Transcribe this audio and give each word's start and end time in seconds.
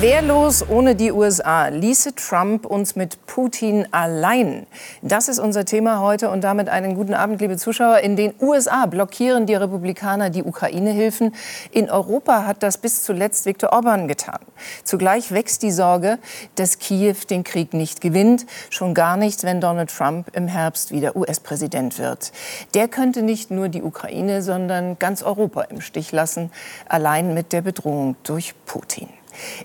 Wehrlos 0.00 0.66
ohne 0.66 0.94
die 0.94 1.12
USA 1.12 1.68
ließe 1.68 2.14
Trump 2.14 2.64
uns 2.64 2.96
mit 2.96 3.26
Putin 3.26 3.86
allein. 3.90 4.66
Das 5.02 5.28
ist 5.28 5.38
unser 5.38 5.66
Thema 5.66 6.00
heute 6.00 6.30
und 6.30 6.42
damit 6.44 6.70
einen 6.70 6.94
guten 6.94 7.12
Abend, 7.12 7.42
liebe 7.42 7.58
Zuschauer. 7.58 7.98
In 7.98 8.16
den 8.16 8.32
USA 8.40 8.86
blockieren 8.86 9.44
die 9.44 9.54
Republikaner 9.54 10.30
die 10.30 10.44
Ukraine-Hilfen. 10.44 11.34
In 11.72 11.90
Europa 11.90 12.46
hat 12.46 12.62
das 12.62 12.78
bis 12.78 13.02
zuletzt 13.02 13.44
Viktor 13.44 13.74
Orban 13.74 14.08
getan. 14.08 14.38
Zugleich 14.82 15.32
wächst 15.32 15.62
die 15.62 15.72
Sorge, 15.72 16.18
dass 16.54 16.78
Kiew 16.78 17.16
den 17.28 17.44
Krieg 17.44 17.74
nicht 17.74 18.00
gewinnt, 18.00 18.46
schon 18.70 18.94
gar 18.94 19.18
nicht, 19.18 19.44
wenn 19.44 19.60
Donald 19.60 19.94
Trump 19.94 20.34
im 20.34 20.48
Herbst 20.48 20.90
wieder 20.90 21.16
US-Präsident 21.16 21.98
wird. 21.98 22.32
Der 22.72 22.88
könnte 22.88 23.20
nicht 23.20 23.50
nur 23.50 23.68
die 23.68 23.82
Ukraine, 23.82 24.40
sondern 24.40 24.98
ganz 24.98 25.22
Europa 25.22 25.62
im 25.64 25.82
Stich 25.82 26.12
lassen, 26.12 26.50
allein 26.88 27.34
mit 27.34 27.52
der 27.52 27.60
Bedrohung 27.60 28.16
durch 28.22 28.54
Putin. 28.64 29.08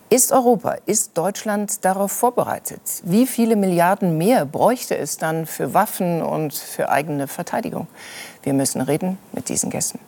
Ist 0.09 0.31
Europa, 0.31 0.75
ist 0.85 1.17
Deutschland 1.17 1.85
darauf 1.85 2.11
vorbereitet? 2.11 2.81
Wie 3.03 3.25
viele 3.25 3.55
Milliarden 3.55 4.17
mehr 4.17 4.45
bräuchte 4.45 4.97
es 4.97 5.17
dann 5.17 5.45
für 5.45 5.73
Waffen 5.73 6.21
und 6.21 6.53
für 6.53 6.89
eigene 6.89 7.27
Verteidigung? 7.27 7.87
Wir 8.43 8.53
müssen 8.53 8.81
reden 8.81 9.17
mit 9.31 9.49
diesen 9.49 9.69
Gästen. 9.69 9.99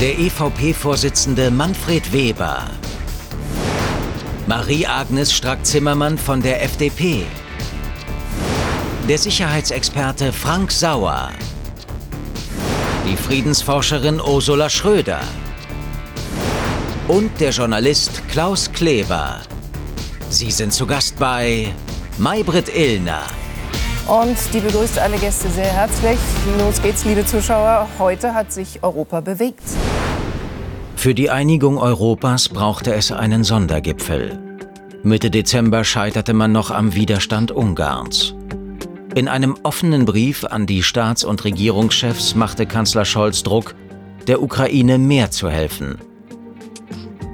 Der 0.00 0.18
EVP-Vorsitzende 0.18 1.50
Manfred 1.50 2.12
Weber. 2.12 2.64
Marie-Agnes 4.46 5.32
Strack-Zimmermann 5.32 6.18
von 6.18 6.42
der 6.42 6.62
FDP. 6.62 7.24
Der 9.08 9.18
Sicherheitsexperte 9.18 10.32
Frank 10.32 10.72
Sauer. 10.72 11.30
Die 13.06 13.16
Friedensforscherin 13.16 14.20
Ursula 14.20 14.70
Schröder 14.70 15.20
und 17.10 17.40
der 17.40 17.50
Journalist 17.50 18.22
Klaus 18.28 18.70
Kleber. 18.70 19.40
Sie 20.28 20.52
sind 20.52 20.72
zu 20.72 20.86
Gast 20.86 21.18
bei 21.18 21.74
Maybrit 22.18 22.72
Illner. 22.72 23.22
Und 24.06 24.36
die 24.54 24.60
begrüßt 24.60 24.96
alle 24.96 25.18
Gäste 25.18 25.48
sehr 25.50 25.72
herzlich. 25.72 26.18
Los 26.60 26.80
geht's, 26.80 27.04
liebe 27.04 27.26
Zuschauer. 27.26 27.88
Heute 27.98 28.32
hat 28.32 28.52
sich 28.52 28.84
Europa 28.84 29.20
bewegt. 29.22 29.64
Für 30.94 31.12
die 31.12 31.30
Einigung 31.30 31.78
Europas 31.78 32.48
brauchte 32.48 32.94
es 32.94 33.10
einen 33.10 33.42
Sondergipfel. 33.42 34.38
Mitte 35.02 35.32
Dezember 35.32 35.82
scheiterte 35.82 36.32
man 36.32 36.52
noch 36.52 36.70
am 36.70 36.94
Widerstand 36.94 37.50
Ungarns. 37.50 38.36
In 39.16 39.26
einem 39.26 39.56
offenen 39.64 40.04
Brief 40.04 40.44
an 40.44 40.66
die 40.66 40.84
Staats- 40.84 41.24
und 41.24 41.42
Regierungschefs 41.42 42.36
machte 42.36 42.66
Kanzler 42.66 43.04
Scholz 43.04 43.42
Druck, 43.42 43.74
der 44.28 44.40
Ukraine 44.40 44.98
mehr 44.98 45.32
zu 45.32 45.50
helfen. 45.50 45.98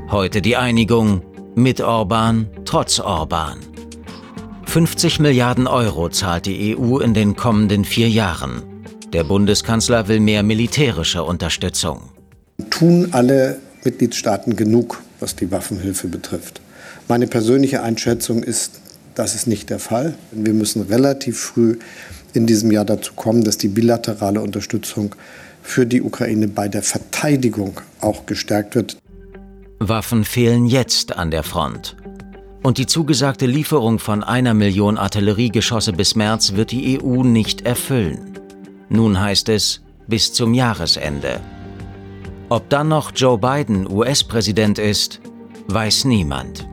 Heute 0.09 0.41
die 0.41 0.55
Einigung 0.55 1.23
mit 1.57 1.81
Orban, 1.81 2.47
trotz 2.65 3.01
Orban. 3.01 3.59
50 4.67 5.19
Milliarden 5.19 5.67
Euro 5.67 6.09
zahlt 6.11 6.47
die 6.47 6.77
EU 6.79 6.99
in 6.99 7.13
den 7.13 7.35
kommenden 7.35 7.85
vier 7.85 8.09
Jahren. 8.09 8.63
Der 9.13 9.25
Bundeskanzler 9.25 10.07
will 10.07 10.21
mehr 10.21 10.45
militärische 10.45 11.25
Unterstützung. 11.25 12.03
Tun 12.71 13.09
alle 13.11 13.59
Mitgliedstaaten 13.83 14.55
genug, 14.55 15.03
was 15.19 15.35
die 15.35 15.51
Waffenhilfe 15.51 16.07
betrifft? 16.07 16.61
Meine 17.09 17.27
persönliche 17.27 17.83
Einschätzung 17.83 18.45
ist, 18.45 18.81
das 19.17 19.35
ist 19.35 19.49
nicht 19.49 19.71
der 19.71 19.81
Fall. 19.81 20.15
Wir 20.31 20.53
müssen 20.53 20.83
relativ 20.83 21.37
früh 21.37 21.79
in 22.33 22.47
diesem 22.47 22.71
Jahr 22.71 22.85
dazu 22.85 23.13
kommen, 23.15 23.43
dass 23.43 23.59
die 23.59 23.69
bilaterale 23.69 24.41
Unterstützung 24.41 25.17
für 25.63 25.85
die 25.85 26.01
Ukraine 26.01 26.47
bei 26.47 26.69
der 26.69 26.85
Verteidigung 26.85 27.81
auch 28.01 28.25
gestärkt 28.27 28.77
wird. 28.77 28.99
Waffen 29.79 30.25
fehlen 30.25 30.67
jetzt 30.67 31.17
an 31.17 31.31
der 31.31 31.43
Front. 31.43 31.97
Und 32.63 32.79
die 32.79 32.87
zugesagte 32.87 33.47
Lieferung 33.47 33.99
von 33.99 34.25
einer 34.25 34.55
Million 34.55 34.99
Artilleriegeschosse 34.99 35.93
bis 35.93 36.17
März 36.17 36.55
wird 36.55 36.73
die 36.73 37.01
EU 37.01 37.23
nicht 37.23 37.63
erfüllen. 37.63 38.39
Nun 38.89 39.21
heißt 39.21 39.49
es 39.51 39.83
bis 40.07 40.33
zum 40.33 40.55
Jahresende. 40.55 41.41
Ob 42.49 42.69
dann 42.71 42.89
noch 42.89 43.13
Joe 43.15 43.39
Biden 43.39 43.91
US-Präsident 43.91 44.79
ist, 44.79 45.21
weiß 45.69 46.05
niemand. 46.05 46.67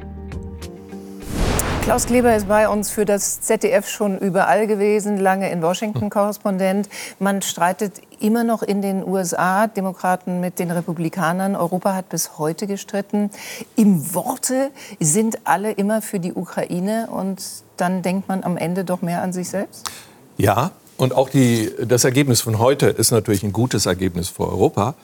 Klaus 1.83 2.05
Kleber 2.05 2.33
ist 2.33 2.47
bei 2.47 2.69
uns 2.69 2.89
für 2.89 3.03
das 3.03 3.41
ZDF 3.41 3.89
schon 3.89 4.17
überall 4.17 4.67
gewesen, 4.67 5.17
lange 5.17 5.51
in 5.51 5.61
Washington 5.61 6.09
Korrespondent. 6.09 6.87
Man 7.19 7.41
streitet 7.41 8.01
immer 8.21 8.45
noch 8.45 8.63
in 8.63 8.81
den 8.81 9.05
USA, 9.05 9.67
Demokraten 9.67 10.39
mit 10.39 10.59
den 10.59 10.71
Republikanern. 10.71 11.57
Europa 11.57 11.93
hat 11.93 12.07
bis 12.07 12.37
heute 12.37 12.67
gestritten. 12.67 13.31
Im 13.75 14.13
Worte 14.15 14.71
sind 15.01 15.39
alle 15.43 15.73
immer 15.73 16.01
für 16.01 16.21
die 16.21 16.31
Ukraine 16.31 17.09
und 17.11 17.43
dann 17.75 18.01
denkt 18.01 18.29
man 18.29 18.45
am 18.45 18.55
Ende 18.55 18.85
doch 18.85 19.01
mehr 19.01 19.21
an 19.21 19.33
sich 19.33 19.49
selbst? 19.49 19.91
Ja, 20.37 20.71
und 20.95 21.13
auch 21.13 21.27
die, 21.27 21.69
das 21.85 22.05
Ergebnis 22.05 22.39
von 22.39 22.59
heute 22.59 22.87
ist 22.87 23.11
natürlich 23.11 23.43
ein 23.43 23.51
gutes 23.51 23.87
Ergebnis 23.87 24.29
für 24.29 24.47
Europa. 24.47 24.95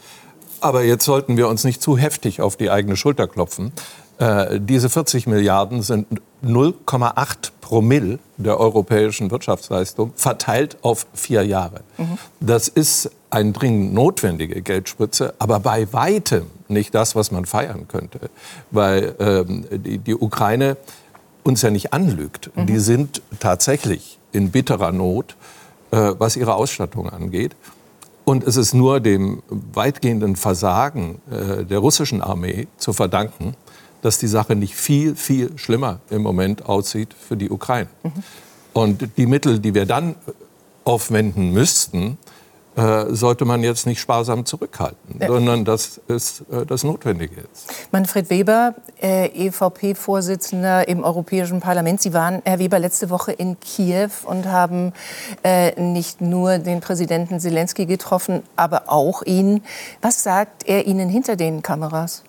Aber 0.62 0.84
jetzt 0.84 1.04
sollten 1.04 1.36
wir 1.36 1.50
uns 1.50 1.66
nicht 1.66 1.82
zu 1.82 1.98
heftig 1.98 2.42
auf 2.42 2.56
die 2.56 2.70
eigene 2.70 2.96
Schulter 2.96 3.28
klopfen. 3.28 3.74
Äh, 4.18 4.60
diese 4.62 4.90
40 4.90 5.28
Milliarden 5.28 5.82
sind 5.82 6.08
0,8 6.44 7.52
Promille 7.62 8.20
der 8.38 8.60
europäischen 8.60 9.30
Wirtschaftsleistung 9.32 10.14
verteilt 10.16 10.78
auf 10.82 11.06
vier 11.14 11.46
Jahre. 11.46 11.82
Mhm. 11.98 12.18
Das 12.40 12.68
ist 12.68 13.12
eine 13.30 13.52
dringend 13.52 13.94
notwendige 13.94 14.62
Geldspritze, 14.62 15.34
aber 15.38 15.60
bei 15.60 15.92
weitem 15.94 16.48
nicht 16.68 16.96
das, 16.96 17.16
was 17.16 17.32
man 17.32 17.46
feiern 17.46 17.88
könnte, 17.88 18.30
weil 18.72 19.16
ähm, 19.20 19.66
die, 19.72 20.00
die, 20.00 20.16
Ukraine 20.16 20.78
uns 21.44 21.62
ja 21.62 21.70
nicht 21.70 21.94
anlügt. 21.94 22.50
Mhm. 22.56 22.66
Die 22.66 22.80
sind 22.80 23.22
tatsächlich 23.40 24.18
in 24.32 24.52
bitterer 24.52 24.92
Not, 24.92 25.36
äh, 25.92 26.14
was 26.18 26.36
ihre 26.38 26.56
Ausstattung 26.56 27.10
angeht. 27.10 27.56
Und 28.26 28.44
es 28.44 28.58
ist 28.58 28.74
nur 28.74 29.00
dem 29.00 29.42
weitgehenden 29.50 30.36
Versagen 30.36 31.22
äh, 31.32 31.66
der 31.66 31.80
russischen 31.80 32.22
Armee 32.22 32.68
zu 32.78 32.94
verdanken, 32.94 33.56
dass 34.02 34.18
die 34.18 34.28
Sache 34.28 34.56
nicht 34.56 34.76
viel, 34.76 35.16
viel 35.16 35.58
schlimmer 35.58 36.00
im 36.10 36.22
Moment 36.22 36.66
aussieht 36.66 37.14
für 37.14 37.38
die 37.38 37.50
Ukraine. 37.50 37.90
Mhm. 38.04 38.12
Und 38.74 39.18
die 39.18 39.26
Mittel, 39.26 39.60
die 39.60 39.74
wir 39.74 39.86
dann 39.86 40.16
aufwenden 40.86 41.52
müssten, 41.52 42.18
äh, 42.80 43.14
sollte 43.14 43.44
man 43.44 43.62
jetzt 43.62 43.86
nicht 43.88 44.00
sparsam 44.00 44.46
zurückhalten, 44.46 45.20
ja. 45.20 45.28
sondern 45.28 45.66
das 45.66 46.00
ist 46.08 46.46
äh, 46.50 46.66
das 46.66 46.84
Notwendige 46.84 47.42
jetzt. 47.42 47.74
Manfred 47.92 48.30
Weber, 48.30 48.74
äh, 49.02 49.26
EVP-Vorsitzender 49.48 50.88
im 50.88 51.04
Europäischen 51.04 51.60
Parlament. 51.60 52.02
Sie 52.02 52.14
waren, 52.14 52.42
Herr 52.46 52.60
Weber, 52.60 52.80
letzte 52.80 53.10
Woche 53.10 53.34
in 53.34 53.60
Kiew 53.60 54.12
und 54.24 54.46
haben 54.46 54.94
nicht 55.78 56.22
nur 56.22 56.58
den 56.58 56.80
Präsidenten 56.80 57.40
Zelensky 57.40 57.86
getroffen, 57.86 58.44
aber 58.56 58.84
auch 58.88 59.24
ihn. 59.24 59.64
Was 60.02 60.24
sagt 60.24 60.68
er 60.68 60.88
Ihnen 60.88 61.10
hinter 61.10 61.36
den 61.36 61.62
Kameras? 61.62 62.24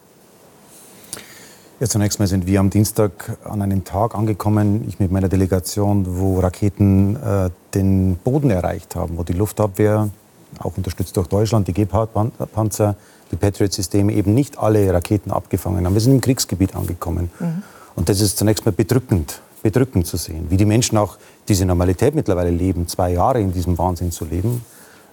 Ja, 1.81 1.87
zunächst 1.89 2.19
mal 2.19 2.27
sind 2.27 2.47
wir 2.47 2.61
am 2.61 2.69
Dienstag 2.69 3.39
an 3.43 3.63
einem 3.63 3.85
Tag 3.85 4.15
angekommen, 4.15 4.85
ich 4.87 5.01
mit 5.01 5.11
meiner 5.11 5.31
Delegation, 5.31 6.05
wo 6.19 6.39
Raketen 6.39 7.17
äh, 7.17 7.49
den 7.73 8.17
Boden 8.17 8.51
erreicht 8.51 8.97
haben, 8.97 9.17
wo 9.17 9.23
die 9.23 9.33
Luftabwehr, 9.33 10.11
auch 10.59 10.77
unterstützt 10.77 11.17
durch 11.17 11.29
Deutschland, 11.29 11.69
die 11.69 11.73
Gepard-Panzer, 11.73 12.97
die 13.33 13.37
Patriot-Systeme 13.37 14.13
eben 14.13 14.35
nicht 14.35 14.59
alle 14.59 14.93
Raketen 14.93 15.31
abgefangen 15.31 15.87
haben. 15.87 15.95
Wir 15.95 16.03
sind 16.03 16.13
im 16.13 16.21
Kriegsgebiet 16.21 16.77
angekommen. 16.77 17.31
Mhm. 17.41 17.63
Und 17.97 18.11
das 18.11 18.21
ist 18.21 18.37
zunächst 18.37 18.67
mal 18.67 18.73
bedrückend, 18.73 19.41
bedrückend 19.63 20.07
zu 20.07 20.19
sehen, 20.19 20.49
wie 20.51 20.59
die 20.59 20.67
Menschen 20.67 20.99
auch 20.99 21.17
diese 21.49 21.65
Normalität 21.65 22.15
mittlerweile 22.15 22.51
leben, 22.51 22.89
zwei 22.89 23.15
Jahre 23.15 23.41
in 23.41 23.55
diesem 23.55 23.79
Wahnsinn 23.79 24.11
zu 24.13 24.27
leben. 24.27 24.67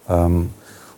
Ähm, 0.10 0.50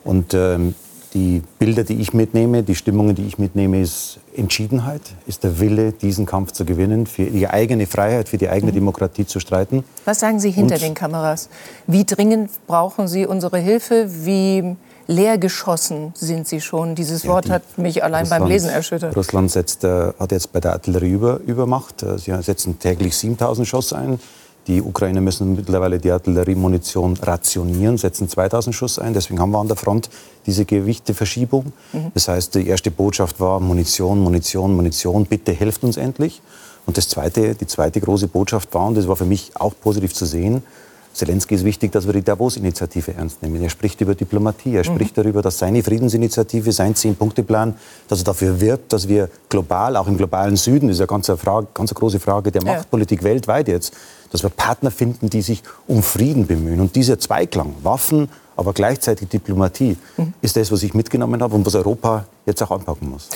und 0.02 0.34
ähm, 0.34 0.74
die 1.14 1.42
Bilder, 1.58 1.84
die 1.84 2.00
ich 2.00 2.14
mitnehme, 2.14 2.62
die 2.62 2.74
Stimmungen, 2.74 3.14
die 3.14 3.26
ich 3.26 3.38
mitnehme, 3.38 3.80
ist 3.80 4.20
Entschiedenheit, 4.36 5.02
ist 5.26 5.44
der 5.44 5.58
Wille, 5.58 5.92
diesen 5.92 6.26
Kampf 6.26 6.52
zu 6.52 6.64
gewinnen, 6.64 7.06
für 7.06 7.24
die 7.24 7.48
eigene 7.48 7.86
Freiheit, 7.86 8.28
für 8.28 8.38
die 8.38 8.48
eigene 8.48 8.70
mhm. 8.70 8.76
Demokratie 8.76 9.26
zu 9.26 9.40
streiten. 9.40 9.84
Was 10.04 10.20
sagen 10.20 10.38
Sie 10.38 10.50
hinter 10.50 10.76
Und 10.76 10.82
den 10.82 10.94
Kameras? 10.94 11.48
Wie 11.86 12.04
dringend 12.04 12.50
brauchen 12.66 13.08
Sie 13.08 13.26
unsere 13.26 13.58
Hilfe? 13.58 14.08
Wie 14.24 14.76
leer 15.06 15.38
geschossen 15.38 16.12
sind 16.14 16.46
Sie 16.46 16.60
schon? 16.60 16.94
Dieses 16.94 17.26
Wort 17.26 17.46
ja, 17.46 17.54
hat 17.54 17.78
mich 17.78 18.04
allein 18.04 18.22
Russland, 18.22 18.42
beim 18.42 18.48
Lesen 18.48 18.70
erschüttert. 18.70 19.16
Russland 19.16 19.50
setzt, 19.50 19.84
äh, 19.84 20.12
hat 20.18 20.30
jetzt 20.30 20.52
bei 20.52 20.60
der 20.60 20.72
Artillerie 20.72 21.10
über, 21.10 21.40
Übermacht. 21.40 22.02
Äh, 22.02 22.18
sie 22.18 22.32
setzen 22.42 22.78
täglich 22.78 23.16
7000 23.16 23.66
Schuss 23.66 23.92
ein. 23.92 24.20
Die 24.66 24.82
Ukrainer 24.82 25.20
müssen 25.20 25.56
mittlerweile 25.56 25.98
die 25.98 26.10
Artilleriemunition 26.10 27.16
rationieren, 27.16 27.96
setzen 27.96 28.28
2000 28.28 28.74
Schuss 28.74 28.98
ein. 28.98 29.14
Deswegen 29.14 29.40
haben 29.40 29.50
wir 29.50 29.58
an 29.58 29.68
der 29.68 29.76
Front 29.76 30.10
diese 30.46 30.64
Gewichteverschiebung. 30.64 31.72
Mhm. 31.92 32.10
Das 32.14 32.28
heißt, 32.28 32.54
die 32.54 32.66
erste 32.66 32.90
Botschaft 32.90 33.40
war 33.40 33.58
Munition, 33.58 34.20
Munition, 34.20 34.74
Munition, 34.74 35.26
bitte 35.26 35.52
helft 35.52 35.82
uns 35.82 35.96
endlich. 35.96 36.42
Und 36.86 36.96
das 36.96 37.08
zweite, 37.08 37.54
die 37.54 37.66
zweite 37.66 38.00
große 38.00 38.28
Botschaft 38.28 38.72
war, 38.74 38.86
und 38.86 38.96
das 38.96 39.08
war 39.08 39.16
für 39.16 39.24
mich 39.24 39.52
auch 39.54 39.72
positiv 39.80 40.14
zu 40.14 40.26
sehen, 40.26 40.62
Zelensky 41.12 41.54
ist 41.54 41.64
wichtig, 41.64 41.92
dass 41.92 42.06
wir 42.06 42.12
die 42.12 42.22
Davos-Initiative 42.22 43.14
ernst 43.14 43.42
nehmen. 43.42 43.62
Er 43.62 43.70
spricht 43.70 44.00
über 44.00 44.14
Diplomatie, 44.14 44.76
er 44.76 44.84
spricht 44.84 45.16
mhm. 45.16 45.22
darüber, 45.22 45.42
dass 45.42 45.58
seine 45.58 45.82
Friedensinitiative, 45.82 46.72
sein 46.72 46.94
Zehn-Punkte-Plan, 46.94 47.74
dass 48.08 48.20
er 48.20 48.24
dafür 48.24 48.60
wirbt, 48.60 48.92
dass 48.92 49.08
wir 49.08 49.28
global, 49.48 49.96
auch 49.96 50.06
im 50.06 50.16
globalen 50.16 50.56
Süden, 50.56 50.88
das 50.88 50.96
ist 50.96 51.00
ja 51.00 51.06
ganz 51.06 51.28
eine, 51.28 51.36
Frage, 51.36 51.66
ganz 51.74 51.90
eine 51.90 51.98
große 51.98 52.20
Frage 52.20 52.52
der 52.52 52.64
Machtpolitik 52.64 53.20
ja. 53.20 53.24
weltweit 53.24 53.68
jetzt, 53.68 53.92
dass 54.30 54.42
wir 54.42 54.50
Partner 54.50 54.90
finden, 54.90 55.28
die 55.28 55.42
sich 55.42 55.62
um 55.86 56.02
Frieden 56.02 56.46
bemühen. 56.46 56.80
Und 56.80 56.94
dieser 56.94 57.18
Zweiklang, 57.18 57.74
Waffen, 57.82 58.28
aber 58.56 58.72
gleichzeitig 58.72 59.28
Diplomatie, 59.28 59.96
mhm. 60.16 60.34
ist 60.42 60.56
das, 60.56 60.70
was 60.70 60.82
ich 60.82 60.94
mitgenommen 60.94 61.42
habe 61.42 61.54
und 61.56 61.66
was 61.66 61.74
Europa 61.74 62.26
jetzt 62.46 62.62
auch 62.62 62.70
anpacken 62.70 63.10
muss. 63.10 63.28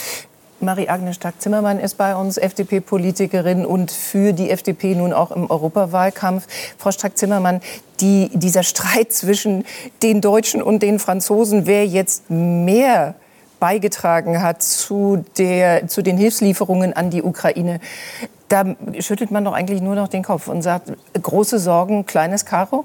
Marie-Agnes 0.61 1.17
Stark-Zimmermann 1.17 1.79
ist 1.79 1.97
bei 1.97 2.17
uns, 2.17 2.39
FDP-Politikerin 2.39 3.67
und 3.67 3.91
für 3.91 4.33
die 4.33 4.51
FDP 4.51 4.95
nun 4.95 5.13
auch 5.13 5.31
im 5.31 5.51
Europawahlkampf. 5.51 6.47
Frau 6.79 6.91
Stark-Zimmermann, 6.91 7.61
die, 8.01 8.31
dieser 8.33 8.63
Streit 8.63 9.13
zwischen 9.13 9.65
den 10.03 10.21
Deutschen 10.21 10.63
und 10.63 10.83
den 10.83 10.99
Franzosen, 10.99 11.67
wer 11.67 11.87
jetzt 11.87 12.31
mehr 12.31 13.15
beigetragen 13.61 14.43
hat 14.43 14.63
zu, 14.63 15.25
der, 15.39 15.89
zu 15.89 16.03
den 16.03 16.19
Hilfslieferungen 16.19 16.93
an 16.93 17.11
die 17.11 17.23
Ukraine, 17.23 17.81
da 18.49 18.65
schüttelt 18.99 19.31
man 19.31 19.45
doch 19.45 19.53
eigentlich 19.53 19.81
nur 19.81 19.95
noch 19.95 20.09
den 20.09 20.23
Kopf 20.23 20.49
und 20.49 20.63
sagt, 20.63 20.93
große 21.21 21.59
Sorgen, 21.59 22.05
kleines 22.07 22.45
Karo? 22.45 22.85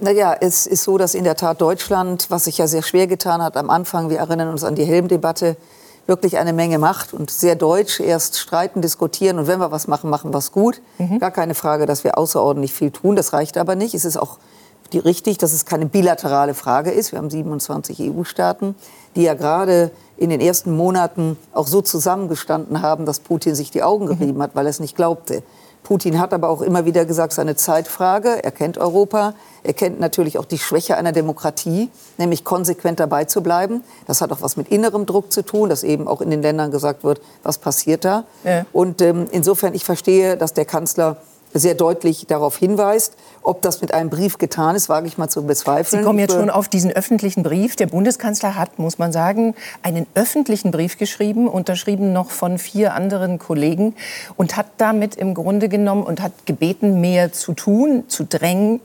Naja, 0.00 0.36
es 0.40 0.66
ist 0.66 0.82
so, 0.82 0.98
dass 0.98 1.14
in 1.14 1.24
der 1.24 1.36
Tat 1.36 1.60
Deutschland, 1.60 2.26
was 2.30 2.44
sich 2.44 2.58
ja 2.58 2.66
sehr 2.66 2.82
schwer 2.82 3.06
getan 3.06 3.42
hat 3.42 3.56
am 3.56 3.70
Anfang, 3.70 4.10
wir 4.10 4.18
erinnern 4.18 4.48
uns 4.48 4.64
an 4.64 4.74
die 4.74 4.84
Helmdebatte, 4.84 5.56
wirklich 6.06 6.38
eine 6.38 6.52
Menge 6.52 6.78
macht 6.78 7.14
und 7.14 7.30
sehr 7.30 7.54
deutsch 7.54 8.00
erst 8.00 8.38
streiten, 8.38 8.82
diskutieren 8.82 9.38
und 9.38 9.46
wenn 9.46 9.60
wir 9.60 9.70
was 9.70 9.86
machen, 9.86 10.10
machen 10.10 10.32
wir 10.32 10.38
es 10.38 10.52
gut. 10.52 10.80
Mhm. 10.98 11.18
Gar 11.18 11.30
keine 11.30 11.54
Frage, 11.54 11.86
dass 11.86 12.04
wir 12.04 12.18
außerordentlich 12.18 12.72
viel 12.72 12.90
tun. 12.90 13.16
Das 13.16 13.32
reicht 13.32 13.58
aber 13.58 13.76
nicht. 13.76 13.94
Es 13.94 14.04
ist 14.04 14.16
auch 14.16 14.38
die, 14.92 14.98
richtig, 14.98 15.38
dass 15.38 15.52
es 15.52 15.64
keine 15.64 15.86
bilaterale 15.86 16.54
Frage 16.54 16.90
ist. 16.90 17.12
Wir 17.12 17.18
haben 17.18 17.30
27 17.30 18.00
EU-Staaten, 18.00 18.74
die 19.14 19.22
ja 19.22 19.34
gerade 19.34 19.90
in 20.16 20.30
den 20.30 20.40
ersten 20.40 20.76
Monaten 20.76 21.36
auch 21.52 21.66
so 21.66 21.80
zusammengestanden 21.80 22.82
haben, 22.82 23.06
dass 23.06 23.20
Putin 23.20 23.54
sich 23.54 23.70
die 23.70 23.82
Augen 23.82 24.06
gerieben 24.06 24.38
mhm. 24.38 24.42
hat, 24.42 24.54
weil 24.54 24.66
er 24.66 24.70
es 24.70 24.80
nicht 24.80 24.96
glaubte. 24.96 25.42
Putin 25.90 26.20
hat 26.20 26.32
aber 26.32 26.50
auch 26.50 26.62
immer 26.62 26.84
wieder 26.84 27.04
gesagt, 27.04 27.32
seine 27.32 27.56
Zeitfrage. 27.56 28.44
Er 28.44 28.52
kennt 28.52 28.78
Europa. 28.78 29.34
Er 29.64 29.72
kennt 29.72 29.98
natürlich 29.98 30.38
auch 30.38 30.44
die 30.44 30.58
Schwäche 30.58 30.96
einer 30.96 31.10
Demokratie, 31.10 31.90
nämlich 32.16 32.44
konsequent 32.44 33.00
dabei 33.00 33.24
zu 33.24 33.42
bleiben. 33.42 33.82
Das 34.06 34.20
hat 34.20 34.30
auch 34.30 34.40
was 34.40 34.56
mit 34.56 34.68
innerem 34.68 35.04
Druck 35.04 35.32
zu 35.32 35.42
tun, 35.42 35.68
dass 35.68 35.82
eben 35.82 36.06
auch 36.06 36.20
in 36.20 36.30
den 36.30 36.42
Ländern 36.42 36.70
gesagt 36.70 37.02
wird, 37.02 37.20
was 37.42 37.58
passiert 37.58 38.04
da. 38.04 38.22
Ja. 38.44 38.66
Und 38.72 39.02
ähm, 39.02 39.26
insofern, 39.32 39.74
ich 39.74 39.84
verstehe, 39.84 40.36
dass 40.36 40.54
der 40.54 40.64
Kanzler 40.64 41.16
sehr 41.52 41.74
deutlich 41.74 42.26
darauf 42.26 42.56
hinweist. 42.56 43.14
Ob 43.42 43.62
das 43.62 43.80
mit 43.80 43.94
einem 43.94 44.10
Brief 44.10 44.38
getan 44.38 44.76
ist, 44.76 44.88
wage 44.88 45.06
ich 45.06 45.16
mal 45.16 45.28
zu 45.28 45.42
bezweifeln. 45.44 46.02
Sie 46.02 46.06
kommen 46.06 46.18
jetzt 46.18 46.34
schon 46.34 46.50
auf 46.50 46.68
diesen 46.68 46.90
öffentlichen 46.90 47.42
Brief. 47.42 47.74
Der 47.74 47.86
Bundeskanzler 47.86 48.54
hat, 48.54 48.78
muss 48.78 48.98
man 48.98 49.12
sagen, 49.12 49.54
einen 49.82 50.06
öffentlichen 50.14 50.70
Brief 50.70 50.98
geschrieben, 50.98 51.48
unterschrieben 51.48 52.12
noch 52.12 52.30
von 52.30 52.58
vier 52.58 52.94
anderen 52.94 53.38
Kollegen 53.38 53.94
und 54.36 54.56
hat 54.56 54.66
damit 54.76 55.16
im 55.16 55.34
Grunde 55.34 55.68
genommen 55.68 56.02
und 56.02 56.20
hat 56.20 56.32
gebeten, 56.44 57.00
mehr 57.00 57.32
zu 57.32 57.54
tun, 57.54 58.04
zu 58.08 58.24
drängen 58.24 58.80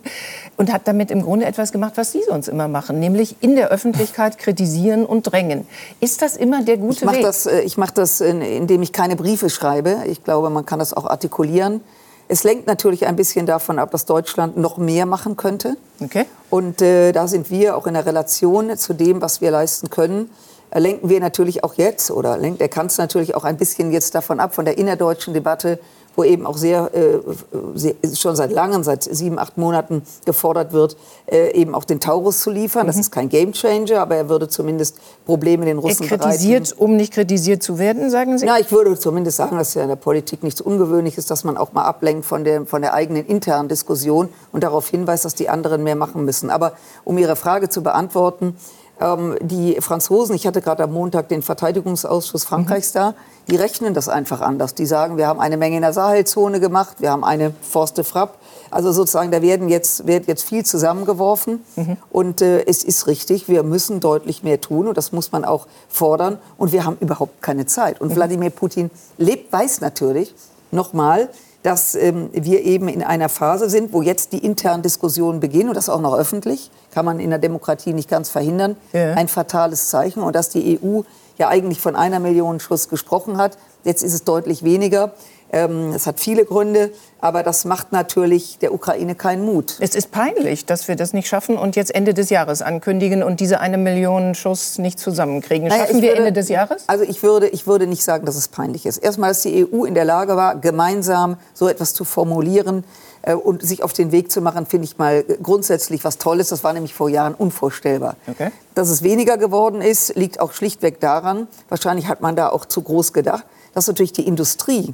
und 0.57 0.71
hat 0.71 0.87
damit 0.87 1.11
im 1.11 1.21
Grunde 1.21 1.45
etwas 1.45 1.71
gemacht, 1.71 1.93
was 1.95 2.13
Sie 2.13 2.23
sonst 2.27 2.47
immer 2.47 2.67
machen, 2.67 2.99
nämlich 2.99 3.35
in 3.41 3.55
der 3.55 3.69
Öffentlichkeit 3.69 4.37
kritisieren 4.37 5.05
und 5.05 5.23
drängen. 5.23 5.67
Ist 5.99 6.21
das 6.21 6.37
immer 6.37 6.63
der 6.63 6.77
gute 6.77 6.99
ich 6.99 7.05
mach 7.05 7.13
Weg? 7.13 7.23
Das, 7.23 7.45
äh, 7.45 7.59
ich 7.61 7.77
mache 7.77 7.93
das, 7.93 8.21
indem 8.21 8.81
ich 8.81 8.93
keine 8.93 9.17
Briefe 9.17 9.49
schreibe. 9.49 9.97
Ich 10.07 10.23
glaube, 10.23 10.49
man 10.49 10.65
kann 10.65 10.79
das 10.79 10.93
auch 10.93 11.05
artikulieren. 11.05 11.81
Es 12.27 12.43
lenkt 12.43 12.65
natürlich 12.65 13.05
ein 13.05 13.15
bisschen 13.15 13.45
davon 13.45 13.77
ab, 13.77 13.91
dass 13.91 14.05
Deutschland 14.05 14.57
noch 14.57 14.77
mehr 14.77 15.05
machen 15.05 15.37
könnte. 15.37 15.77
Okay. 16.03 16.25
Und 16.49 16.81
äh, 16.81 17.11
da 17.11 17.27
sind 17.27 17.51
wir 17.51 17.77
auch 17.77 17.85
in 17.85 17.93
der 17.93 18.05
Relation 18.05 18.75
zu 18.77 18.93
dem, 18.93 19.21
was 19.21 19.41
wir 19.41 19.51
leisten 19.51 19.89
können. 19.89 20.31
Äh, 20.71 20.79
lenken 20.79 21.09
wir 21.09 21.19
natürlich 21.19 21.63
auch 21.63 21.75
jetzt 21.75 22.09
oder 22.09 22.37
lenkt 22.37 22.61
der 22.61 22.69
Kanzler 22.69 23.03
natürlich 23.03 23.35
auch 23.35 23.43
ein 23.43 23.57
bisschen 23.57 23.91
jetzt 23.91 24.15
davon 24.15 24.39
ab, 24.39 24.55
von 24.55 24.65
der 24.65 24.77
innerdeutschen 24.77 25.33
Debatte 25.33 25.79
wo 26.15 26.23
eben 26.23 26.45
auch 26.45 26.57
sehr, 26.57 26.91
äh, 26.93 28.15
schon 28.15 28.35
seit 28.35 28.51
langem, 28.51 28.83
seit 28.83 29.03
sieben, 29.03 29.39
acht 29.39 29.57
Monaten 29.57 30.03
gefordert 30.25 30.73
wird, 30.73 30.97
äh, 31.27 31.51
eben 31.51 31.75
auch 31.75 31.83
den 31.83 31.99
Taurus 31.99 32.41
zu 32.41 32.49
liefern. 32.49 32.83
Mhm. 32.83 32.87
Das 32.87 32.97
ist 32.97 33.11
kein 33.11 33.29
Gamechanger, 33.29 33.99
aber 33.99 34.15
er 34.15 34.29
würde 34.29 34.47
zumindest 34.47 34.97
Probleme 35.25 35.65
den 35.65 35.77
Russen 35.77 36.03
er 36.03 36.17
kritisiert, 36.17 36.69
bereiten. 36.69 36.83
um 36.83 36.95
nicht 36.95 37.13
kritisiert 37.13 37.63
zu 37.63 37.79
werden, 37.79 38.09
sagen 38.09 38.37
Sie? 38.37 38.45
Ja, 38.45 38.57
ich 38.57 38.71
würde 38.71 38.97
zumindest 38.97 39.37
sagen, 39.37 39.57
dass 39.57 39.73
ja 39.73 39.83
in 39.83 39.89
der 39.89 39.95
Politik 39.95 40.43
nichts 40.43 40.61
ungewöhnlich 40.61 41.17
ist, 41.17 41.31
dass 41.31 41.43
man 41.43 41.57
auch 41.57 41.73
mal 41.73 41.83
ablenkt 41.83 42.25
von 42.25 42.43
der, 42.43 42.65
von 42.65 42.81
der 42.81 42.93
eigenen 42.93 43.25
internen 43.25 43.69
Diskussion 43.69 44.29
und 44.51 44.63
darauf 44.63 44.87
hinweist, 44.87 45.25
dass 45.25 45.35
die 45.35 45.49
anderen 45.49 45.83
mehr 45.83 45.95
machen 45.95 46.25
müssen. 46.25 46.49
Aber 46.49 46.73
um 47.03 47.17
Ihre 47.17 47.35
Frage 47.35 47.69
zu 47.69 47.83
beantworten, 47.83 48.55
ähm, 48.99 49.37
die 49.41 49.79
Franzosen, 49.81 50.35
ich 50.35 50.47
hatte 50.47 50.61
gerade 50.61 50.83
am 50.83 50.93
Montag 50.93 51.29
den 51.29 51.41
Verteidigungsausschuss 51.41 52.45
Frankreichs 52.45 52.93
mhm. 52.93 52.99
da, 52.99 53.13
die 53.49 53.55
rechnen 53.55 53.93
das 53.93 54.09
einfach 54.09 54.41
anders. 54.41 54.73
Die 54.73 54.85
sagen, 54.85 55.17
wir 55.17 55.27
haben 55.27 55.39
eine 55.39 55.57
Menge 55.57 55.75
in 55.75 55.81
der 55.81 55.93
Sahelzone 55.93 56.59
gemacht, 56.59 56.97
wir 56.99 57.11
haben 57.11 57.23
eine 57.23 57.53
Forste 57.61 58.03
Frapp. 58.03 58.37
Also 58.71 58.91
sozusagen, 58.91 59.31
da 59.31 59.41
werden 59.41 59.69
jetzt, 59.69 60.07
wird 60.07 60.27
jetzt 60.27 60.43
viel 60.43 60.65
zusammengeworfen. 60.65 61.63
Mhm. 61.75 61.97
Und 62.11 62.41
äh, 62.41 62.65
es 62.65 62.83
ist 62.83 63.07
richtig, 63.07 63.47
wir 63.47 63.63
müssen 63.63 63.99
deutlich 63.99 64.43
mehr 64.43 64.59
tun 64.59 64.87
und 64.87 64.97
das 64.97 65.11
muss 65.11 65.31
man 65.31 65.45
auch 65.45 65.67
fordern. 65.87 66.39
Und 66.57 66.71
wir 66.71 66.85
haben 66.85 66.97
überhaupt 66.99 67.41
keine 67.41 67.65
Zeit. 67.65 68.01
Und 68.01 68.09
mhm. 68.09 68.15
Wladimir 68.15 68.49
Putin 68.49 68.89
lebt, 69.17 69.51
weiß 69.53 69.81
natürlich, 69.81 70.33
nochmal, 70.71 71.29
dass 71.65 71.95
ähm, 71.95 72.29
wir 72.31 72.63
eben 72.63 72.87
in 72.87 73.01
einer 73.01 73.27
Phase 73.27 73.71
sind, 73.71 73.91
wo 73.91 74.03
jetzt 74.03 74.33
die 74.33 74.45
internen 74.45 74.83
Diskussionen 74.83 75.39
beginnen 75.39 75.69
und 75.69 75.75
das 75.75 75.89
auch 75.89 75.99
noch 75.99 76.15
öffentlich, 76.15 76.69
kann 76.91 77.05
man 77.05 77.19
in 77.19 77.31
der 77.31 77.39
Demokratie 77.39 77.91
nicht 77.93 78.07
ganz 78.07 78.29
verhindern, 78.29 78.77
ja. 78.93 79.13
ein 79.15 79.27
fatales 79.27 79.89
Zeichen 79.89 80.21
und 80.21 80.35
dass 80.35 80.49
die 80.49 80.79
EU 80.79 81.01
ja 81.39 81.47
eigentlich 81.47 81.81
von 81.81 81.95
einer 81.95 82.19
Million 82.19 82.59
Schuss 82.59 82.87
gesprochen 82.87 83.37
hat. 83.37 83.57
Jetzt 83.83 84.03
ist 84.03 84.13
es 84.13 84.23
deutlich 84.23 84.63
weniger. 84.63 85.13
Ähm, 85.51 85.93
es 85.93 86.07
hat 86.07 86.19
viele 86.19 86.45
Gründe, 86.45 86.91
aber 87.21 87.43
das 87.43 87.65
macht 87.65 87.91
natürlich 87.91 88.57
der 88.59 88.73
Ukraine 88.73 89.15
keinen 89.15 89.45
Mut. 89.45 89.77
Es 89.79 89.95
ist 89.95 90.11
peinlich, 90.11 90.65
dass 90.65 90.87
wir 90.87 90.95
das 90.95 91.13
nicht 91.13 91.27
schaffen 91.27 91.57
und 91.57 91.75
jetzt 91.75 91.93
Ende 91.93 92.13
des 92.13 92.29
Jahres 92.29 92.61
ankündigen 92.61 93.23
und 93.23 93.39
diese 93.39 93.59
eine 93.59 93.77
Million 93.77 94.35
Schuss 94.35 94.77
nicht 94.77 94.99
zusammenkriegen. 94.99 95.69
Schaffen 95.69 95.97
naja, 95.97 96.01
wir 96.01 96.09
würde, 96.09 96.17
Ende 96.17 96.33
des 96.33 96.49
Jahres? 96.49 96.83
Also 96.87 97.03
ich 97.03 97.23
würde, 97.23 97.47
ich 97.47 97.67
würde 97.67 97.87
nicht 97.87 98.03
sagen, 98.03 98.25
dass 98.25 98.35
es 98.35 98.47
peinlich 98.47 98.85
ist. 98.85 98.97
Erstmal, 98.97 99.29
dass 99.29 99.41
die 99.41 99.65
EU 99.65 99.85
in 99.85 99.93
der 99.93 100.05
Lage 100.05 100.35
war, 100.35 100.55
gemeinsam 100.55 101.37
so 101.53 101.67
etwas 101.67 101.93
zu 101.93 102.03
formulieren, 102.03 102.83
äh, 103.25 103.33
und 103.33 103.63
sich 103.63 103.83
auf 103.83 103.93
den 103.93 104.11
Weg 104.11 104.31
zu 104.31 104.41
machen, 104.41 104.65
finde 104.65 104.85
ich 104.85 104.97
mal 104.97 105.23
grundsätzlich 105.41 106.03
was 106.03 106.17
Tolles. 106.17 106.49
Das 106.49 106.63
war 106.63 106.73
nämlich 106.73 106.93
vor 106.93 107.09
Jahren 107.09 107.33
unvorstellbar. 107.33 108.15
Okay. 108.27 108.51
Dass 108.75 108.89
es 108.89 109.01
weniger 109.01 109.37
geworden 109.37 109.81
ist, 109.81 110.15
liegt 110.15 110.39
auch 110.39 110.53
schlichtweg 110.53 110.99
daran, 110.99 111.47
wahrscheinlich 111.69 112.07
hat 112.07 112.21
man 112.21 112.35
da 112.35 112.49
auch 112.49 112.65
zu 112.65 112.81
groß 112.81 113.13
gedacht, 113.13 113.45
dass 113.73 113.87
natürlich 113.87 114.13
die 114.13 114.27
Industrie 114.27 114.93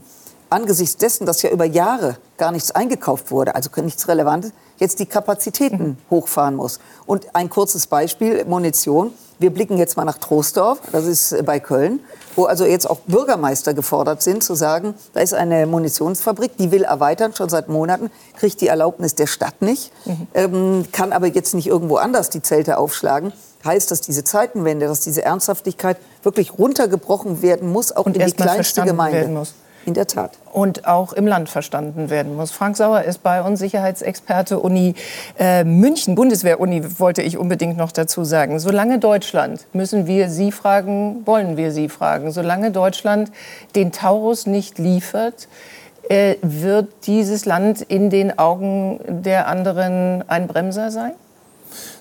angesichts 0.52 0.98
dessen, 0.98 1.26
dass 1.26 1.42
ja 1.42 1.50
über 1.50 1.66
Jahre 1.66 2.18
gar 2.38 2.52
nichts 2.52 2.72
eingekauft 2.72 3.32
wurde, 3.32 3.56
also 3.56 3.70
nichts 3.82 4.08
Relevantes, 4.08 4.52
jetzt 4.78 5.00
die 5.00 5.06
Kapazitäten 5.06 5.84
mhm. 5.84 5.98
hochfahren 6.10 6.56
muss. 6.56 6.80
Und 7.06 7.36
ein 7.36 7.50
kurzes 7.50 7.88
Beispiel, 7.88 8.46
Munition. 8.46 9.14
Wir 9.40 9.52
blicken 9.52 9.78
jetzt 9.78 9.98
mal 9.98 10.06
nach 10.06 10.20
Troisdorf, 10.20 10.80
das 10.92 11.06
ist 11.06 11.32
äh, 11.32 11.42
bei 11.42 11.60
Köln, 11.60 12.00
wo 12.36 12.46
also 12.46 12.66
jetzt 12.66 12.88
auch 12.88 13.00
Bürgermeister 13.08 13.74
gefordert 13.74 14.22
sind, 14.22 14.44
zu 14.44 14.54
sagen, 14.54 14.94
da 15.14 15.22
ist 15.22 15.34
eine 15.34 15.66
Munitionsfabrik, 15.66 16.58
die 16.58 16.72
will 16.72 16.84
erweitern, 16.84 17.34
schon 17.34 17.50
seit 17.50 17.68
Monaten, 17.68 18.12
kriegt 18.36 18.62
die 18.62 18.68
Erlaubnis 18.68 19.16
der 19.16 19.26
Stadt 19.26 19.62
nicht, 19.62 19.92
mhm. 20.06 20.28
ähm, 20.36 20.86
kann 20.92 21.12
aber 21.12 21.28
jetzt 21.28 21.56
nicht 21.56 21.68
irgendwo 21.68 21.96
anders 21.96 22.30
die 22.30 22.44
Zelte 22.44 22.78
aufschlagen. 22.78 23.34
Heißt, 23.64 23.92
dass 23.92 24.02
diese 24.02 24.24
Zeitenwende, 24.24 24.88
dass 24.88 25.02
diese 25.02 25.24
Ernsthaftigkeit 25.24 25.98
wirklich 26.24 26.58
runtergebrochen 26.58 27.42
werden 27.42 27.72
muss, 27.72 27.92
auch 27.92 28.06
Und 28.06 28.18
in 28.18 28.26
die 28.26 28.32
kleinste 28.34 28.84
Gemeinde. 28.84 29.46
In 29.86 29.94
der 29.96 30.06
Tat. 30.06 30.38
Und 30.52 30.86
auch 30.86 31.14
im 31.14 31.26
Land 31.26 31.50
verstanden 31.50 32.10
werden 32.10 32.36
muss. 32.36 32.52
Frank 32.52 32.78
Sauer 32.78 33.02
ist 33.02 33.24
bei 33.24 33.42
uns 33.42 33.60
Sicherheitsexperte 33.60 34.60
Uni 34.60 34.94
äh, 35.40 35.64
München, 35.64 36.14
Bundeswehr-Uni, 36.14 37.00
wollte 37.00 37.22
ich 37.22 37.38
unbedingt 37.38 37.78
noch 37.78 37.92
dazu 37.92 38.24
sagen. 38.24 38.60
Solange 38.60 39.00
Deutschland, 39.00 39.66
müssen 39.74 40.06
wir 40.06 40.30
Sie 40.30 40.52
fragen, 40.52 41.26
wollen 41.26 41.58
wir 41.58 41.72
Sie 41.72 41.90
fragen, 41.90 42.32
solange 42.32 42.72
Deutschland 42.72 43.32
den 43.76 43.92
Taurus 43.92 44.46
nicht 44.46 44.78
liefert, 44.78 45.48
äh, 46.10 46.36
wird 46.42 46.90
dieses 47.08 47.46
Land 47.46 47.82
in 47.82 48.10
den 48.10 48.38
Augen 48.38 49.00
der 49.08 49.48
anderen 49.48 50.24
ein 50.28 50.48
Bremser 50.48 50.92
sein? 50.92 51.14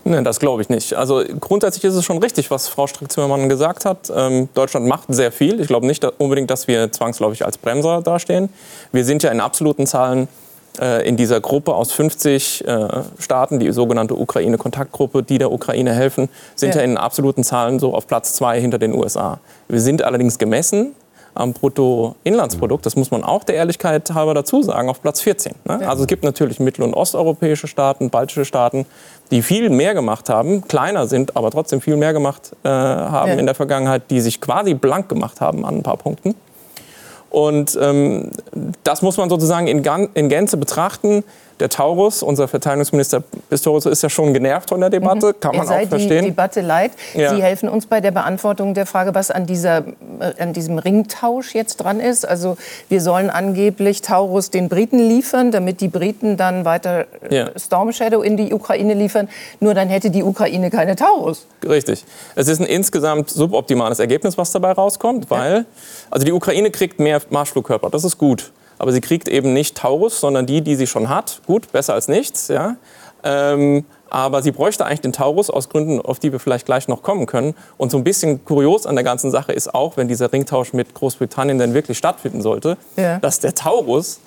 Nein, 0.04 0.24
das 0.24 0.40
glaube 0.40 0.62
ich 0.62 0.68
nicht. 0.68 0.94
Also 0.94 1.22
grundsätzlich 1.38 1.84
ist 1.84 1.94
es 1.94 2.04
schon 2.04 2.18
richtig, 2.18 2.50
was 2.50 2.68
Frau 2.68 2.86
Strick-Zimmermann 2.86 3.48
gesagt 3.48 3.84
hat. 3.84 4.10
Ähm, 4.14 4.48
Deutschland 4.54 4.86
macht 4.86 5.04
sehr 5.08 5.32
viel. 5.32 5.60
Ich 5.60 5.68
glaube 5.68 5.86
nicht 5.86 6.02
dass 6.02 6.12
unbedingt, 6.18 6.50
dass 6.50 6.68
wir 6.68 6.92
zwangsläufig 6.92 7.44
als 7.44 7.58
Bremser 7.58 8.02
dastehen. 8.02 8.48
Wir 8.92 9.04
sind 9.04 9.22
ja 9.22 9.30
in 9.30 9.40
absoluten 9.40 9.86
Zahlen 9.86 10.28
äh, 10.80 11.06
in 11.06 11.16
dieser 11.16 11.40
Gruppe 11.40 11.74
aus 11.74 11.92
50 11.92 12.66
äh, 12.66 12.88
Staaten, 13.18 13.58
die 13.58 13.72
sogenannte 13.72 14.14
Ukraine-Kontaktgruppe, 14.14 15.22
die 15.22 15.38
der 15.38 15.50
Ukraine 15.52 15.92
helfen, 15.92 16.28
sind 16.54 16.74
ja. 16.74 16.80
ja 16.80 16.86
in 16.86 16.96
absoluten 16.96 17.44
Zahlen 17.44 17.78
so 17.78 17.94
auf 17.94 18.06
Platz 18.06 18.34
zwei 18.34 18.60
hinter 18.60 18.78
den 18.78 18.94
USA. 18.94 19.40
Wir 19.68 19.80
sind 19.80 20.02
allerdings 20.02 20.38
gemessen 20.38 20.94
am 21.34 21.52
Bruttoinlandsprodukt. 21.52 22.84
Das 22.86 22.96
muss 22.96 23.10
man 23.10 23.22
auch 23.24 23.44
der 23.44 23.56
Ehrlichkeit 23.56 24.10
halber 24.12 24.34
dazu 24.34 24.62
sagen, 24.62 24.88
auf 24.88 25.00
Platz 25.02 25.20
14. 25.20 25.54
Ne? 25.64 25.88
Also 25.88 26.02
es 26.02 26.06
gibt 26.08 26.24
natürlich 26.24 26.60
mittel- 26.60 26.82
und 26.82 26.94
osteuropäische 26.94 27.66
Staaten, 27.66 28.10
baltische 28.10 28.44
Staaten, 28.44 28.86
die 29.30 29.42
viel 29.42 29.70
mehr 29.70 29.94
gemacht 29.94 30.28
haben, 30.28 30.66
kleiner 30.66 31.06
sind, 31.06 31.36
aber 31.36 31.50
trotzdem 31.50 31.80
viel 31.80 31.96
mehr 31.96 32.12
gemacht 32.12 32.52
äh, 32.64 32.68
haben 32.68 33.30
Ja. 33.32 33.38
in 33.38 33.46
der 33.46 33.54
Vergangenheit, 33.54 34.10
die 34.10 34.20
sich 34.20 34.40
quasi 34.40 34.74
blank 34.74 35.08
gemacht 35.08 35.40
haben 35.40 35.64
an 35.64 35.76
ein 35.76 35.82
paar 35.82 35.96
Punkten. 35.96 36.34
Und 37.30 37.78
ähm, 37.80 38.30
das 38.82 39.02
muss 39.02 39.16
man 39.16 39.30
sozusagen 39.30 39.68
in, 39.68 39.82
Gan 39.84 40.08
in 40.14 40.28
Gänze 40.28 40.56
betrachten. 40.56 41.22
Der 41.60 41.68
Taurus, 41.68 42.22
unser 42.22 42.48
Verteidigungsminister 42.48 43.22
Pistorius, 43.50 43.84
ist 43.86 44.02
ja 44.02 44.08
schon 44.08 44.32
genervt 44.32 44.70
von 44.70 44.80
der 44.80 44.88
Debatte, 44.88 45.34
kann 45.34 45.52
er 45.52 45.58
man 45.58 45.66
sei 45.66 45.84
auch 45.84 45.88
verstehen. 45.88 46.24
die 46.24 46.30
Debatte 46.30 46.62
leid. 46.62 46.92
Ja. 47.14 47.34
Sie 47.34 47.42
helfen 47.42 47.68
uns 47.68 47.86
bei 47.86 48.00
der 48.00 48.10
Beantwortung 48.12 48.72
der 48.72 48.86
Frage, 48.86 49.14
was 49.14 49.30
an, 49.30 49.44
dieser, 49.44 49.84
äh, 50.20 50.42
an 50.42 50.54
diesem 50.54 50.78
Ringtausch 50.78 51.54
jetzt 51.54 51.76
dran 51.76 52.00
ist. 52.00 52.26
Also 52.26 52.56
wir 52.88 53.02
sollen 53.02 53.28
angeblich 53.28 54.00
Taurus 54.00 54.48
den 54.50 54.70
Briten 54.70 54.98
liefern, 54.98 55.50
damit 55.50 55.82
die 55.82 55.88
Briten 55.88 56.38
dann 56.38 56.64
weiter 56.64 57.04
äh, 57.28 57.36
Ja. 57.36 57.50
Storm 57.58 57.92
Shadow 57.92 58.22
in 58.22 58.38
die 58.38 58.54
Ukraine 58.54 58.94
liefern. 58.94 59.28
Nur 59.60 59.74
dann 59.74 59.88
hätte 59.90 60.10
die 60.10 60.22
Ukraine 60.22 60.70
keine 60.70 60.96
Taurus. 60.96 61.46
Richtig. 61.68 62.04
Es 62.36 62.48
ist 62.48 62.60
ein 62.60 62.66
insgesamt 62.66 63.28
suboptimales 63.28 63.98
Ergebnis, 63.98 64.38
was 64.38 64.50
dabei 64.50 64.72
rauskommt, 64.72 65.30
weil 65.30 65.66
also 66.10 66.24
die 66.24 66.32
Ukraine 66.32 66.70
kriegt 66.70 66.98
mehr 66.98 67.20
Marschflugkörper, 67.28 67.90
das 67.90 68.04
ist 68.04 68.16
gut. 68.16 68.50
Aber 68.80 68.92
sie 68.92 69.02
kriegt 69.02 69.28
eben 69.28 69.52
nicht 69.52 69.76
Taurus, 69.76 70.20
sondern 70.20 70.46
die, 70.46 70.62
die 70.62 70.74
sie 70.74 70.86
schon 70.86 71.10
hat. 71.10 71.42
Gut, 71.46 71.70
besser 71.70 71.92
als 71.92 72.08
nichts, 72.08 72.48
ja. 72.48 72.76
Ähm, 73.22 73.84
aber 74.08 74.40
sie 74.42 74.52
bräuchte 74.52 74.86
eigentlich 74.86 75.02
den 75.02 75.12
Taurus 75.12 75.50
aus 75.50 75.68
Gründen, 75.68 76.00
auf 76.00 76.18
die 76.18 76.32
wir 76.32 76.40
vielleicht 76.40 76.64
gleich 76.64 76.88
noch 76.88 77.02
kommen 77.02 77.26
können. 77.26 77.54
Und 77.76 77.90
so 77.90 77.98
ein 77.98 78.04
bisschen 78.04 78.42
kurios 78.42 78.86
an 78.86 78.94
der 78.94 79.04
ganzen 79.04 79.30
Sache 79.30 79.52
ist 79.52 79.74
auch, 79.74 79.98
wenn 79.98 80.08
dieser 80.08 80.32
Ringtausch 80.32 80.72
mit 80.72 80.94
Großbritannien 80.94 81.58
denn 81.58 81.74
wirklich 81.74 81.98
stattfinden 81.98 82.40
sollte, 82.40 82.78
Ja. 82.96 83.18
dass 83.18 83.38
der 83.38 83.54
Taurus 83.54 84.20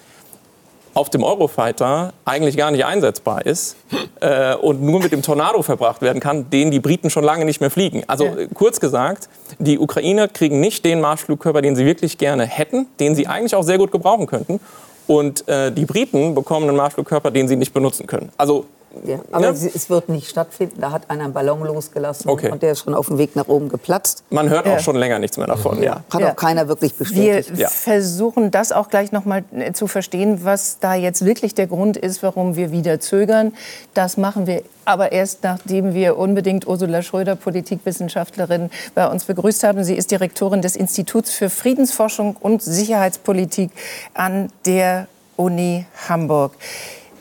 auf 0.94 1.10
dem 1.10 1.24
Eurofighter 1.24 2.14
eigentlich 2.26 2.56
gar 2.58 2.72
nicht 2.72 2.86
einsetzbar 2.86 3.46
ist 3.46 3.76
äh, 4.22 4.56
und 4.56 4.82
nur 4.82 5.00
mit 5.02 5.12
dem 5.12 5.22
Tornado 5.22 5.62
verbracht 5.62 6.02
werden 6.02 6.20
kann, 6.20 6.50
den 6.50 6.72
die 6.72 6.80
Briten 6.80 7.10
schon 7.10 7.24
lange 7.24 7.46
nicht 7.46 7.62
mehr 7.62 7.72
fliegen. 7.72 8.04
Also 8.08 8.26
Ja. 8.26 8.34
kurz 8.54 8.80
gesagt, 8.80 9.30
die 9.60 9.80
Ukrainer 9.80 10.28
kriegen 10.28 10.60
nicht 10.60 10.86
den 10.86 11.02
Marschflugkörper, 11.02 11.62
den 11.62 11.76
sie 11.76 11.86
wirklich 11.86 12.18
gerne 12.18 12.46
hätten, 12.46 12.88
den 13.00 13.16
sie 13.16 13.28
eigentlich 13.28 13.56
auch 13.56 13.64
sehr 13.64 13.78
gut 13.78 13.92
gebrauchen 13.92 14.28
könnten. 14.28 14.60
Und 15.06 15.48
äh, 15.50 15.72
die 15.72 15.86
Briten 15.86 16.34
bekommen 16.34 16.68
einen 16.70 16.78
Marschflugkörper, 16.78 17.30
den 17.32 17.48
sie 17.48 17.56
nicht 17.58 17.74
benutzen 17.74 18.08
können. 18.08 18.30
Also 18.38 18.66
Ja, 19.06 19.20
aber 19.32 19.46
Ja. 19.46 19.52
es- 19.52 19.90
wird 19.90 20.08
nicht 20.10 20.30
stattfinden. 20.30 20.80
Da 20.80 20.92
hat 20.92 21.10
einer 21.10 21.26
einen 21.26 21.34
Ballon 21.34 21.64
losgelassen 21.64 22.30
Okay. 22.30 22.52
und 22.52 22.62
der 22.62 22.72
ist 22.74 22.80
schon 22.84 22.94
auf 22.94 23.08
dem 23.08 23.18
Weg 23.18 23.36
nach 23.36 23.48
oben 23.48 23.70
geplatzt. 23.70 24.24
man 24.30 24.50
hört 24.50 24.66
Ja. 24.66 24.76
auch 24.76 24.80
schon 24.80 24.96
länger 24.96 25.20
nichts 25.20 25.38
mehr 25.38 25.48
davon. 25.48 25.82
Ja. 25.84 26.04
Hat 26.12 26.22
Ja. 26.22 26.32
auch 26.32 26.36
keiner 26.36 26.68
wirklich 26.68 26.94
Wir 27.00 27.00
bestätigt. 27.00 27.58
Ja. 27.58 27.68
versuchen 27.70 28.52
das 28.52 28.72
auch 28.72 28.90
gleich 28.90 29.12
noch 29.12 29.26
mal 29.26 29.44
äh, 29.56 29.74
zu 29.74 29.88
verstehen, 29.88 30.44
was 30.46 30.78
da 30.80 30.94
jetzt 30.96 31.26
wirklich 31.26 31.54
der 31.56 31.68
Grund 31.68 31.98
ist, 31.98 32.24
warum 32.24 32.56
wir 32.56 32.72
wieder 32.72 33.00
zögern. 33.00 33.54
Das 33.94 34.18
machen 34.18 34.48
wir 34.48 34.64
aber 34.86 35.12
erst, 35.12 35.44
nachdem 35.44 35.94
wir 35.94 36.18
unbedingt 36.18 36.68
Ursula 36.68 37.02
Schröder, 37.02 37.36
Politikwissenschaftlerin, 37.36 38.70
bei 38.96 39.08
uns 39.08 39.26
begrüßt 39.26 39.64
haben. 39.64 39.84
Sie 39.84 39.96
ist 39.96 40.12
Direktorin 40.12 40.62
des 40.62 40.76
Instituts 40.76 41.32
für 41.32 41.50
Friedensforschung 41.50 42.36
und 42.40 42.62
Sicherheitspolitik 42.62 43.72
an 44.14 44.50
der 44.66 45.08
Uni 45.36 45.86
Hamburg. 46.08 46.54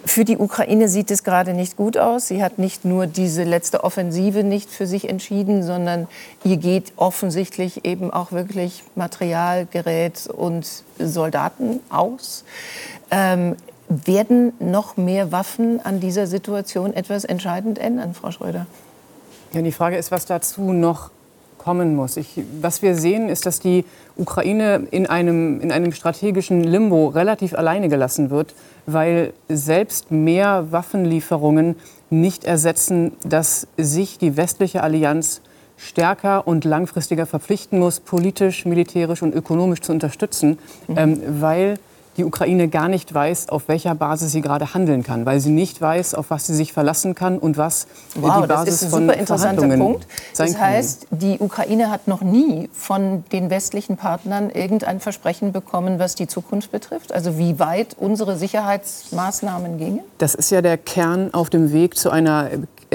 Für 0.05 0.25
die 0.25 0.37
Ukraine 0.37 0.89
sieht 0.89 1.11
es 1.13 1.23
gerade 1.23 1.55
nicht 1.55 1.77
gut 1.77 1.97
aus. 1.97 2.27
Sie 2.27 2.43
hat 2.43 2.59
nicht 2.59 2.85
nur 2.85 3.07
diese 3.07 3.45
letzte 3.45 3.85
Offensive 3.85 4.43
nicht 4.43 4.69
für 4.69 4.87
sich 4.87 5.09
entschieden, 5.09 5.63
sondern 5.63 6.09
ihr 6.43 6.57
geht 6.57 6.93
offensichtlich 6.97 7.85
eben 7.85 8.11
auch 8.11 8.33
wirklich 8.33 8.83
Material, 8.97 9.67
Gerät 9.71 10.27
und 10.27 10.67
Soldaten 10.99 11.81
aus. 11.89 12.45
Ähm, 13.11 13.57
werden 13.89 14.55
noch 14.59 14.97
mehr 14.97 15.31
Waffen 15.31 15.85
an 15.85 16.01
dieser 16.01 16.27
Situation 16.27 16.95
etwas 16.95 17.25
entscheidend 17.25 17.79
ändern, 17.79 18.15
Frau 18.15 18.31
Schröder? 18.31 18.67
Ja, 19.53 19.63
die 19.63 19.73
Frage 19.73 19.97
ist, 19.97 20.11
was 20.11 20.27
dazu 20.27 20.73
noch 20.73 21.11
kommen 21.63 21.95
muss. 21.95 22.17
Ich, 22.17 22.41
was 22.61 22.83
wir 22.83 22.95
sehen, 22.95 23.29
ist, 23.29 23.47
dass 23.47 23.61
die 23.61 23.85
Ukraine 24.17 24.87
in 24.91 25.07
einem, 25.07 25.61
in 25.61 25.73
einem 25.73 25.93
strategischen 25.93 26.65
Limbo 26.65 27.09
relativ 27.09 27.55
alleine 27.55 27.89
gelassen 27.89 28.31
wird, 28.31 28.55
weil 28.87 29.33
selbst 29.49 30.11
mehr 30.11 30.71
Waffenlieferungen 30.71 31.77
nicht 32.11 32.45
ersetzen, 32.45 33.13
dass 33.25 33.67
sich 33.77 34.19
die 34.19 34.37
westliche 34.37 34.83
Allianz 34.83 35.41
stärker 35.77 36.47
und 36.47 36.65
langfristiger 36.65 37.27
verpflichten 37.27 37.79
muss, 37.79 38.01
politisch, 38.01 38.65
militärisch 38.67 39.23
und 39.23 39.35
ökonomisch 39.35 39.81
zu 39.81 39.93
unterstützen, 39.93 40.59
ähm, 40.95 41.21
weil 41.41 41.79
die 42.17 42.25
Ukraine 42.25 42.69
gar 42.69 42.89
nicht 42.89 43.13
weiß, 43.13 43.49
auf 43.49 43.69
welcher 43.69 43.95
Basis 43.95 44.33
sie 44.33 44.41
gerade 44.41 44.75
handeln 44.75 45.03
kann, 45.03 45.25
weil 45.27 45.41
sie 45.41 45.51
nicht 45.51 45.81
weiß, 45.81 46.15
auf 46.15 46.31
was 46.31 46.47
sie 46.47 46.55
sich 46.55 46.73
verlassen 46.73 47.15
kann 47.15 47.39
und 47.39 47.57
was 47.57 47.87
Wow, 48.15 48.43
die 48.43 48.49
Basis 48.49 48.65
das 48.65 48.75
ist 48.75 48.83
ein 48.85 48.91
von 48.91 49.03
super 49.07 49.19
interessanter 49.19 49.77
Punkt. 49.77 50.07
Das 50.37 50.59
heißt, 50.59 51.07
die 51.11 51.39
Ukraine 51.39 51.91
hat 51.91 52.09
noch 52.09 52.21
nie 52.23 52.69
von 52.73 53.25
den 53.33 53.51
westlichen 53.51 53.97
Partnern 53.97 54.51
irgendein 54.51 55.01
Versprechen 55.01 55.53
bekommen, 55.53 55.99
was 55.99 56.15
die 56.15 56.27
Zukunft 56.27 56.71
betrifft. 56.71 57.13
Also 57.13 57.39
wie 57.39 57.59
weit 57.59 57.97
unsere 57.99 58.37
Sicherheitsmaßnahmen 58.37 59.79
gingen. 59.79 60.01
Das 60.19 60.35
ist 60.35 60.51
ja 60.51 60.63
der 60.63 60.79
Kern 60.79 61.33
auf 61.33 61.51
dem 61.51 61.73
Weg 61.73 61.97
zu 61.97 62.11
einer 62.11 62.51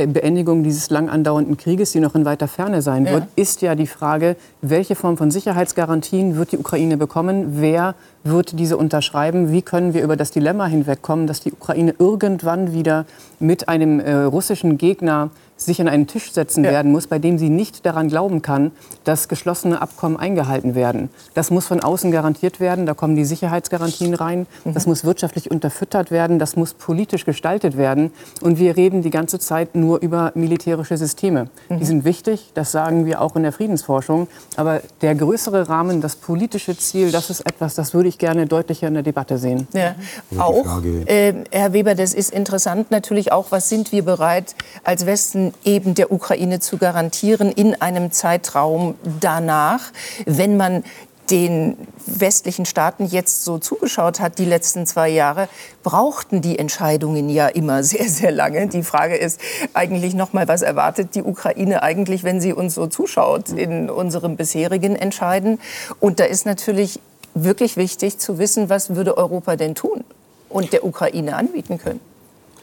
Beendigung 0.06 0.62
dieses 0.64 0.90
lang 0.92 1.10
andauernden 1.10 1.58
Krieges, 1.58 1.92
die 1.92 2.00
noch 2.00 2.14
in 2.14 2.26
weiter 2.26 2.48
Ferne 2.48 2.82
sein 2.82 3.06
Ja. 3.06 3.14
wird, 3.14 3.24
ist 3.36 3.62
ja 3.62 3.74
die 3.74 3.88
Frage, 3.88 4.36
welche 4.62 4.96
Form 4.96 5.18
von 5.18 5.32
Sicherheitsgarantien 5.32 6.36
wird 6.36 6.52
die 6.52 6.58
Ukraine 6.60 6.98
bekommen? 6.98 7.60
Wer 7.62 7.96
wird 8.24 8.60
diese 8.60 8.78
unterschreiben? 8.78 9.52
Wie 9.52 9.62
können 9.64 9.94
wir 9.94 10.04
über 10.04 10.16
das 10.16 10.30
Dilemma 10.32 10.68
hinwegkommen, 10.68 11.26
dass 11.26 11.40
die 11.40 11.52
Ukraine 11.52 11.96
irgendwann 11.98 12.74
wieder 12.74 13.06
mit 13.40 13.68
einem 13.70 14.00
äh, 14.00 14.14
russischen 14.24 14.78
Gegner 14.78 15.32
sich 15.58 15.82
an 15.82 15.88
einen 15.88 16.08
Tisch 16.08 16.32
setzen 16.32 16.64
Ja. 16.64 16.72
werden 16.72 16.92
muss, 16.92 17.08
bei 17.08 17.20
dem 17.20 17.38
sie 17.38 17.50
nicht 17.50 17.86
daran 17.86 18.08
glauben 18.08 18.42
kann, 18.42 18.72
dass 19.04 19.28
geschlossene 19.28 19.82
Abkommen 19.82 20.18
eingehalten 20.18 20.76
werden. 20.76 21.10
Das 21.34 21.50
muss 21.52 21.66
von 21.66 21.80
außen 21.82 22.12
garantiert 22.12 22.60
werden, 22.60 22.86
da 22.86 22.94
kommen 22.94 23.16
die 23.16 23.26
Sicherheitsgarantien 23.26 24.14
rein, 24.14 24.46
das 24.66 24.86
muss 24.86 25.04
wirtschaftlich 25.04 25.50
unterfüttert 25.52 26.12
werden, 26.12 26.40
das 26.40 26.56
muss 26.56 26.74
politisch 26.74 27.26
gestaltet 27.26 27.78
werden. 27.78 28.12
Und 28.42 28.60
wir 28.60 28.78
reden 28.78 29.02
die 29.02 29.10
ganze 29.10 29.40
Zeit 29.40 29.76
nur 29.76 30.00
über 30.02 30.32
militärische 30.36 30.98
Systeme. 30.98 31.50
Die 31.70 31.86
sind 31.86 32.06
wichtig, 32.06 32.52
das 32.54 32.72
sagen 32.72 33.06
wir 33.06 33.22
auch 33.22 33.36
in 33.36 33.44
der 33.44 33.52
Friedensforschung. 33.52 34.28
Aber 34.56 34.82
der 35.02 35.16
größere 35.16 35.70
Rahmen, 35.70 36.02
das 36.02 36.16
politische 36.16 36.78
Ziel, 36.78 37.12
das 37.12 37.30
ist 37.30 37.42
etwas, 37.42 37.76
das 37.76 37.94
würde 37.94 38.10
ich 38.10 38.18
gerne 38.18 38.46
deutlicher 38.46 38.88
in 38.88 38.94
der 38.94 39.04
Debatte 39.04 39.38
sehen. 39.38 39.68
Ja, 39.74 39.96
auch, 40.38 40.82
äh, 41.06 41.34
Herr 41.52 41.74
Weber, 41.74 41.96
das 41.96 42.14
ist 42.14 42.32
interessant 42.32 42.92
natürlich 42.92 43.32
auch, 43.32 43.48
was 43.52 43.70
sind 43.70 43.92
wir 43.92 44.04
bereit 44.04 44.56
als 44.84 45.06
Westen 45.06 45.47
eben 45.64 45.96
der 45.96 46.12
Ukraine 46.12 46.60
zu 46.60 46.78
garantieren 46.78 47.52
in 47.52 47.80
einem 47.82 48.12
Zeitraum 48.12 48.96
danach, 49.20 49.92
wenn 50.26 50.58
man 50.58 50.84
den 51.30 51.76
westlichen 52.06 52.66
Staaten 52.66 53.06
jetzt 53.06 53.44
so 53.44 53.58
zugeschaut 53.58 54.20
hat, 54.20 54.40
die 54.40 54.46
letzten 54.46 54.86
zwei 54.86 55.10
Jahre, 55.10 55.50
brauchten 55.84 56.42
die 56.42 56.58
Entscheidungen 56.58 57.30
ja 57.30 57.48
immer 57.48 57.84
sehr, 57.84 58.08
sehr 58.10 58.32
lange. 58.32 58.68
Die 58.68 58.84
Frage 58.84 59.16
ist 59.16 59.40
eigentlich 59.74 60.14
noch 60.14 60.34
mal, 60.34 60.48
was 60.48 60.62
erwartet 60.62 61.16
die 61.16 61.24
Ukraine 61.24 61.84
eigentlich, 61.84 62.24
wenn 62.24 62.40
sie 62.40 62.54
uns 62.54 62.76
so 62.76 62.88
zuschaut 62.88 63.50
in 63.50 63.90
unserem 63.90 64.38
bisherigen 64.38 64.96
Entscheiden? 64.96 65.60
Und 66.00 66.20
da 66.20 66.26
ist 66.26 66.46
natürlich 66.46 67.00
wirklich 67.34 67.78
wichtig 67.78 68.18
zu 68.18 68.40
wissen, 68.40 68.70
was 68.70 68.96
würde 68.96 69.18
Europa 69.18 69.56
denn 69.56 69.76
tun 69.76 70.04
und 70.50 70.74
der 70.74 70.86
Ukraine 70.86 71.36
anbieten 71.36 71.78
können. 71.78 72.00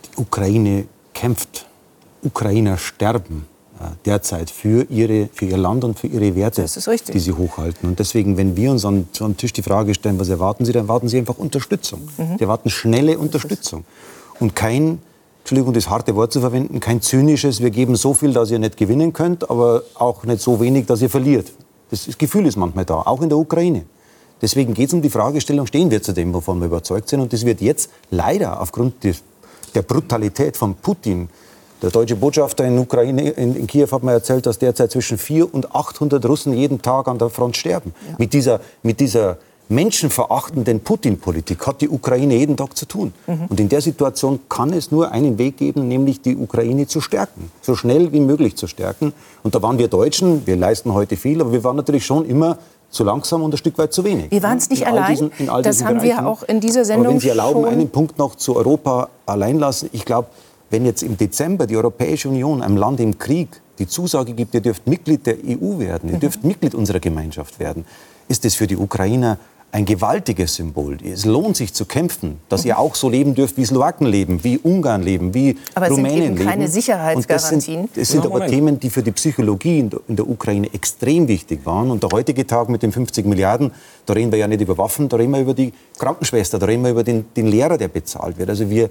Die 0.04 0.20
Ukraine 0.20 0.86
kämpft. 1.12 1.66
Ukrainer 2.25 2.78
sterben 2.78 3.47
äh, 3.81 3.87
derzeit 4.07 4.50
für, 4.50 4.87
ihre, 4.88 5.28
für 5.33 5.47
ihr 5.47 5.57
Land 5.57 5.83
und 5.83 5.99
für 5.99 6.07
ihre 6.07 6.37
Werte, 6.37 6.62
Das 6.62 6.76
ist 6.76 6.87
richtig. 6.87 7.12
die 7.12 7.19
sie 7.19 7.33
hochhalten. 7.33 7.88
Und 7.88 7.99
deswegen, 7.99 8.37
wenn 8.37 8.57
wir 8.57 8.71
uns 8.71 8.85
an, 8.85 9.09
so 9.11 9.25
am 9.25 9.37
Tisch 9.37 9.52
die 9.52 9.62
Frage 9.62 9.95
stellen, 9.95 10.19
was 10.19 10.28
erwarten 10.28 10.64
Sie, 10.64 10.71
dann 10.71 10.85
erwarten 10.85 11.09
Sie 11.09 11.19
einfach 11.19 11.38
Unterstützung. 11.38 12.02
Mhm. 12.16 12.37
Sie 12.38 12.43
erwarten 12.45 12.71
schnelle 12.71 13.19
Unterstützung. 13.19 13.85
Und 14.38 14.54
kein, 14.54 15.00
Entschuldigung, 15.40 15.75
das 15.75 15.90
harte 15.90 16.14
Wort 16.14 16.33
zu 16.33 16.40
verwenden, 16.40 16.78
kein 16.78 17.02
zynisches, 17.02 17.61
wir 17.61 17.71
geben 17.71 17.97
so 17.97 18.14
viel, 18.14 18.33
dass 18.33 18.50
ihr 18.52 18.61
nicht 18.61 18.76
gewinnen 18.76 19.12
könnt, 19.12 19.50
aber 19.50 19.83
auch 19.95 20.25
nicht 20.25 20.40
so 20.40 20.61
wenig, 20.61 20.87
dass 20.87 21.02
ihr 21.02 21.11
verliert. 21.11 21.50
Das, 21.90 22.07
Gefühl 22.16 22.47
ist 22.47 22.57
manchmal 22.57 22.85
da, 22.85 22.95
auch 22.95 23.23
in 23.23 23.28
der 23.28 23.38
Ukraine. 23.38 23.85
Deswegen 24.40 24.75
geht 24.75 24.88
es 24.88 24.95
um 24.95 25.02
die 25.02 25.11
Fragestellung, 25.11 25.66
stehen 25.66 25.90
wir 25.90 26.00
zu 26.00 26.12
dem, 26.12 26.33
wovon 26.33 26.61
wir 26.61 26.66
überzeugt 26.66 27.09
sind. 27.09 27.21
Und 27.21 27.33
das 27.33 27.45
wird 27.45 27.61
jetzt 27.61 27.90
leider 28.11 28.61
aufgrund 28.61 28.95
der 29.02 29.83
Brutalität 29.83 30.57
von 30.57 30.75
Putin, 30.76 31.28
der 31.84 31.90
deutsche 31.90 32.16
Botschafter 32.16 32.64
in, 32.64 32.78
Ukraine, 32.78 33.30
in, 33.30 33.54
in 33.54 33.66
Kiew 33.66 33.88
hat 33.92 34.02
mir 34.02 34.12
erzählt, 34.12 34.46
dass 34.46 34.58
derzeit 34.58 34.90
zwischen 34.90 35.18
400 35.18 35.54
und 35.54 35.74
800 35.74 36.24
Russen 36.24 36.54
jeden 36.54 36.80
Tag 36.80 37.08
an 37.08 37.18
der 37.18 37.28
Front 37.28 37.58
sterben. 37.58 37.92
Mit, 38.16 38.32
dieser, 38.32 38.60
mit 38.82 39.00
dieser 39.00 39.36
menschenverachtenden 39.68 40.80
Putin-Politik 40.80 41.66
hat 41.66 41.82
die 41.82 41.90
Ukraine 41.90 42.36
jeden 42.36 42.56
Tag 42.56 42.74
zu 42.74 42.86
tun. 42.86 43.12
Mhm. 43.26 43.46
Und 43.50 43.60
in 43.60 43.68
der 43.68 43.82
Situation 43.82 44.40
kann 44.48 44.72
es 44.72 44.90
nur 44.92 45.12
einen 45.12 45.36
Weg 45.36 45.58
geben, 45.58 45.86
nämlich 45.86 46.22
die 46.22 46.36
Ukraine 46.36 46.86
zu 46.86 47.02
stärken, 47.02 47.50
so 47.60 47.74
schnell 47.74 48.12
wie 48.12 48.20
möglich 48.20 48.56
zu 48.56 48.66
stärken. 48.66 49.12
Und 49.42 49.54
da 49.54 49.60
waren 49.60 49.76
wir 49.76 49.88
Deutschen, 49.88 50.46
wir 50.46 50.56
leisten 50.56 50.94
heute 50.94 51.18
viel, 51.18 51.42
aber 51.42 51.52
wir 51.52 51.64
waren 51.64 51.76
natürlich 51.76 52.06
schon 52.06 52.24
immer 52.24 52.56
zu 52.88 53.04
langsam 53.04 53.42
und 53.42 53.52
ein 53.52 53.58
Stück 53.58 53.76
weit 53.76 53.92
zu 53.92 54.04
wenig. 54.04 54.30
Wir 54.30 54.42
waren 54.42 54.56
es 54.56 54.70
nicht 54.70 54.82
in 54.82 54.88
allein. 54.88 55.10
Diesen, 55.10 55.30
das 55.62 55.84
haben 55.84 55.98
Bereichen. 55.98 56.24
wir 56.24 56.26
auch 56.26 56.44
in 56.44 56.60
dieser 56.60 56.86
Sendung 56.86 57.06
Aber 57.06 57.14
wenn 57.14 57.20
Sie 57.20 57.28
erlauben, 57.28 57.66
einen 57.66 57.90
Punkt 57.90 58.18
noch 58.18 58.36
zu 58.36 58.56
Europa 58.56 59.10
allein 59.26 59.58
lassen. 59.58 59.90
Ich 59.92 60.04
glaube, 60.04 60.28
wenn 60.75 60.85
jetzt 60.85 61.04
im 61.04 61.16
Dezember 61.16 61.69
die 61.69 61.76
Europäische 61.76 62.28
Union 62.28 62.61
einem 62.61 62.76
Land 62.76 62.99
im 62.99 63.16
Krieg 63.16 63.49
die 63.78 63.87
Zusage 63.87 64.33
gibt, 64.33 64.54
ihr 64.54 64.61
dürft 64.61 64.88
Mitglied 64.88 65.25
der 65.25 65.37
EU 65.37 65.78
werden, 65.78 66.09
ihr 66.09 66.16
mhm. 66.16 66.21
dürft 66.21 66.43
Mitglied 66.43 66.75
unserer 66.75 66.99
Gemeinschaft 66.99 67.61
werden, 67.61 67.85
ist 68.26 68.45
das 68.45 68.57
für 68.57 68.66
die 68.66 68.76
Ukrainer 68.76 69.38
ein 69.71 69.85
gewaltiges 69.85 70.57
Symbol. 70.57 70.99
Es 71.04 71.25
lohnt 71.25 71.57
sich 71.57 71.75
zu 71.75 71.85
kämpfen, 71.85 72.40
dass 72.49 72.64
mhm. 72.64 72.71
ihr 72.71 72.78
auch 72.81 72.97
so 72.97 73.09
leben 73.09 73.37
dürft, 73.37 73.57
wie 73.57 73.64
Slowaken 73.64 74.09
leben, 74.09 74.43
wie 74.43 74.59
Ungarn 74.59 75.04
leben, 75.04 75.33
wie 75.33 75.57
aber 75.76 75.90
Rumänien 75.90 76.12
leben. 76.12 76.25
Aber 76.25 76.33
es 76.33 76.38
sind 76.38 76.49
keine 76.49 76.69
Sicherheitsgarantien. 76.69 77.83
das 77.83 77.95
sind, 77.95 77.97
das 77.97 78.09
sind 78.09 78.26
aber 78.26 78.45
Themen, 78.49 78.81
die 78.81 78.90
für 78.90 79.04
die 79.04 79.12
Psychologie 79.12 79.78
in 79.78 79.90
der, 79.90 80.00
in 80.09 80.16
der, 80.16 80.28
Ukraine 80.28 80.75
extrem 80.75 81.28
wichtig 81.28 81.64
waren. 81.64 81.93
Und 81.93 82.02
der 82.02 82.11
heutige 82.11 82.45
Tag 82.49 82.69
mit 82.69 82.83
den 82.83 82.90
50 82.90 83.26
Milliarden, 83.26 83.71
da 84.07 84.14
reden 84.14 84.33
wir 84.33 84.40
ja 84.40 84.49
nicht 84.49 84.61
über 84.61 84.76
Waffen, 84.76 85.09
da 85.09 85.19
reden 85.19 85.31
wir 85.31 85.40
über 85.40 85.54
die 85.54 85.73
Krankenschwester, 85.99 86.59
da 86.59 86.66
reden 86.66 86.83
wir 86.83 86.90
über 86.90 87.04
den, 87.04 87.26
den 87.37 87.47
Lehrer, 87.47 87.78
der 87.78 87.87
bezahlt 87.87 88.38
wird. 88.38 88.50
Also 88.50 88.69
wir 88.69 88.90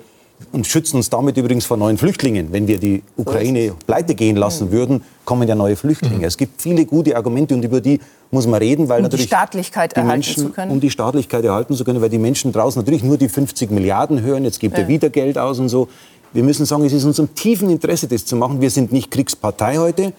und 0.52 0.68
schützen 0.68 0.98
uns 0.98 1.10
damit 1.10 1.38
übrigens 1.38 1.66
vor 1.66 1.78
neuen 1.78 1.98
Flüchtlingen. 1.98 2.52
Wenn 2.52 2.68
wir 2.68 2.78
die 2.78 3.02
Ukraine 3.18 3.74
pleite 3.86 4.14
gehen 4.16 4.36
lassen 4.36 4.72
würden, 4.72 5.02
kommen 5.26 5.48
ja 5.48 5.56
neue 5.56 5.76
Flüchtlinge. 5.76 6.18
Mhm. 6.18 6.24
Es 6.24 6.38
gibt 6.38 6.62
viele 6.62 6.86
gute 6.86 7.16
Argumente 7.16 7.56
und 7.56 7.64
über 7.64 7.82
die 7.82 8.00
muss 8.30 8.46
man 8.48 8.60
reden, 8.60 8.90
weil 8.90 8.98
um 8.98 9.04
natürlich 9.04 9.26
die 9.26 9.30
Staatlichkeit 9.30 9.92
die 9.92 9.96
erhalten 9.98 10.14
Menschen, 10.14 10.44
zu 10.44 10.50
können. 10.50 10.72
um 10.72 10.80
die 10.80 10.90
Staatlichkeit 10.90 11.46
erhalten 11.46 11.76
zu 11.76 11.84
können, 11.84 12.02
weil 12.02 12.10
die 12.10 12.18
Menschen 12.18 12.52
draußen 12.52 12.80
natürlich 12.80 13.04
nur 13.04 13.18
die 13.18 13.30
50 13.30 13.72
Milliarden 13.72 14.22
hören. 14.22 14.44
Jetzt 14.44 14.60
gibt 14.60 14.76
ja. 14.78 14.84
er 14.84 14.88
wieder 14.88 15.10
Geld 15.10 15.38
aus 15.38 15.60
und 15.60 15.70
so. 15.70 15.88
Wir 16.34 16.44
müssen 16.44 16.66
sagen, 16.66 16.84
es 16.84 16.94
ist 16.94 17.06
uns 17.06 17.20
im 17.20 17.34
tiefen 17.36 17.70
Interesse, 17.70 18.08
das 18.08 18.26
zu 18.26 18.36
machen. 18.36 18.60
Wir 18.60 18.72
sind 18.72 18.92
nicht 18.92 19.12
Kriegspartei 19.12 19.78
heute. 19.78 20.14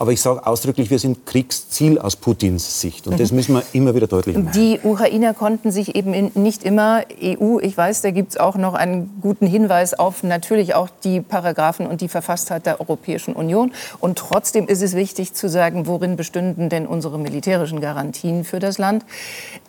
Aber 0.00 0.12
ich 0.12 0.22
sage 0.22 0.46
ausdrücklich, 0.46 0.88
wir 0.88 0.98
sind 0.98 1.26
Kriegsziel 1.26 1.98
aus 1.98 2.16
Putins 2.16 2.80
Sicht. 2.80 3.06
Und 3.06 3.20
das 3.20 3.32
mhm. 3.32 3.36
müssen 3.36 3.54
wir 3.56 3.62
immer 3.74 3.94
wieder 3.94 4.06
deutlich 4.06 4.34
machen. 4.34 4.50
Die 4.54 4.80
Ukrainer 4.82 5.34
konnten 5.34 5.70
sich 5.70 5.94
eben 5.94 6.30
nicht 6.32 6.64
immer 6.64 7.02
EU, 7.22 7.58
ich 7.58 7.76
weiß, 7.76 8.00
da 8.00 8.10
gibt 8.10 8.30
es 8.30 8.36
auch 8.38 8.56
noch 8.56 8.72
einen 8.72 9.10
guten 9.20 9.46
Hinweis 9.46 9.92
auf 9.92 10.22
natürlich 10.22 10.74
auch 10.74 10.88
die 11.04 11.20
Paragraphen 11.20 11.86
und 11.86 12.00
die 12.00 12.08
Verfasstheit 12.08 12.64
der 12.64 12.80
Europäischen 12.80 13.34
Union. 13.34 13.72
Und 13.98 14.16
trotzdem 14.16 14.68
ist 14.68 14.80
es 14.80 14.96
wichtig 14.96 15.34
zu 15.34 15.50
sagen, 15.50 15.86
worin 15.86 16.16
bestünden 16.16 16.70
denn 16.70 16.86
unsere 16.86 17.18
militärischen 17.18 17.82
Garantien 17.82 18.44
für 18.44 18.58
das 18.58 18.78
Land. 18.78 19.04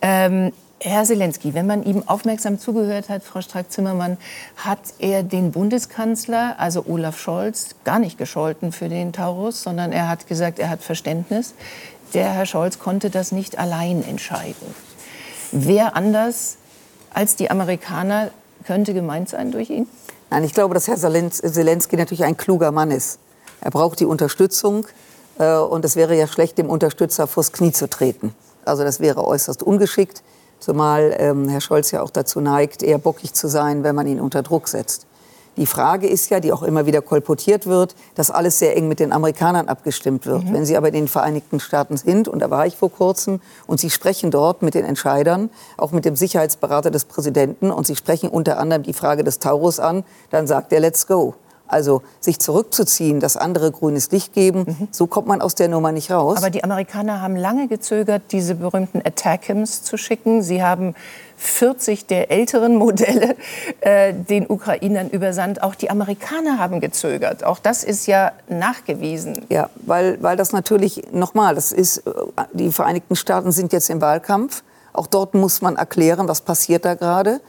Ähm, 0.02 0.54
Herr 0.84 1.04
Zelensky, 1.04 1.54
wenn 1.54 1.68
man 1.68 1.84
ihm 1.84 2.02
aufmerksam 2.08 2.58
zugehört 2.58 3.08
hat, 3.08 3.24
Frau 3.24 3.42
Strack-Zimmermann, 3.42 4.18
hat 4.58 4.80
er 4.98 5.22
den 5.22 5.52
Bundeskanzler, 5.52 6.56
also 6.58 6.84
Olaf 6.88 7.20
Scholz, 7.20 7.76
gar 7.84 8.00
nicht 8.00 8.18
gescholten 8.18 8.72
für 8.72 8.90
den 8.90 9.14
Taurus, 9.14 9.62
sondern 9.62 9.92
er 9.92 10.10
hat 10.10 10.26
gesagt, 10.26 10.58
er 10.58 10.70
hat 10.70 10.82
Verständnis. 10.82 11.54
Der 12.16 12.34
Herr 12.34 12.48
Scholz 12.48 12.80
konnte 12.80 13.12
das 13.12 13.32
nicht 13.32 13.60
allein 13.60 14.04
entscheiden. 14.04 14.74
Wer 15.52 15.96
anders 15.96 16.58
als 17.14 17.36
die 17.36 17.52
Amerikaner 17.52 18.32
könnte 18.66 18.96
gemeint 18.96 19.30
sein 19.30 19.52
durch 19.52 19.70
ihn? 19.70 19.88
Nein, 20.32 20.44
ich 20.44 20.54
glaube, 20.54 20.74
dass 20.74 20.88
Herr 20.88 20.98
Zelensky 20.98 21.96
natürlich 21.96 22.24
ein 22.24 22.38
kluger 22.38 22.72
Mann 22.72 22.90
ist. 22.90 23.20
Er 23.62 23.70
braucht 23.70 24.00
die 24.00 24.06
Unterstützung. 24.06 24.88
Äh, 25.38 25.58
und 25.58 25.86
es 25.86 25.96
wäre 25.96 26.18
ja 26.18 26.28
schlecht, 26.28 26.58
dem 26.58 26.70
Unterstützer 26.70 27.28
vors 27.28 27.52
Knie 27.52 27.72
zu 27.72 27.88
treten. 27.88 28.34
Also 28.66 28.84
das 28.84 29.00
wäre 29.00 29.26
äußerst 29.26 29.62
ungeschickt. 29.62 30.24
Zumal 30.62 31.16
ähm, 31.18 31.50
Herr 31.50 31.60
Scholz 31.60 31.92
ja 31.92 32.02
auch 32.02 32.12
dazu 32.12 32.40
neigt, 32.40 32.84
eher 32.84 33.00
bockig 33.00 33.34
zu 33.34 33.48
sein, 33.48 33.84
wenn 33.84 33.96
man 33.96 34.08
ihn 34.08 34.22
unter 34.22 34.44
Druck 34.44 34.68
setzt. 34.68 35.08
Die 35.58 35.66
Frage 35.66 36.08
ist 36.08 36.30
ja, 36.30 36.40
die 36.40 36.54
auch 36.54 36.64
immer 36.64 36.86
wieder 36.86 37.02
kolportiert 37.02 37.66
wird, 37.66 37.96
dass 38.16 38.32
alles 38.32 38.60
sehr 38.60 38.78
eng 38.78 38.88
mit 38.88 39.00
den 39.00 39.12
Amerikanern 39.12 39.68
abgestimmt 39.68 40.26
wird. 40.26 40.46
Mhm. 40.46 40.54
Wenn 40.54 40.66
Sie 40.66 40.78
aber 40.78 40.88
in 40.88 40.94
den 40.94 41.08
Vereinigten 41.10 41.60
Staaten 41.60 41.98
sind, 41.98 42.30
und 42.30 42.40
da 42.40 42.50
war 42.50 42.66
ich 42.68 42.78
vor 42.78 42.90
kurzem, 42.90 43.42
und 43.68 43.80
Sie 43.80 43.90
sprechen 43.90 44.32
dort 44.32 44.62
mit 44.62 44.76
den 44.76 44.86
Entscheidern, 44.86 45.50
auch 45.78 45.92
mit 45.92 46.06
dem 46.06 46.16
Sicherheitsberater 46.16 46.90
des 46.90 47.04
Präsidenten, 47.04 47.70
und 47.72 47.86
Sie 47.86 47.98
sprechen 47.98 48.30
unter 48.30 48.60
anderem 48.60 48.84
die 48.84 48.94
Frage 48.94 49.26
des 49.26 49.40
Taurus 49.40 49.80
an, 49.80 50.06
dann 50.30 50.48
sagt 50.48 50.72
er, 50.72 50.80
let's 50.80 51.06
go. 51.06 51.34
Also 51.72 52.02
sich 52.20 52.40
zurückzuziehen, 52.40 53.20
das 53.20 53.38
andere 53.38 53.72
grünes 53.72 54.12
Licht 54.12 54.34
geben, 54.34 54.66
mhm. 54.68 54.88
so 54.92 55.08
kommt 55.08 55.28
man 55.28 55.42
aus 55.42 55.56
der 55.56 55.70
Nummer 55.70 55.92
nicht 55.92 56.12
raus. 56.12 56.38
Aber 56.38 56.50
die 56.50 56.64
Amerikaner 56.64 57.22
haben 57.22 57.36
lange 57.36 57.68
gezögert, 57.68 58.24
diese 58.32 58.56
berühmten 58.56 59.02
Attackams 59.06 59.84
zu 59.84 59.98
schicken. 59.98 60.42
Sie 60.42 60.62
haben 60.62 60.96
40 61.38 62.06
der 62.06 62.30
älteren 62.30 62.76
Modelle 62.76 63.36
äh, 63.80 64.14
den 64.14 64.50
Ukrainern 64.50 65.10
übersandt. 65.10 65.64
Auch 65.64 65.74
die 65.76 65.90
Amerikaner 65.90 66.60
haben 66.60 66.82
gezögert. 66.82 67.44
Auch 67.44 67.60
das 67.60 67.84
ist 67.84 68.06
ja 68.06 68.34
nachgewiesen. 68.50 69.46
Ja, 69.50 69.70
weil, 69.86 70.22
weil 70.22 70.38
das 70.38 70.52
natürlich, 70.52 71.04
nochmal, 71.12 71.56
das 71.56 71.72
ist, 71.72 72.00
äh, 72.00 72.12
die 72.54 72.72
Vereinigten 72.72 73.16
Staaten 73.16 73.52
sind 73.52 73.74
jetzt 73.74 73.90
im 73.90 74.02
Wahlkampf. 74.02 74.64
Auch 74.94 75.08
dort 75.08 75.34
muss 75.34 75.62
man 75.62 75.78
erklären, 75.78 76.28
was 76.28 76.42
passiert 76.42 76.86
da 76.86 76.96
gerade. 76.96 77.40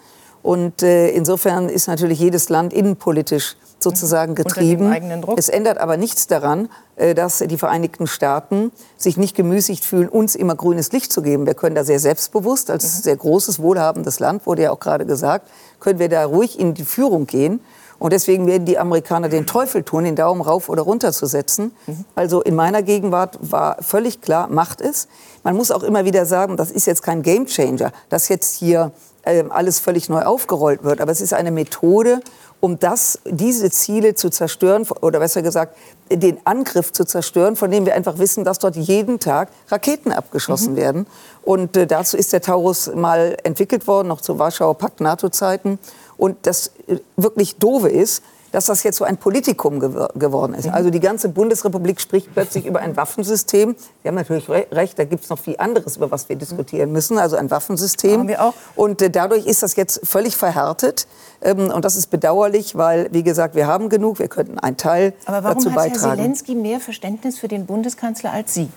Und 0.42 0.82
äh, 0.82 1.10
insofern 1.10 1.68
ist 1.68 1.86
natürlich 1.86 2.18
jedes 2.18 2.48
Land 2.48 2.72
innenpolitisch 2.72 3.56
sozusagen 3.82 4.34
getrieben. 4.34 4.94
Es 5.36 5.48
ändert 5.48 5.78
aber 5.78 5.96
nichts 5.96 6.26
daran, 6.26 6.68
äh, 6.96 7.14
dass 7.14 7.38
die 7.38 7.58
Vereinigten 7.58 8.06
Staaten 8.06 8.72
sich 8.96 9.16
nicht 9.16 9.36
gemüßigt 9.36 9.84
fühlen, 9.84 10.08
uns 10.08 10.34
immer 10.34 10.54
grünes 10.54 10.92
Licht 10.92 11.12
zu 11.12 11.22
geben. 11.22 11.46
Wir 11.46 11.54
können 11.54 11.74
da 11.74 11.84
sehr 11.84 11.98
selbstbewusst, 11.98 12.70
als 12.70 12.84
mhm. 12.84 13.02
sehr 13.02 13.16
großes, 13.16 13.60
wohlhabendes 13.60 14.20
Land, 14.20 14.46
wurde 14.46 14.62
ja 14.62 14.70
auch 14.70 14.80
gerade 14.80 15.06
gesagt, 15.06 15.48
können 15.80 15.98
wir 15.98 16.08
da 16.08 16.24
ruhig 16.24 16.58
in 16.58 16.74
die 16.74 16.84
Führung 16.84 17.26
gehen. 17.26 17.60
Und 17.98 18.12
deswegen 18.12 18.48
werden 18.48 18.64
die 18.64 18.78
Amerikaner 18.78 19.28
den 19.28 19.46
Teufel 19.46 19.84
tun, 19.84 20.02
den 20.02 20.16
Daumen 20.16 20.40
rauf 20.40 20.68
oder 20.68 20.82
runter 20.82 21.12
zu 21.12 21.26
setzen. 21.26 21.70
Mhm. 21.86 22.04
Also 22.16 22.42
in 22.42 22.56
meiner 22.56 22.82
Gegenwart 22.82 23.38
war 23.40 23.76
völlig 23.80 24.20
klar, 24.20 24.48
macht 24.48 24.80
es. 24.80 25.06
Man 25.44 25.54
muss 25.54 25.70
auch 25.70 25.84
immer 25.84 26.04
wieder 26.04 26.26
sagen, 26.26 26.56
das 26.56 26.72
ist 26.72 26.86
jetzt 26.86 27.02
kein 27.02 27.22
Gamechanger, 27.22 27.92
dass 28.08 28.28
jetzt 28.28 28.56
hier 28.56 28.90
äh, 29.22 29.44
alles 29.50 29.78
völlig 29.78 30.08
neu 30.08 30.22
aufgerollt 30.22 30.82
wird. 30.82 31.00
Aber 31.00 31.12
es 31.12 31.20
ist 31.20 31.32
eine 31.32 31.52
Methode, 31.52 32.20
um 32.64 32.78
das, 32.78 33.18
diese 33.24 33.72
Ziele 33.72 34.14
zu 34.14 34.30
zerstören, 34.30 34.86
oder 35.00 35.18
besser 35.18 35.42
gesagt, 35.42 35.76
den 36.12 36.38
Angriff 36.44 36.92
zu 36.92 37.04
zerstören, 37.04 37.56
von 37.56 37.72
dem 37.72 37.86
wir 37.86 37.94
einfach 37.96 38.18
wissen, 38.18 38.44
dass 38.44 38.60
dort 38.60 38.76
jeden 38.76 39.18
Tag 39.18 39.48
Raketen 39.68 40.12
abgeschossen 40.12 40.74
mhm. 40.74 40.76
werden. 40.76 41.06
Und 41.42 41.76
äh, 41.76 41.88
dazu 41.88 42.16
ist 42.16 42.32
der 42.32 42.40
Taurus 42.40 42.88
mal 42.94 43.36
entwickelt 43.42 43.88
worden, 43.88 44.06
noch 44.06 44.20
zu 44.20 44.38
Warschauer 44.38 44.78
Pakt-NATO-Zeiten. 44.78 45.80
Und 46.16 46.36
das 46.46 46.70
äh, 46.86 46.98
wirklich 47.16 47.56
Doofe 47.56 47.88
ist, 47.88 48.22
dass 48.52 48.66
das 48.66 48.82
jetzt 48.84 48.98
so 48.98 49.04
ein 49.04 49.16
Politikum 49.16 49.80
gew 49.80 50.06
geworden 50.14 50.54
ist. 50.54 50.66
Mhm. 50.66 50.74
Also 50.74 50.90
die 50.90 51.00
ganze 51.00 51.28
Bundesrepublik 51.28 52.00
spricht 52.00 52.32
plötzlich 52.32 52.66
über 52.66 52.80
ein 52.80 52.96
Waffensystem. 52.96 53.74
Sie 54.02 54.08
haben 54.08 54.14
natürlich 54.14 54.48
re 54.48 54.66
recht, 54.70 54.98
da 54.98 55.04
gibt 55.04 55.24
es 55.24 55.30
noch 55.30 55.38
viel 55.38 55.56
anderes, 55.58 55.96
über 55.96 56.10
was 56.10 56.28
wir 56.28 56.36
diskutieren 56.36 56.92
müssen. 56.92 57.18
Also 57.18 57.36
ein 57.36 57.50
Waffensystem. 57.50 58.20
Haben 58.20 58.28
wir 58.28 58.42
auch. 58.42 58.54
Und 58.76 59.02
äh, 59.02 59.10
dadurch 59.10 59.46
ist 59.46 59.62
das 59.62 59.74
jetzt 59.74 60.06
völlig 60.06 60.36
verhärtet. 60.36 61.06
Ähm, 61.40 61.70
und 61.70 61.84
das 61.84 61.96
ist 61.96 62.08
bedauerlich, 62.08 62.76
weil, 62.76 63.08
wie 63.10 63.22
gesagt, 63.22 63.54
wir 63.54 63.66
haben 63.66 63.88
genug, 63.88 64.18
wir 64.18 64.28
könnten 64.28 64.58
einen 64.58 64.76
Teil 64.76 65.14
dazu 65.26 65.32
beitragen. 65.32 65.46
Aber 65.46 65.56
warum 65.56 65.76
hat 65.76 65.90
Herr 65.90 66.16
Zelensky 66.16 66.54
mehr 66.54 66.80
Verständnis 66.80 67.38
für 67.38 67.48
den 67.48 67.66
Bundeskanzler 67.66 68.32
als 68.32 68.54
Sie? 68.54 68.68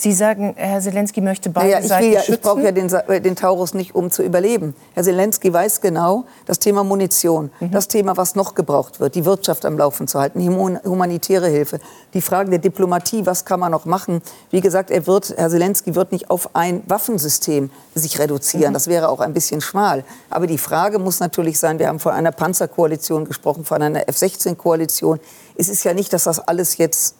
Sie 0.00 0.12
sagen, 0.12 0.54
Herr 0.56 0.80
Zelensky 0.80 1.20
möchte 1.20 1.50
beide 1.50 1.66
naja, 1.66 1.80
ich 1.80 1.88
Seiten 1.88 2.12
ja, 2.12 2.20
schützen. 2.20 2.34
Ich 2.34 2.40
brauche 2.40 2.62
ja 2.62 2.70
den, 2.70 2.88
den, 3.24 3.34
Taurus 3.34 3.74
nicht, 3.74 3.96
um 3.96 4.12
zu 4.12 4.22
überleben. 4.22 4.76
Herr 4.94 5.02
Zelensky 5.02 5.52
weiß 5.52 5.80
genau, 5.80 6.24
das 6.46 6.60
Thema 6.60 6.84
Munition, 6.84 7.50
mhm. 7.58 7.72
das 7.72 7.88
Thema, 7.88 8.16
was 8.16 8.36
noch 8.36 8.54
gebraucht 8.54 9.00
wird, 9.00 9.16
die 9.16 9.24
Wirtschaft 9.24 9.64
am 9.64 9.76
Laufen 9.76 10.06
zu 10.06 10.20
halten, 10.20 10.38
die 10.38 10.48
humanitäre 10.48 11.48
Hilfe, 11.48 11.80
die 12.14 12.20
Fragen 12.20 12.50
der 12.52 12.60
Diplomatie, 12.60 13.26
was 13.26 13.44
kann 13.44 13.58
man 13.58 13.72
noch 13.72 13.86
machen. 13.86 14.22
Wie 14.52 14.60
gesagt, 14.60 14.92
er 14.92 15.04
wird, 15.08 15.34
Herr 15.36 15.50
Zelensky 15.50 15.96
wird 15.96 16.12
nicht 16.12 16.30
auf 16.30 16.54
ein 16.54 16.84
Waffensystem 16.86 17.70
sich 17.96 18.20
reduzieren. 18.20 18.70
Mhm. 18.70 18.74
Das 18.74 18.86
wäre 18.86 19.08
auch 19.08 19.18
ein 19.18 19.32
bisschen 19.32 19.60
schmal. 19.60 20.04
Aber 20.30 20.46
die 20.46 20.58
Frage 20.58 21.00
muss 21.00 21.18
natürlich 21.18 21.58
sein, 21.58 21.80
wir 21.80 21.88
haben 21.88 21.98
von 21.98 22.12
einer 22.12 22.30
Panzerkoalition 22.30 23.24
gesprochen, 23.24 23.64
von 23.64 23.82
einer 23.82 24.08
F-16-Koalition. 24.08 25.18
Es 25.56 25.68
ist 25.68 25.82
ja 25.82 25.92
nicht, 25.92 26.12
dass 26.12 26.22
das 26.22 26.38
alles 26.38 26.76
jetzt 26.76 27.16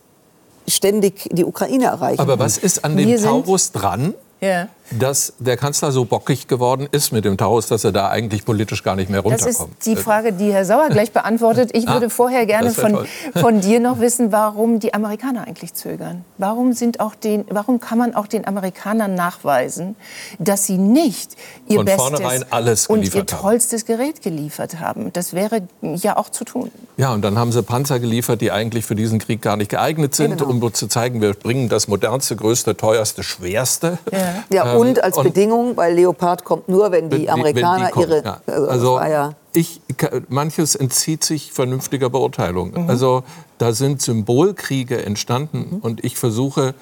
ständig 0.68 1.28
die 1.33 1.44
Ukraine 1.44 1.87
erreichen. 1.87 2.20
Aber 2.20 2.38
was 2.38 2.59
ist 2.59 2.85
an 2.85 2.96
dem 2.96 3.20
Taurus 3.22 3.72
dran? 3.72 4.14
Ja. 4.40 4.68
Dass 4.90 5.35
der 5.38 5.57
Kanzler 5.57 5.92
so 5.92 6.05
bockig 6.05 6.48
geworden 6.48 6.88
ist 6.90 7.12
mit 7.12 7.24
dem 7.24 7.37
Taurus, 7.37 7.66
dass 7.66 7.85
er 7.85 7.92
da 7.92 8.09
eigentlich 8.09 8.44
politisch 8.44 8.83
gar 8.83 8.96
nicht 8.96 9.11
mehr 9.11 9.20
runterkommt. 9.20 9.55
Das 9.55 9.61
ist 9.61 9.87
die 9.87 9.96
Frage, 9.96 10.33
die 10.33 10.53
Herr 10.53 10.64
Sauer 10.64 10.88
gleich 10.88 11.12
beantwortet. 11.12 11.70
Ich 11.74 11.87
würde 11.88 12.07
ah, 12.07 12.11
vorher 12.11 12.46
gerne 12.46 12.70
von, 12.70 13.07
von 13.35 13.61
dir 13.61 13.81
noch 13.81 14.01
wissen, 14.01 14.33
warum 14.33 14.81
die 14.81 14.94
Amerikaner 14.94 15.46
eigentlich 15.46 15.74
zögern. 15.74 16.24
Warum, 16.38 16.72
sind 16.72 17.01
auch 17.01 17.14
den, 17.14 17.44
warum 17.51 17.81
kann 17.81 17.98
man 17.98 18.14
auch 18.14 18.27
den 18.27 18.46
Amerikanern 18.46 19.14
nachweisen, 19.14 19.96
dass 20.38 20.66
sie 20.66 20.79
nicht 20.79 21.37
ihr 21.68 21.79
von 21.79 21.85
Bestes 21.85 22.87
und 22.87 23.14
ihr 23.14 23.27
tollstes 23.27 23.85
Gerät 23.85 24.22
geliefert 24.22 24.81
haben? 24.81 25.12
Das 25.12 25.33
wäre 25.33 25.62
ja 25.83 26.16
auch 26.16 26.31
zu 26.31 26.44
tun. 26.44 26.70
Ja, 26.96 27.12
und 27.12 27.22
dann 27.22 27.38
haben 27.38 27.53
sie 27.53 27.62
Panzer 27.62 28.01
geliefert, 28.01 28.40
die 28.40 28.51
eigentlich 28.51 28.87
für 28.87 28.94
diesen 28.94 29.18
Krieg 29.18 29.42
gar 29.42 29.57
nicht 29.57 29.70
geeignet 29.70 30.14
sind, 30.14 30.31
ja, 30.31 30.37
genau. 30.37 30.51
um 30.51 30.74
zu 30.74 30.87
zeigen, 30.87 31.20
wir 31.20 31.35
bringen 31.35 31.68
das 31.68 31.88
modernste, 31.88 32.37
größte, 32.37 32.77
teuerste, 32.77 33.22
schwerste. 33.22 33.98
Ja 34.11 34.44
Ja, 34.51 34.64
Ähm, 34.72 34.77
und 34.80 35.02
als 35.02 35.16
und- 35.16 35.24
Bedingung, 35.24 35.76
weil 35.76 35.94
Leopard 35.94 36.44
kommt 36.44 36.68
nur, 36.68 36.90
wenn 36.90 37.10
die 37.10 37.22
Wenn 37.22 37.30
Amerikaner 37.30 37.78
wenn 37.80 37.86
die 37.86 37.92
kommen, 37.92 38.10
ihre. 38.10 38.24
ja. 38.24 38.40
Also, 38.46 38.66
das 38.66 38.70
Also 38.72 38.98
ja, 39.00 39.32
ich, 39.52 39.80
manches 40.28 40.74
entzieht 40.74 41.24
sich 41.24 41.52
vernünftiger 41.52 42.10
Beurteilung. 42.10 42.72
Mhm. 42.84 42.90
Also 42.90 43.22
da 43.58 43.72
sind 43.72 44.00
Symbolkriege 44.02 45.04
entstanden 45.04 45.66
Mhm. 45.70 45.78
und 45.78 46.04
ich 46.04 46.16
versuche 46.16 46.74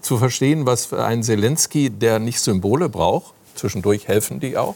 zu 0.00 0.16
verstehen, 0.16 0.64
was 0.66 0.86
für 0.86 1.04
ein 1.04 1.22
Zelensky, 1.22 1.90
der 1.90 2.18
nicht 2.18 2.40
Symbole 2.40 2.88
braucht, 2.88 3.34
zwischendurch 3.54 4.08
helfen 4.08 4.40
die 4.40 4.56
auch, 4.56 4.74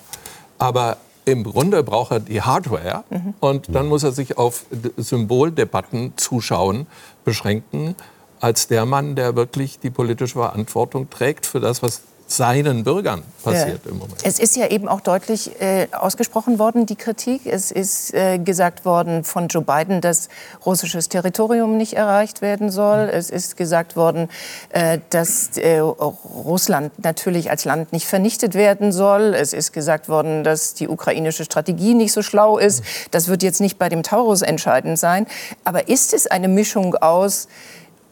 aber 0.59 0.99
im 1.25 1.45
Grunde 1.45 1.83
braucht 1.83 2.11
er 2.13 2.21
die 2.21 2.41
Hardware 2.43 3.05
Mhm. 3.11 3.35
und 3.41 3.75
dann 3.75 3.87
muss 3.87 4.03
er 4.03 4.13
sich 4.13 4.39
auf 4.39 4.65
Symboldebatten 4.97 6.13
zuschauen 6.17 6.87
beschränken 7.25 7.95
als 8.41 8.69
der 8.69 8.87
Mann, 8.87 9.17
der 9.17 9.35
wirklich 9.37 9.79
die 9.81 9.91
politische 9.91 10.35
Verantwortung 10.35 11.11
trägt 11.11 11.45
für 11.45 11.61
das, 11.61 11.83
was 11.83 12.03
seinen 12.31 12.85
Bürgern 12.85 13.23
passiert 13.43 13.81
Ja. 13.85 13.91
im 13.91 13.99
Moment. 13.99 14.21
Es 14.23 14.39
ist 14.39 14.55
ja 14.55 14.67
eben 14.69 14.87
auch 14.87 15.01
deutlich 15.01 15.61
äh, 15.63 15.89
ausgesprochen 15.93 16.59
worden, 16.59 16.85
die 16.85 16.95
Kritik. 16.95 17.47
Es 17.47 17.71
ist 17.71 18.13
äh, 18.13 18.39
gesagt 18.39 18.85
worden 18.85 19.25
von 19.25 19.49
Joe 19.49 19.63
Biden, 19.63 20.03
dass 20.03 20.29
russisches 20.67 21.09
Territorium 21.09 21.79
nicht 21.79 21.95
erreicht 21.95 22.43
werden 22.43 22.71
soll. 22.71 23.09
Es 23.11 23.31
ist 23.31 23.57
gesagt 23.57 23.97
worden, 23.97 24.29
äh, 24.69 24.99
dass 25.09 25.57
äh, 25.57 25.79
Russland 25.79 26.93
natürlich 27.03 27.51
als 27.51 27.65
Land 27.65 27.93
nicht 27.95 28.07
vernichtet 28.07 28.55
werden 28.55 28.93
soll. 28.93 29.35
Es 29.35 29.55
ist 29.55 29.73
gesagt 29.73 30.11
worden, 30.11 30.45
dass 30.45 30.75
die 30.75 30.87
ukrainische 30.89 31.45
Strategie 31.45 31.95
nicht 31.95 32.13
so 32.13 32.21
schlau 32.21 32.59
ist. 32.59 32.83
Das 33.11 33.29
wird 33.29 33.43
jetzt 33.43 33.63
nicht 33.63 33.79
bei 33.79 33.89
dem 33.89 34.03
Taurus 34.03 34.43
entscheidend 34.43 34.99
sein. 34.99 35.27
Aber 35.65 35.89
ist 35.89 36.13
es 36.13 36.27
eine 36.27 36.49
Mischung 36.49 36.95
aus 36.95 37.49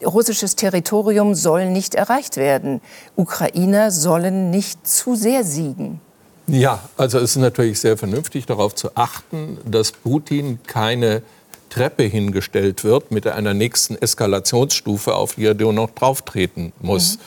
russisches 0.04 0.56
Territorium 0.56 1.34
soll 1.34 1.70
nicht 1.70 1.94
erreicht 1.94 2.36
werden. 2.36 2.80
Ukrainer 3.16 3.90
sollen 3.90 4.50
nicht 4.50 4.86
zu 4.86 5.14
sehr 5.14 5.44
siegen. 5.44 6.00
Ja, 6.46 6.80
also 6.96 7.18
es 7.18 7.30
ist 7.30 7.36
natürlich 7.36 7.80
sehr 7.80 7.96
vernünftig 7.96 8.46
darauf 8.46 8.74
zu 8.74 8.90
achten, 8.94 9.58
dass 9.64 9.92
Putin 9.92 10.60
keine 10.66 11.22
Treppe 11.70 12.04
hingestellt 12.04 12.84
wird 12.84 13.10
mit 13.10 13.26
einer 13.26 13.52
nächsten 13.52 13.96
Eskalationsstufe, 13.96 15.14
auf 15.14 15.34
die 15.34 15.46
er 15.46 15.54
nur 15.54 15.72
noch 15.72 15.90
drauftreten 15.90 16.72
muss. 16.80 17.18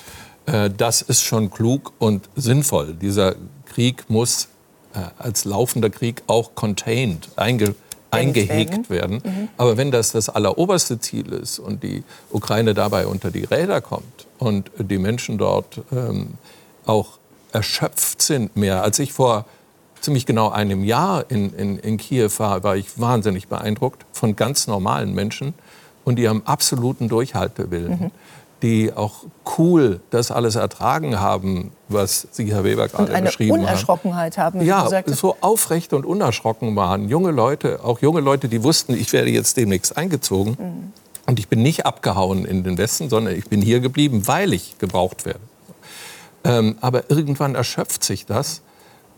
Äh, 0.46 0.70
Das 0.70 1.02
ist 1.02 1.24
schon 1.24 1.52
klug 1.52 1.92
und 2.00 2.30
sinnvoll. 2.36 2.94
Dieser 2.94 3.36
Krieg 3.66 4.10
muss 4.10 4.48
äh, 4.94 5.00
als 5.18 5.44
laufender 5.44 5.90
Krieg 5.90 6.24
auch 6.28 6.56
contained, 6.56 7.30
einge 7.36 7.76
eingehegt 8.12 8.90
werden. 8.90 9.50
Aber 9.58 9.78
wenn 9.78 9.92
das 9.92 10.12
das 10.12 10.30
alleroberste 10.30 11.00
Ziel 11.00 11.32
ist 11.32 11.60
und 11.60 11.84
die 11.84 12.04
Ukraine 12.32 12.74
dabei 12.74 13.08
unter 13.08 13.32
die 13.32 13.44
Räder 13.44 13.82
kommt 13.82 14.28
und 14.38 14.72
die 14.78 14.98
Menschen 14.98 15.38
dort 15.38 15.82
ähm, 15.92 16.34
auch 16.86 17.20
erschöpft 17.52 18.22
sind 18.22 18.56
mehr, 18.56 18.84
als 18.84 19.00
ich 19.00 19.14
vor 19.14 19.46
ziemlich 20.02 20.26
genau 20.26 20.50
einem 20.50 20.84
Jahr 20.84 21.26
in, 21.30 21.54
in, 21.54 21.78
in 21.78 21.98
Kiew 21.98 22.30
war, 22.38 22.64
war 22.64 22.78
ich 22.78 23.00
wahnsinnig 23.00 23.48
beeindruckt 23.48 24.06
von 24.12 24.36
ganz 24.36 24.68
normalen 24.68 25.14
Menschen 25.14 25.54
und 26.06 26.16
die 26.16 26.30
haben 26.30 26.42
absoluten 26.46 27.10
Durchhaltewillen, 27.10 28.12
die 28.62 28.94
auch 28.94 29.24
cool 29.58 30.02
das 30.10 30.32
alles 30.32 30.56
ertragen 30.56 31.20
haben, 31.20 31.72
was 31.88 32.28
Sie, 32.32 32.52
Herr 32.54 32.64
Weber, 32.64 32.88
gerade 32.88 33.14
eine 33.14 33.28
beschrieben 33.28 33.54
haben. 33.54 33.62
Unerschrockenheit 33.62 34.38
haben, 34.38 34.60
wie 34.62 34.66
Ja, 34.66 34.88
sagtest. 34.88 35.20
so 35.20 35.38
aufrecht 35.42 35.94
und 35.94 36.06
unerschrocken 36.06 36.76
waren. 36.76 37.08
Junge 37.10 37.32
Leute, 37.32 37.80
auch 37.84 38.00
junge 38.02 38.20
Leute, 38.22 38.50
die 38.50 38.64
wussten, 38.64 38.94
ich 38.94 39.14
werde 39.14 39.30
jetzt 39.30 39.58
demnächst 39.58 39.98
eingezogen. 39.98 40.58
Mhm. 40.60 40.94
Und 41.26 41.40
ich 41.40 41.48
bin 41.48 41.62
nicht 41.62 41.86
abgehauen 41.86 42.46
in 42.46 42.64
den 42.64 42.78
Westen, 42.78 43.08
sondern 43.10 43.36
ich 43.36 43.46
bin 43.48 43.62
hier 43.62 43.80
geblieben, 43.82 44.28
weil 44.28 44.52
ich 44.52 44.78
gebraucht 44.80 45.26
werde. 45.26 45.40
Ähm, 46.44 46.78
aber 46.82 47.10
irgendwann 47.12 47.56
erschöpft 47.56 48.04
sich 48.04 48.26
das. 48.26 48.62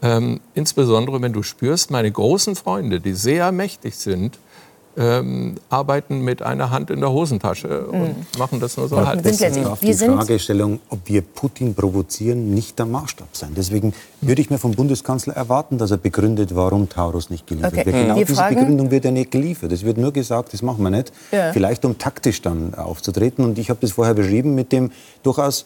Ähm, 0.01 0.41
insbesondere 0.53 1.21
wenn 1.21 1.31
du 1.31 1.43
spürst, 1.43 1.91
meine 1.91 2.11
großen 2.11 2.55
Freunde, 2.55 2.99
die 2.99 3.13
sehr 3.13 3.51
mächtig 3.51 3.95
sind, 3.95 4.39
ähm, 4.97 5.55
arbeiten 5.69 6.19
mit 6.21 6.41
einer 6.41 6.69
Hand 6.69 6.89
in 6.89 6.99
der 6.99 7.11
Hosentasche 7.11 7.85
und 7.87 8.15
machen 8.37 8.59
das 8.59 8.75
nur 8.75 8.89
so 8.89 8.97
Wir 8.97 9.07
halb. 9.07 9.23
sind 9.23 9.39
jetzt- 9.39 9.57
darf 9.63 9.81
wir 9.81 9.87
die 9.87 9.93
sind- 9.93 10.13
Fragestellung, 10.15 10.79
ob 10.89 10.99
wir 11.05 11.21
Putin 11.21 11.73
provozieren, 11.73 12.53
nicht 12.53 12.77
der 12.77 12.85
Maßstab 12.87 13.29
sein. 13.31 13.51
Deswegen 13.55 13.93
würde 14.19 14.41
ich 14.41 14.49
mir 14.49 14.57
vom 14.57 14.71
Bundeskanzler 14.71 15.33
erwarten, 15.35 15.77
dass 15.77 15.91
er 15.91 15.97
begründet, 15.97 16.53
warum 16.55 16.89
Taurus 16.89 17.29
nicht 17.29 17.47
geliefert 17.47 17.73
Okay. 17.73 17.85
wird. 17.85 17.95
Mhm. 17.95 18.01
Genau 18.01 18.15
Wir 18.17 18.25
diese 18.25 18.35
fragen- 18.37 18.55
Begründung 18.55 18.91
wird 18.91 19.05
ja 19.05 19.11
nicht 19.11 19.31
geliefert. 19.31 19.71
Es 19.71 19.83
wird 19.85 19.97
nur 19.97 20.11
gesagt, 20.11 20.51
das 20.53 20.61
machen 20.61 20.83
wir 20.83 20.89
nicht. 20.89 21.13
Ja. 21.31 21.53
Vielleicht 21.53 21.85
um 21.85 21.97
taktisch 21.97 22.41
dann 22.41 22.73
aufzutreten. 22.75 23.45
Und 23.45 23.57
ich 23.59 23.69
habe 23.69 23.79
das 23.81 23.93
vorher 23.93 24.13
beschrieben 24.13 24.55
mit 24.55 24.71
dem 24.73 24.91
durchaus 25.23 25.65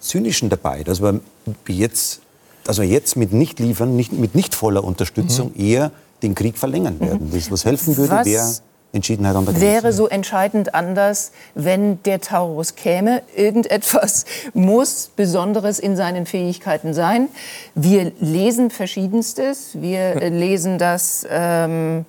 Zynischen 0.00 0.48
dabei, 0.48 0.82
dass 0.84 1.00
wir 1.02 1.20
jetzt, 1.68 2.20
dass 2.64 2.78
wir 2.78 2.86
jetzt 2.86 3.16
mit 3.16 3.32
nicht 3.32 3.58
liefern, 3.60 3.96
nicht, 3.96 4.12
mit 4.12 4.34
nicht 4.34 4.54
voller 4.54 4.84
Unterstützung 4.84 5.54
eher 5.54 5.90
den 6.22 6.34
Krieg 6.34 6.58
verlängern 6.58 6.98
werden. 7.00 7.30
Das, 7.32 7.50
was 7.50 7.64
helfen 7.64 7.96
würde, 7.96 8.14
Mhm. 8.14 8.18
Was 8.18 8.26
wäre 8.26 8.52
Entschiedenheit 8.92 9.36
an 9.36 9.44
der 9.44 9.52
Grenze. 9.54 9.66
Wäre 9.66 9.92
so 9.92 10.08
entscheidend 10.08 10.74
anders, 10.74 11.32
wenn 11.54 12.02
der 12.04 12.20
Taurus 12.20 12.74
käme. 12.74 13.22
Irgendetwas 13.36 14.24
muss 14.54 15.10
Besonderes 15.14 15.78
in 15.78 15.96
seinen 15.96 16.24
Fähigkeiten 16.26 16.94
sein. 16.94 17.28
Wir 17.74 18.12
lesen 18.18 18.70
Verschiedenstes. 18.70 19.70
Wir 19.74 20.14
lesen, 20.30 20.78
dass 20.78 21.26
ähm, 21.30 22.00
äh, 22.00 22.04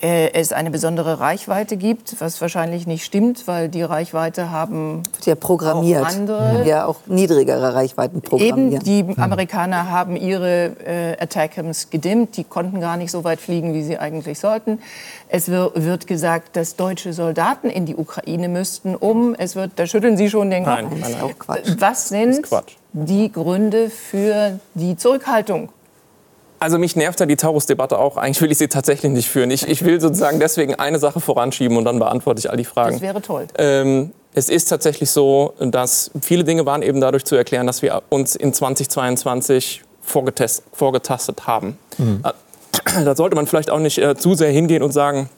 es 0.00 0.52
eine 0.52 0.70
besondere 0.70 1.18
Reichweite 1.18 1.76
gibt, 1.76 2.20
was 2.20 2.40
wahrscheinlich 2.40 2.86
nicht 2.86 3.04
stimmt, 3.04 3.48
weil 3.48 3.68
die 3.68 3.82
Reichweite 3.82 4.50
haben 4.50 5.02
ja 5.24 5.34
programmiert. 5.34 6.04
Auch 6.04 6.08
andere. 6.08 6.64
Ja, 6.66 6.86
auch 6.86 6.98
niedrigere 7.06 7.74
Reichweiten 7.74 8.22
programmieren. 8.22 8.80
Eben, 8.80 9.14
die 9.14 9.20
Amerikaner 9.20 9.90
haben 9.90 10.14
ihre 10.14 10.76
äh, 10.86 11.16
Attackams 11.20 11.90
gedimmt. 11.90 12.36
Die 12.36 12.44
konnten 12.44 12.80
gar 12.80 12.96
nicht 12.96 13.10
so 13.10 13.24
weit 13.24 13.40
fliegen, 13.40 13.74
wie 13.74 13.82
sie 13.82 13.98
eigentlich 13.98 14.38
sollten. 14.38 14.78
Es 15.28 15.50
wir, 15.50 15.72
wird 15.74 16.06
gesagt, 16.06 16.54
dass 16.54 16.76
deutsche 16.76 17.12
Soldaten 17.12 17.68
in 17.68 17.84
die 17.84 17.96
Ukraine 17.96 18.48
müssten, 18.48 18.94
um, 18.94 19.34
es 19.36 19.56
wird, 19.56 19.72
da 19.76 19.86
schütteln 19.86 20.16
Sie 20.16 20.30
schon 20.30 20.50
den 20.50 20.64
Kopf. 20.64 20.76
Nein, 20.76 20.90
Das 20.90 21.00
nein, 21.00 21.10
ist 21.10 21.20
nein. 21.20 21.30
auch 21.30 21.38
Quatsch. 21.38 21.74
Was 21.78 22.08
sind 22.08 22.42
Quatsch. 22.44 22.76
die 22.92 23.32
Gründe 23.32 23.90
für 23.90 24.60
die 24.74 24.96
Zurückhaltung? 24.96 25.70
Also 26.60 26.78
mich 26.78 26.96
nervt 26.96 27.20
ja 27.20 27.26
die 27.26 27.36
Taurus-Debatte 27.36 27.98
auch. 27.98 28.16
Eigentlich 28.16 28.40
will 28.40 28.50
ich 28.50 28.58
sie 28.58 28.68
tatsächlich 28.68 29.12
nicht 29.12 29.28
führen. 29.28 29.50
Ich, 29.50 29.68
ich 29.68 29.84
will 29.84 30.00
sozusagen 30.00 30.40
deswegen 30.40 30.74
eine 30.74 30.98
Sache 30.98 31.20
voranschieben 31.20 31.76
und 31.76 31.84
dann 31.84 31.98
beantworte 31.98 32.40
ich 32.40 32.50
all 32.50 32.56
die 32.56 32.64
Fragen. 32.64 32.94
Das 32.94 33.00
wäre 33.02 33.22
toll. 33.22 33.46
Ähm, 33.58 34.12
es 34.34 34.48
ist 34.48 34.66
tatsächlich 34.66 35.10
so, 35.10 35.54
dass 35.60 36.10
viele 36.20 36.44
Dinge 36.44 36.66
waren 36.66 36.82
eben 36.82 37.00
dadurch 37.00 37.24
zu 37.24 37.36
erklären, 37.36 37.66
dass 37.66 37.82
wir 37.82 38.02
uns 38.08 38.34
in 38.36 38.52
2022 38.52 39.82
vorgetest, 40.02 40.64
vorgetastet 40.72 41.46
haben. 41.46 41.78
Äh, 41.98 42.32
Da 43.04 43.14
sollte 43.16 43.36
man 43.36 43.46
vielleicht 43.46 43.70
auch 43.70 43.78
nicht 43.80 43.98
äh, 43.98 44.16
zu 44.16 44.34
sehr 44.34 44.50
hingehen 44.50 44.82
und 44.82 44.92
sagen, 44.92 45.28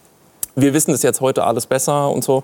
wir 0.55 0.73
wissen 0.75 0.93
es 0.93 1.03
jetzt 1.03 1.21
heute 1.21 1.45
alles 1.45 1.67
besser 1.67 2.11
und 2.11 2.23
so. 2.23 2.43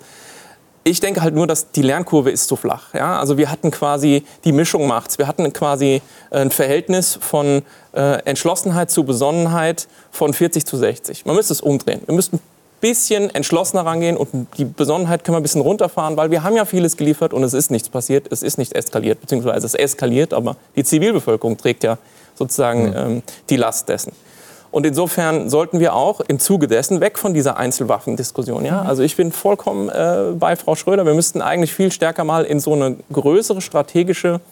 Ich 0.89 1.01
denke 1.01 1.21
halt 1.21 1.35
nur, 1.35 1.49
dass 1.49 1.73
die 1.73 1.83
Lernkurve 1.83 2.31
ist 2.31 2.47
zu 2.47 2.55
flach. 2.55 2.95
Ja? 2.95 3.19
Also 3.19 3.37
wir 3.37 3.51
hatten 3.51 3.73
quasi, 3.73 4.23
die 4.45 4.53
Mischung 4.53 4.87
macht's. 4.87 5.19
Wir 5.19 5.27
hatten 5.27 5.53
quasi 5.53 6.01
ein 6.31 6.53
Verhältnis 6.53 7.19
von 7.21 7.63
äh, 7.93 8.23
Entschlossenheit 8.25 8.89
zu 8.89 9.03
Besonnenheit 9.03 9.89
von 10.13 10.33
40 10.33 10.65
zu 10.65 10.77
60. 10.77 11.27
Man 11.27 11.35
müsste 11.35 11.55
es 11.55 11.61
umdrehen. 11.61 12.03
Wir 12.07 12.15
müssten 12.15 12.37
ein 12.37 12.41
bisschen 12.81 13.35
entschlossener 13.35 13.85
rangehen 13.85 14.17
und 14.17 14.29
die 14.59 14.65
Besonnenheit 14.65 15.25
können 15.25 15.35
wir 15.35 15.41
ein 15.41 15.43
bisschen 15.43 15.61
runterfahren, 15.61 16.17
weil 16.17 16.31
wir 16.31 16.45
haben 16.45 16.55
ja 16.55 16.65
vieles 16.65 16.97
geliefert 16.97 17.35
und 17.35 17.43
es 17.43 17.53
ist 17.53 17.73
nichts 17.73 17.89
passiert. 17.89 18.29
Es 18.31 18.45
ist 18.45 18.57
nicht 18.57 18.73
eskaliert, 18.73 19.21
beziehungsweise 19.21 19.67
es 19.67 19.75
eskaliert, 19.75 20.33
aber 20.33 20.55
die 20.77 20.85
Zivilbevölkerung 20.85 21.57
trägt 21.57 21.83
ja 21.83 21.99
sozusagen 22.37 22.95
ähm, 22.95 23.23
die 23.51 23.57
Last 23.57 23.89
dessen. 23.89 24.13
Und 24.77 24.85
insofern 24.85 25.49
sollten 25.49 25.81
wir 25.81 25.95
auch 25.95 26.21
im 26.21 26.39
Zuge 26.39 26.67
dessen 26.67 27.01
weg 27.01 27.17
von 27.17 27.33
dieser 27.33 27.57
Einzelwaffendiskussion. 27.57 28.63
Ja? 28.67 28.83
Also 28.83 29.03
ich 29.03 29.17
bin 29.17 29.33
vollkommen 29.33 29.89
äh, 29.89 30.35
bei 30.39 30.55
Frau 30.55 30.75
Schröder. 30.75 31.07
Wir 31.07 31.15
müssten 31.15 31.41
eigentlich 31.41 31.73
viel 31.73 31.91
stärker 31.91 32.25
mal 32.25 32.45
in 32.45 32.61
so 32.61 32.75
eine 32.75 32.99
größere 33.11 33.63
strategische 33.63 34.43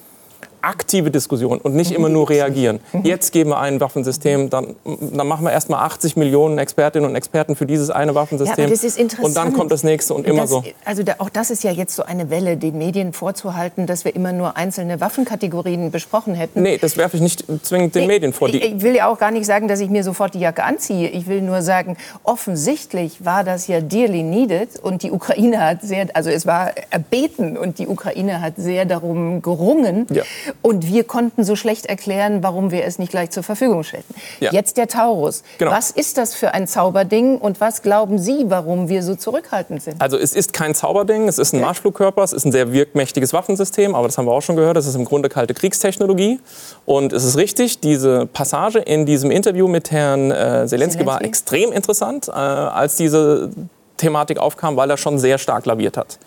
aktive 0.64 1.10
Diskussion 1.10 1.58
und 1.58 1.74
nicht 1.74 1.92
immer 1.92 2.08
nur 2.08 2.30
reagieren. 2.30 2.80
Jetzt 3.02 3.32
geben 3.32 3.50
wir 3.50 3.58
ein 3.58 3.80
Waffensystem, 3.80 4.50
dann, 4.50 4.76
dann 4.84 5.26
machen 5.26 5.44
wir 5.44 5.52
erst 5.52 5.70
mal 5.70 5.84
80 5.84 6.16
Millionen 6.16 6.58
Expertinnen 6.58 7.08
und 7.08 7.16
Experten 7.16 7.56
für 7.56 7.66
dieses 7.66 7.90
eine 7.90 8.14
Waffensystem. 8.14 8.64
Ja, 8.64 8.70
das 8.70 8.84
ist 8.84 8.98
interessant. 8.98 9.26
Und 9.26 9.36
dann 9.36 9.52
kommt 9.52 9.72
das 9.72 9.82
nächste 9.82 10.14
und 10.14 10.26
immer 10.26 10.42
das, 10.42 10.50
so. 10.50 10.64
Also 10.84 11.02
da, 11.02 11.16
auch 11.18 11.30
das 11.30 11.50
ist 11.50 11.64
ja 11.64 11.72
jetzt 11.72 11.96
so 11.96 12.04
eine 12.04 12.30
Welle, 12.30 12.56
den 12.56 12.78
Medien 12.78 13.12
vorzuhalten, 13.12 13.86
dass 13.86 14.04
wir 14.04 14.14
immer 14.14 14.32
nur 14.32 14.56
einzelne 14.56 15.00
Waffenkategorien 15.00 15.90
besprochen 15.90 16.34
hätten. 16.34 16.62
Nee, 16.62 16.78
das 16.78 16.96
werfe 16.96 17.16
ich 17.16 17.22
nicht 17.22 17.44
zwingend 17.62 17.94
den 17.94 18.04
Nee, 18.06 18.14
Medien 18.14 18.32
vor. 18.32 18.48
Ich 18.48 18.82
will 18.82 18.94
ja 18.94 19.08
auch 19.08 19.18
gar 19.18 19.30
nicht 19.30 19.46
sagen, 19.46 19.68
dass 19.68 19.80
ich 19.80 19.90
mir 19.90 20.04
sofort 20.04 20.34
die 20.34 20.40
Jacke 20.40 20.64
anziehe. 20.64 21.08
Ich 21.08 21.26
will 21.26 21.42
nur 21.42 21.62
sagen, 21.62 21.96
offensichtlich 22.22 23.24
war 23.24 23.44
das 23.44 23.66
ja 23.66 23.80
dearly 23.80 24.22
needed 24.22 24.78
und 24.80 25.02
die 25.02 25.10
Ukraine 25.10 25.60
hat 25.60 25.82
sehr, 25.82 26.08
also 26.14 26.30
es 26.30 26.46
war 26.46 26.72
erbeten 26.90 27.56
und 27.56 27.78
die 27.78 27.86
Ukraine 27.86 28.40
hat 28.40 28.54
sehr 28.56 28.84
darum 28.84 29.42
gerungen. 29.42 30.06
Ja. 30.10 30.22
Und 30.62 30.86
wir 30.86 31.04
konnten 31.04 31.44
so 31.44 31.56
schlecht 31.56 31.86
erklären, 31.86 32.42
warum 32.42 32.70
wir 32.70 32.84
es 32.84 32.98
nicht 32.98 33.10
gleich 33.10 33.30
zur 33.30 33.42
Verfügung 33.42 33.84
stellten. 33.84 34.14
Ja. 34.40 34.52
Jetzt 34.52 34.76
der 34.76 34.88
Taurus. 34.88 35.42
Genau. 35.58 35.70
Was 35.70 35.90
ist 35.90 36.16
das 36.16 36.34
für 36.34 36.54
ein 36.54 36.66
Zauberding 36.66 37.38
und 37.38 37.60
was 37.60 37.82
glauben 37.82 38.18
Sie, 38.18 38.44
warum 38.48 38.88
wir 38.88 39.02
so 39.02 39.14
zurückhaltend 39.14 39.82
sind? 39.82 40.00
Also 40.00 40.16
es 40.16 40.32
ist 40.34 40.52
kein 40.52 40.74
Zauberding, 40.74 41.28
es 41.28 41.38
ist 41.38 41.52
ein 41.52 41.60
Marschflugkörper, 41.60 42.22
es 42.22 42.32
ist 42.32 42.44
ein 42.44 42.52
sehr 42.52 42.72
wirkmächtiges 42.72 43.32
Waffensystem, 43.32 43.94
aber 43.94 44.08
das 44.08 44.16
haben 44.18 44.26
wir 44.26 44.32
auch 44.32 44.42
schon 44.42 44.56
gehört, 44.56 44.76
es 44.76 44.86
ist 44.86 44.94
im 44.94 45.04
Grunde 45.04 45.28
kalte 45.28 45.54
Kriegstechnologie. 45.54 46.40
Und 46.86 47.12
es 47.12 47.24
ist 47.24 47.36
richtig, 47.36 47.80
diese 47.80 48.26
Passage 48.26 48.78
in 48.78 49.06
diesem 49.06 49.30
Interview 49.30 49.68
mit 49.68 49.90
Herrn 49.90 50.30
äh, 50.30 50.66
Zelensky, 50.66 51.04
war 51.06 51.22
extrem 51.22 51.72
interessant, 51.72 52.28
äh, 52.28 52.32
als 52.32 52.96
diese 52.96 53.50
Thematik 53.96 54.38
aufkam, 54.38 54.76
weil 54.76 54.90
er 54.90 54.96
schon 54.96 55.18
sehr 55.18 55.38
stark 55.38 55.66
laviert 55.66 55.96
hat. 55.96 56.18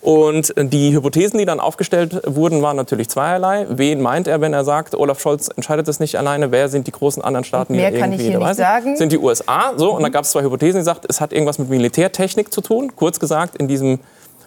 Und 0.00 0.54
die 0.56 0.94
Hypothesen, 0.94 1.38
die 1.38 1.44
dann 1.44 1.60
aufgestellt 1.60 2.22
wurden, 2.26 2.62
waren 2.62 2.76
natürlich 2.76 3.08
zweierlei. 3.10 3.66
Wen 3.68 4.00
meint 4.00 4.26
er, 4.28 4.40
wenn 4.40 4.54
er 4.54 4.64
sagt, 4.64 4.94
Olaf 4.94 5.20
Scholz 5.20 5.48
entscheidet 5.54 5.88
das 5.88 6.00
nicht 6.00 6.16
alleine? 6.16 6.50
Wer 6.52 6.68
sind 6.70 6.86
die 6.86 6.90
großen 6.92 7.22
anderen 7.22 7.44
Staaten, 7.44 7.74
Und 7.74 7.78
mehr 7.80 7.90
die 7.90 7.96
er 7.96 8.00
kann 8.00 8.12
ich 8.12 8.20
irgendwie 8.20 8.30
hier 8.30 8.38
nicht 8.38 8.56
sind? 8.56 8.64
sagen. 8.64 8.96
Sind 8.96 9.12
die 9.12 9.18
USA? 9.18 9.74
So, 9.76 9.94
und 9.94 10.02
da 10.02 10.08
gab 10.08 10.24
es 10.24 10.30
zwei 10.30 10.42
Hypothesen, 10.42 10.80
die 10.80 10.84
sagt, 10.84 11.04
es 11.08 11.20
hat 11.20 11.32
irgendwas 11.34 11.58
mit 11.58 11.68
Militärtechnik 11.68 12.50
zu 12.52 12.62
tun. 12.62 12.92
Kurz 12.96 13.20
gesagt, 13.20 13.56
in 13.56 13.68
diesem 13.68 13.98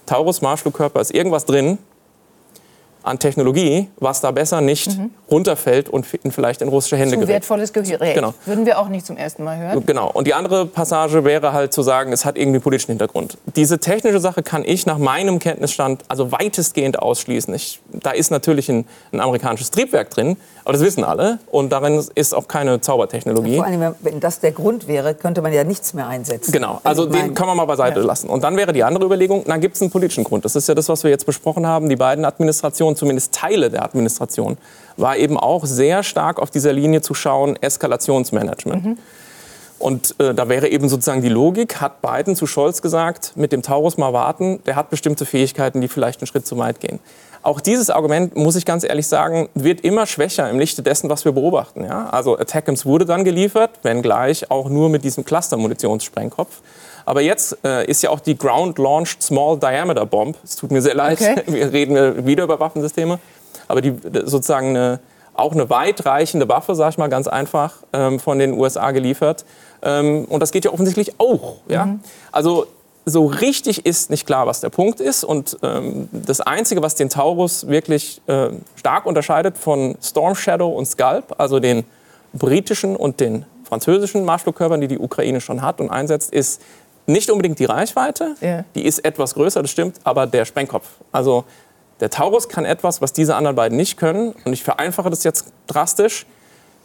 Taurus-Marschflugkörper 0.07 0.99
ist 1.01 1.13
irgendwas 1.13 1.45
drin 1.45 1.77
an 3.03 3.19
Technologie, 3.19 3.89
was 3.97 4.21
da 4.21 4.31
besser 4.31 4.61
nicht 4.61 4.97
runterfällt 5.29 5.89
und 5.89 6.05
vielleicht 6.05 6.61
in 6.61 6.69
russische 6.69 6.97
Hände 6.97 7.11
Zu 7.11 7.19
gerät. 7.19 7.29
wertvolles 7.29 7.73
Gerät. 7.73 8.15
Genau. 8.15 8.33
Würden 8.45 8.65
wir 8.65 8.79
auch 8.79 8.87
nicht 8.87 9.05
zum 9.05 9.17
ersten 9.17 9.43
Mal 9.43 9.57
hören. 9.57 9.85
Genau. 9.85 10.09
Und 10.09 10.25
die 10.25 10.33
andere 10.33 10.65
Passage 10.65 11.25
wäre 11.25 11.53
halt 11.53 11.73
zu 11.73 11.81
sagen, 11.83 12.13
es 12.13 12.23
hat 12.25 12.37
irgendwie 12.37 12.59
politischen 12.59 12.91
Hintergrund. 12.91 13.37
Diese 13.55 13.79
technische 13.79 14.19
Sache 14.19 14.41
kann 14.41 14.63
ich 14.65 14.85
nach 14.85 14.97
meinem 14.97 15.39
Kenntnisstand 15.39 16.03
also 16.07 16.31
weitestgehend 16.31 16.99
ausschließen. 16.99 17.53
Ich, 17.53 17.79
da 17.91 18.11
ist 18.11 18.31
natürlich 18.31 18.69
ein, 18.69 18.85
ein 19.11 19.19
amerikanisches 19.19 19.71
Triebwerk 19.71 20.09
drin, 20.09 20.37
aber 20.63 20.73
das 20.73 20.81
wissen 20.81 21.03
alle. 21.03 21.39
Und 21.51 21.71
darin 21.71 22.03
ist 22.15 22.33
auch 22.33 22.47
keine 22.47 22.79
Zaubertechnologie. 22.79 23.57
Vor 23.57 23.65
allem, 23.65 23.95
wenn 24.01 24.19
das 24.19 24.39
der 24.39 24.51
Grund 24.51 24.87
wäre, 24.87 25.13
könnte 25.13 25.41
man 25.41 25.51
ja 25.51 25.63
nichts 25.63 25.93
mehr 25.93 26.07
einsetzen. 26.07 26.51
Genau, 26.51 26.79
also 26.83 27.05
den 27.05 27.33
kann 27.33 27.47
man 27.47 27.57
mal 27.57 27.65
beiseite 27.65 27.99
lassen. 27.99 28.29
Und 28.29 28.43
dann 28.43 28.55
wäre 28.55 28.71
die 28.71 28.83
andere 28.83 29.05
Überlegung, 29.05 29.43
na 29.45 29.57
gibt 29.57 29.75
es 29.75 29.81
einen 29.81 29.91
politischen 29.91 30.23
Grund. 30.23 30.45
Das 30.45 30.55
ist 30.55 30.67
ja 30.67 30.75
das, 30.75 30.87
was 30.89 31.03
wir 31.03 31.11
jetzt 31.11 31.25
besprochen 31.25 31.67
haben. 31.67 31.89
Die 31.89 31.95
beiden 31.95 32.23
Administrationen, 32.23 32.95
zumindest 32.95 33.33
Teile 33.33 33.69
der 33.69 33.83
Administration, 33.83 34.57
war 34.95 35.17
eben 35.17 35.37
auch 35.37 35.65
sehr 35.65 36.03
stark 36.03 36.39
auf 36.39 36.49
dieser 36.49 36.71
Linie 36.71 37.01
zu 37.01 37.13
schauen, 37.13 37.57
Eskalationsmanagement. 37.61 38.97
Und 39.79 40.15
äh, 40.19 40.33
da 40.33 40.47
wäre 40.47 40.69
eben 40.69 40.87
sozusagen 40.87 41.21
die 41.21 41.29
Logik, 41.29 41.81
hat 41.81 42.01
Biden 42.01 42.37
zu 42.37 42.47
Scholz 42.47 42.81
gesagt, 42.81 43.33
mit 43.35 43.51
dem 43.51 43.61
Taurus 43.61 43.97
mal 43.97 44.13
warten, 44.13 44.61
der 44.65 44.77
hat 44.77 44.89
bestimmte 44.89 45.25
Fähigkeiten, 45.25 45.81
die 45.81 45.89
vielleicht 45.89 46.21
einen 46.21 46.27
Schritt 46.27 46.47
zu 46.47 46.57
weit 46.57 46.79
gehen. 46.79 46.99
Auch 47.43 47.59
dieses 47.59 47.89
Argument, 47.89 48.37
muss 48.37 48.55
ich 48.55 48.65
ganz 48.65 48.85
ehrlich 48.85 49.05
sagen, 49.05 49.49
wird 49.53 49.81
immer 49.81 50.05
schwächer 50.05 50.49
im 50.49 50.59
Lichte 50.59 50.81
dessen, 50.81 51.09
was 51.09 51.25
wir 51.25 51.33
beobachten. 51.33 51.83
Ja? 51.83 52.09
Also 52.09 52.37
Attackams 52.39 52.85
wurde 52.85 53.05
dann 53.05 53.25
geliefert, 53.25 53.71
wenngleich 53.83 54.49
auch 54.49 54.69
nur 54.69 54.89
mit 54.89 55.03
diesem 55.03 55.25
Cluster-Munitionssprengkopf. 55.25 56.61
Aber 57.05 57.19
jetzt 57.19 57.57
äh, 57.65 57.85
ist 57.85 58.01
ja 58.01 58.11
auch 58.11 58.21
die 58.21 58.37
Ground-Launched 58.37 59.21
Small 59.21 59.59
Diameter 59.59 60.05
Bomb. 60.05 60.37
Es 60.41 60.55
tut 60.55 60.71
mir 60.71 60.81
sehr 60.81 60.95
leid, 60.95 61.19
Okay. 61.21 61.43
wir 61.47 61.73
reden 61.73 62.25
wieder 62.25 62.45
über 62.45 62.61
Waffensysteme. 62.61 63.19
Aber 63.67 63.81
die 63.81 63.93
sozusagen 64.23 64.69
eine, 64.69 64.99
auch 65.33 65.51
eine 65.51 65.69
weitreichende 65.69 66.47
Waffe, 66.47 66.75
sag 66.75 66.91
ich 66.91 66.97
mal 66.97 67.09
ganz 67.09 67.27
einfach, 67.27 67.73
ähm, 67.91 68.21
von 68.21 68.39
den 68.39 68.53
USA 68.53 68.91
geliefert. 68.91 69.43
Ähm, 69.81 70.23
und 70.29 70.39
das 70.39 70.51
geht 70.51 70.63
ja 70.63 70.71
offensichtlich 70.71 71.19
auch. 71.19 71.57
Ja? 71.67 71.97
Also 72.31 72.67
so 73.05 73.25
richtig 73.25 73.85
ist 73.85 74.09
nicht 74.09 74.25
klar, 74.25 74.47
was 74.47 74.61
der 74.61 74.69
Punkt 74.69 74.99
ist. 74.99 75.23
Und 75.23 75.57
ähm, 75.61 76.07
das 76.11 76.41
Einzige, 76.41 76.81
was 76.81 76.95
den 76.95 77.09
Taurus 77.09 77.67
wirklich 77.67 78.21
äh, 78.27 78.49
stark 78.75 79.05
unterscheidet 79.05 79.57
von 79.57 79.97
Storm 80.01 80.35
Shadow 80.35 80.69
und 80.69 80.85
Scalp, 80.85 81.35
also 81.37 81.59
den 81.59 81.83
britischen 82.33 82.95
und 82.95 83.19
den 83.19 83.45
französischen 83.63 84.23
Marschflugkörpern, 84.25 84.81
die 84.81 84.87
die 84.87 84.99
Ukraine 84.99 85.41
schon 85.41 85.61
hat 85.61 85.81
und 85.81 85.89
einsetzt, 85.89 86.33
ist 86.33 86.61
nicht 87.05 87.29
unbedingt 87.29 87.59
die 87.59 87.65
Reichweite. 87.65 88.35
Ja. 88.39 88.63
Die 88.75 88.85
ist 88.85 89.03
etwas 89.03 89.33
größer, 89.33 89.61
das 89.61 89.71
stimmt, 89.71 89.99
aber 90.03 90.25
der 90.25 90.45
Sprengkopf. 90.45 90.87
Also 91.11 91.43
der 91.99 92.09
Taurus 92.09 92.49
kann 92.49 92.65
etwas, 92.65 93.01
was 93.01 93.13
diese 93.13 93.35
anderen 93.35 93.55
beiden 93.55 93.77
nicht 93.77 93.97
können. 93.97 94.33
Und 94.45 94.53
ich 94.53 94.63
vereinfache 94.63 95.09
das 95.09 95.23
jetzt 95.23 95.51
drastisch. 95.67 96.25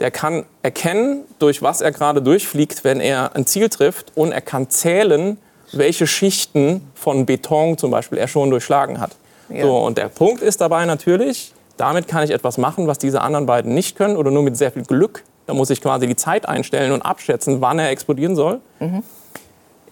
Der 0.00 0.10
kann 0.10 0.44
erkennen, 0.62 1.24
durch 1.38 1.62
was 1.62 1.80
er 1.80 1.92
gerade 1.92 2.22
durchfliegt, 2.22 2.84
wenn 2.84 3.00
er 3.00 3.34
ein 3.34 3.46
Ziel 3.46 3.68
trifft. 3.68 4.12
Und 4.16 4.32
er 4.32 4.40
kann 4.40 4.70
zählen, 4.70 5.38
welche 5.72 6.06
Schichten 6.06 6.82
von 6.94 7.26
Beton 7.26 7.76
zum 7.78 7.90
Beispiel 7.90 8.18
er 8.18 8.28
schon 8.28 8.50
durchschlagen 8.50 9.00
hat. 9.00 9.10
Ja. 9.48 9.62
So, 9.64 9.78
und 9.78 9.96
der 9.98 10.08
Punkt 10.08 10.42
ist 10.42 10.60
dabei 10.60 10.84
natürlich, 10.84 11.52
damit 11.76 12.08
kann 12.08 12.22
ich 12.24 12.30
etwas 12.30 12.58
machen, 12.58 12.86
was 12.86 12.98
diese 12.98 13.20
anderen 13.22 13.46
beiden 13.46 13.74
nicht 13.74 13.96
können 13.96 14.16
oder 14.16 14.30
nur 14.30 14.42
mit 14.42 14.56
sehr 14.56 14.72
viel 14.72 14.82
Glück. 14.84 15.24
Da 15.46 15.54
muss 15.54 15.70
ich 15.70 15.80
quasi 15.80 16.06
die 16.06 16.16
Zeit 16.16 16.46
einstellen 16.46 16.92
und 16.92 17.02
abschätzen, 17.02 17.60
wann 17.60 17.78
er 17.78 17.88
explodieren 17.90 18.36
soll. 18.36 18.60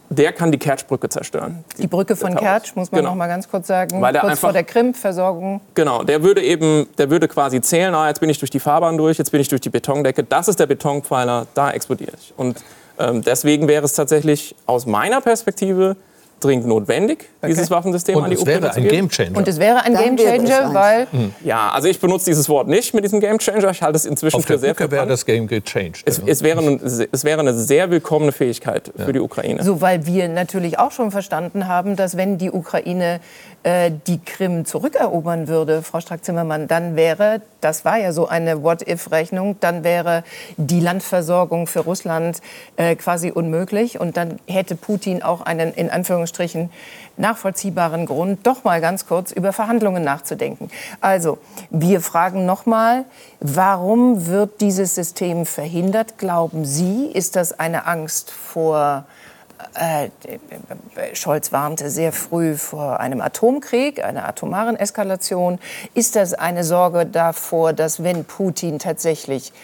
Der 0.08 0.32
kann 0.32 0.52
die 0.52 0.58
Kertschbrücke 0.58 1.08
zerstören. 1.08 1.64
Die 1.78 1.88
Brücke 1.88 2.14
von. 2.14 2.36
Kertsch, 2.36 2.76
muss 2.76 2.92
man 2.92 3.00
Genau. 3.00 3.10
noch 3.10 3.16
mal 3.16 3.26
ganz 3.26 3.48
kurz 3.50 3.66
sagen. 3.66 4.00
Weil 4.00 4.12
der 4.12 4.20
kurz 4.20 4.30
einfach- 4.32 4.40
vor 4.42 4.52
der 4.52 4.62
Krim-Versorgung. 4.62 5.60
Genau, 5.74 6.04
der 6.04 6.22
würde 6.22 6.42
eben, 6.42 6.86
der 6.96 7.10
würde 7.10 7.26
quasi 7.26 7.60
zählen, 7.60 7.92
ah, 7.94 8.06
jetzt 8.06 8.20
bin 8.20 8.30
ich 8.30 8.38
durch 8.38 8.50
die 8.50 8.60
Fahrbahn 8.60 8.96
durch, 8.98 9.18
jetzt 9.18 9.32
bin 9.32 9.40
ich 9.40 9.48
durch 9.48 9.62
die 9.62 9.70
Betondecke, 9.70 10.22
das 10.22 10.46
ist 10.46 10.60
der 10.60 10.66
Betonpfeiler, 10.66 11.46
da 11.54 11.72
explodiere 11.72 12.12
ich. 12.20 12.32
Und 12.36 12.62
deswegen 12.98 13.68
wäre 13.68 13.84
es 13.84 13.94
tatsächlich 13.94 14.54
aus 14.66 14.86
meiner 14.86 15.20
Perspektive 15.20 15.96
dringend 16.40 16.66
notwendig, 16.66 17.28
dieses 17.46 17.70
Waffensystem 17.70 18.16
an 18.16 18.24
Und 18.24 18.30
die 18.30 18.34
es 18.34 18.42
Ukraine 18.42 18.62
wäre 18.62 18.72
zu 18.72 18.80
ein 18.80 18.88
geben. 18.88 19.36
Und 19.36 19.48
es 19.48 19.58
wäre 19.58 19.82
ein 19.82 19.94
Gamechanger, 19.94 20.74
weil 20.74 21.06
Ja, 21.44 21.70
also 21.70 21.88
ich 21.88 22.00
benutze 22.00 22.26
dieses 22.26 22.48
Wort 22.48 22.68
nicht 22.68 22.94
mit 22.94 23.04
diesem 23.04 23.20
Gamechanger. 23.20 23.70
Ich 23.70 23.82
halte 23.82 23.96
es 23.96 24.04
inzwischen 24.04 24.36
Auf 24.36 24.46
der 24.46 24.56
für 24.56 24.60
sehr 24.60 24.74
Brücke 24.74 24.90
wäre 24.90 25.06
das 25.06 25.24
Game 25.24 25.46
gechanged. 25.46 26.02
Es, 26.04 26.20
es, 26.24 26.42
wäre 26.42 26.60
eine, 26.60 26.74
es 26.76 27.24
wäre 27.24 27.40
eine 27.40 27.54
sehr 27.54 27.90
willkommene 27.90 28.32
Fähigkeit 28.32 28.92
für 28.96 29.12
die 29.12 29.20
Ukraine. 29.20 29.62
So, 29.62 29.80
weil 29.80 30.06
wir 30.06 30.28
natürlich 30.28 30.78
auch 30.78 30.92
schon 30.92 31.10
verstanden 31.10 31.68
haben, 31.68 31.96
dass 31.96 32.16
wenn 32.16 32.38
die 32.38 32.50
Ukraine 32.50 33.20
äh, 33.66 33.90
die 34.06 34.20
Krim 34.20 34.64
zurückerobern 34.64 35.48
würde, 35.48 35.82
Frau 35.82 36.00
Strack-Zimmermann, 36.00 36.68
dann 36.68 36.94
wäre, 36.94 37.42
das 37.60 37.84
war 37.84 37.98
ja 37.98 38.12
so 38.12 38.28
eine 38.28 38.62
What-If-Rechnung, 38.62 39.56
dann 39.58 39.82
wäre 39.82 40.22
die 40.56 40.78
Landversorgung 40.78 41.66
für 41.66 41.80
Russland 41.80 42.40
äh, 42.76 42.94
quasi 42.94 43.32
unmöglich 43.32 43.98
und 43.98 44.16
dann 44.16 44.38
hätte 44.46 44.76
Putin 44.76 45.22
auch 45.22 45.40
einen, 45.40 45.72
in 45.74 45.90
Anführungsstrichen, 46.26 46.70
nachvollziehbaren 47.16 48.06
Grund, 48.06 48.46
doch 48.46 48.64
mal 48.64 48.80
ganz 48.80 49.06
kurz 49.06 49.30
über 49.30 49.52
Verhandlungen 49.52 50.02
nachzudenken. 50.02 50.70
Also, 51.00 51.38
wir 51.70 52.00
fragen 52.00 52.46
nochmal, 52.46 53.04
warum 53.40 54.26
wird 54.26 54.60
dieses 54.60 54.94
System 54.94 55.46
verhindert, 55.46 56.18
glauben 56.18 56.64
Sie? 56.64 57.06
Ist 57.06 57.36
das 57.36 57.58
eine 57.58 57.86
Angst 57.86 58.30
vor 58.30 59.04
äh, 59.74 60.10
Scholz 61.14 61.50
warnte 61.50 61.88
sehr 61.88 62.12
früh 62.12 62.56
vor 62.56 63.00
einem 63.00 63.22
Atomkrieg, 63.22 64.04
einer 64.04 64.28
atomaren 64.28 64.76
Eskalation. 64.76 65.58
Ist 65.94 66.14
das 66.14 66.34
eine 66.34 66.62
Sorge 66.62 67.06
davor, 67.06 67.72
dass 67.72 68.02
wenn 68.02 68.26
Putin 68.26 68.78
tatsächlich 68.78 69.54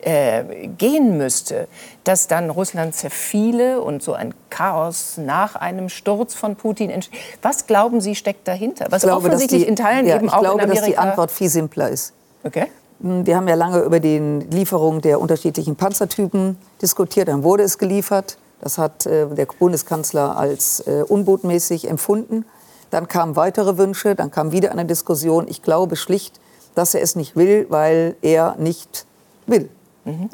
äh, 0.00 0.68
gehen 0.78 1.18
müsste, 1.18 1.68
dass 2.04 2.28
dann 2.28 2.50
Russland 2.50 2.94
zerfiele 2.94 3.80
und 3.80 4.02
so 4.02 4.12
ein 4.12 4.34
Chaos 4.50 5.16
nach 5.16 5.56
einem 5.56 5.88
Sturz 5.88 6.34
von 6.34 6.56
Putin 6.56 6.90
entsteht? 6.90 7.18
Was 7.42 7.66
glauben 7.66 8.00
Sie 8.00 8.14
steckt 8.14 8.46
dahinter? 8.46 8.86
Was 8.90 9.02
Ich 9.02 9.08
glaube, 9.08 9.22
dass 9.24 9.34
offensichtlich 9.34 9.62
die, 9.62 9.68
in 9.68 9.76
Teilen 9.76 10.06
ja, 10.06 10.16
eben 10.16 10.26
ich 10.26 10.32
auch 10.32 10.40
glaube, 10.40 10.62
in 10.62 10.68
dass 10.68 10.78
Amerika... 10.78 11.02
die 11.02 11.08
Antwort 11.08 11.30
viel 11.30 11.48
simpler 11.48 11.88
ist. 11.88 12.12
okay. 12.44 12.66
Wir 13.00 13.36
haben 13.36 13.48
ja 13.48 13.56
lange 13.56 13.80
über 13.80 14.00
die 14.00 14.18
Lieferung 14.18 15.00
der 15.00 15.20
unterschiedlichen 15.20 15.76
Panzertypen 15.76 16.56
diskutiert. 16.80 17.28
Dann 17.28 17.42
wurde 17.42 17.64
es 17.64 17.76
geliefert. 17.76 18.38
Das 18.60 18.78
hat 18.78 19.04
äh, 19.04 19.26
der 19.26 19.46
Bundeskanzler 19.46 20.38
als 20.38 20.80
äh, 20.86 21.02
unbotmäßig 21.06 21.90
empfunden. 21.90 22.46
Dann 22.90 23.08
kamen 23.08 23.36
weitere 23.36 23.76
Wünsche, 23.76 24.14
dann 24.14 24.30
kam 24.30 24.52
wieder 24.52 24.70
eine 24.70 24.84
Diskussion. 24.84 25.48
Ich 25.48 25.62
glaube 25.62 25.96
schlicht, 25.96 26.40
dass 26.74 26.94
er 26.94 27.02
es 27.02 27.16
nicht 27.16 27.36
will, 27.36 27.66
weil 27.68 28.16
er 28.22 28.54
nicht 28.58 29.06
will. 29.46 29.68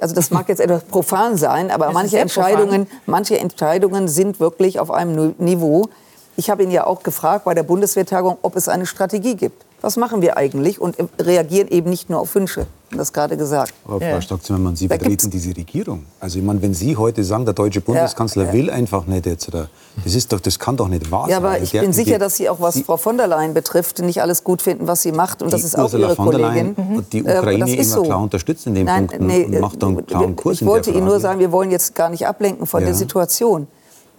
Also 0.01 0.15
das 0.15 0.31
mag 0.31 0.49
jetzt 0.49 0.61
etwas 0.61 0.83
profan 0.85 1.37
sein, 1.37 1.71
aber 1.71 1.93
manche 1.93 2.17
profan. 2.17 2.23
Entscheidungen, 2.23 2.87
manche 3.07 3.39
Entscheidungen 3.39 4.09
sind 4.09 4.41
wirklich 4.41 4.81
auf 4.81 4.91
einem 4.91 5.35
Niveau. 5.39 5.89
Ich 6.37 6.51
habe 6.51 6.63
ihn 6.63 6.71
ja 6.71 6.87
auch 6.87 7.03
gefragt 7.03 7.45
bei 7.45 7.55
der 7.55 7.63
Bundeswehrtagung, 7.63 8.39
ob 8.43 8.57
es 8.57 8.69
eine 8.69 8.87
Strategie 8.87 9.37
gibt. 9.37 9.65
Was 9.83 9.97
machen 9.97 10.21
wir 10.21 10.37
eigentlich? 10.37 10.81
Und 10.81 10.99
äh, 10.99 11.05
reagieren 11.21 11.69
eben 11.69 11.89
nicht 11.91 12.11
nur 12.11 12.21
auf 12.21 12.35
Wünsche. 12.35 12.67
Das 12.91 13.13
gerade 13.13 13.37
gesagt. 13.37 13.73
Aber 13.87 14.05
Ja. 14.05 14.15
Frau 14.15 14.21
Strack-Zimmermann, 14.21 14.75
Sie 14.77 14.89
Da 14.89 14.97
vertreten 14.97 15.31
diese 15.31 15.57
Regierung. 15.57 16.05
Also 16.19 16.39
ich 16.41 16.45
meine, 16.45 16.61
wenn 16.61 16.75
Sie 16.75 16.97
heute 16.97 17.23
sagen, 17.23 17.45
der 17.45 17.55
deutsche 17.55 17.81
Bundeskanzler 17.81 18.47
ja. 18.47 18.53
will 18.53 18.69
einfach 18.69 19.07
nicht 19.07 19.27
jetzt, 19.27 19.47
oder, 19.49 19.69
das, 20.05 20.15
ist 20.15 20.33
doch, 20.33 20.41
das 20.41 20.59
kann 20.59 20.77
doch 20.77 20.89
nicht 20.89 21.09
wahr 21.11 21.29
Ja, 21.29 21.37
sein. 21.37 21.45
aber 21.45 21.51
Also 21.53 21.65
ich 21.65 21.71
der- 21.71 21.81
bin 21.83 21.93
sicher, 21.93 22.15
die- 22.15 22.19
dass 22.19 22.37
Sie 22.37 22.49
auch 22.49 22.61
was 22.61 22.81
Frau 22.81 22.97
von 22.97 23.17
der 23.17 23.29
Leyen 23.29 23.55
betrifft, 23.55 24.01
nicht 24.01 24.21
alles 24.21 24.43
gut 24.45 24.61
finden, 24.61 24.87
was 24.89 25.03
sie 25.03 25.13
macht. 25.13 25.41
Und 25.43 25.53
das 25.53 25.61
die 25.61 25.67
ist 25.69 25.79
auch 25.79 25.85
Ursula 25.85 26.09
Ihre 26.09 26.17
von 26.17 26.31
der 26.31 26.41
Leyen 26.41 26.75
Kollegin. 26.75 26.99
hat 26.99 27.13
die 27.13 27.19
Äh, 27.25 27.39
Ukraine 27.39 27.73
immer 27.73 27.85
so. 27.85 28.03
klar 28.03 28.23
unterstützt 28.23 28.67
in 28.67 28.75
den 28.75 28.87
Nein, 28.87 29.07
Punkten 29.07 29.27
nee, 29.29 29.45
und 29.45 29.61
macht 29.61 29.83
da 29.83 29.87
einen 29.87 30.05
klaren 30.07 30.35
Kurs 30.37 30.57
Ich 30.57 30.63
in 30.63 30.67
der 30.67 30.75
wollte 30.75 30.91
Ihnen 30.91 31.05
nur 31.07 31.21
sagen, 31.21 31.39
wir 31.39 31.53
wollen 31.53 31.71
jetzt 31.71 31.95
gar 31.95 32.09
nicht 32.11 32.27
ablenken 32.27 32.67
von 32.67 32.81
Ja. 32.81 32.87
der 32.87 32.95
Situation. 32.97 33.67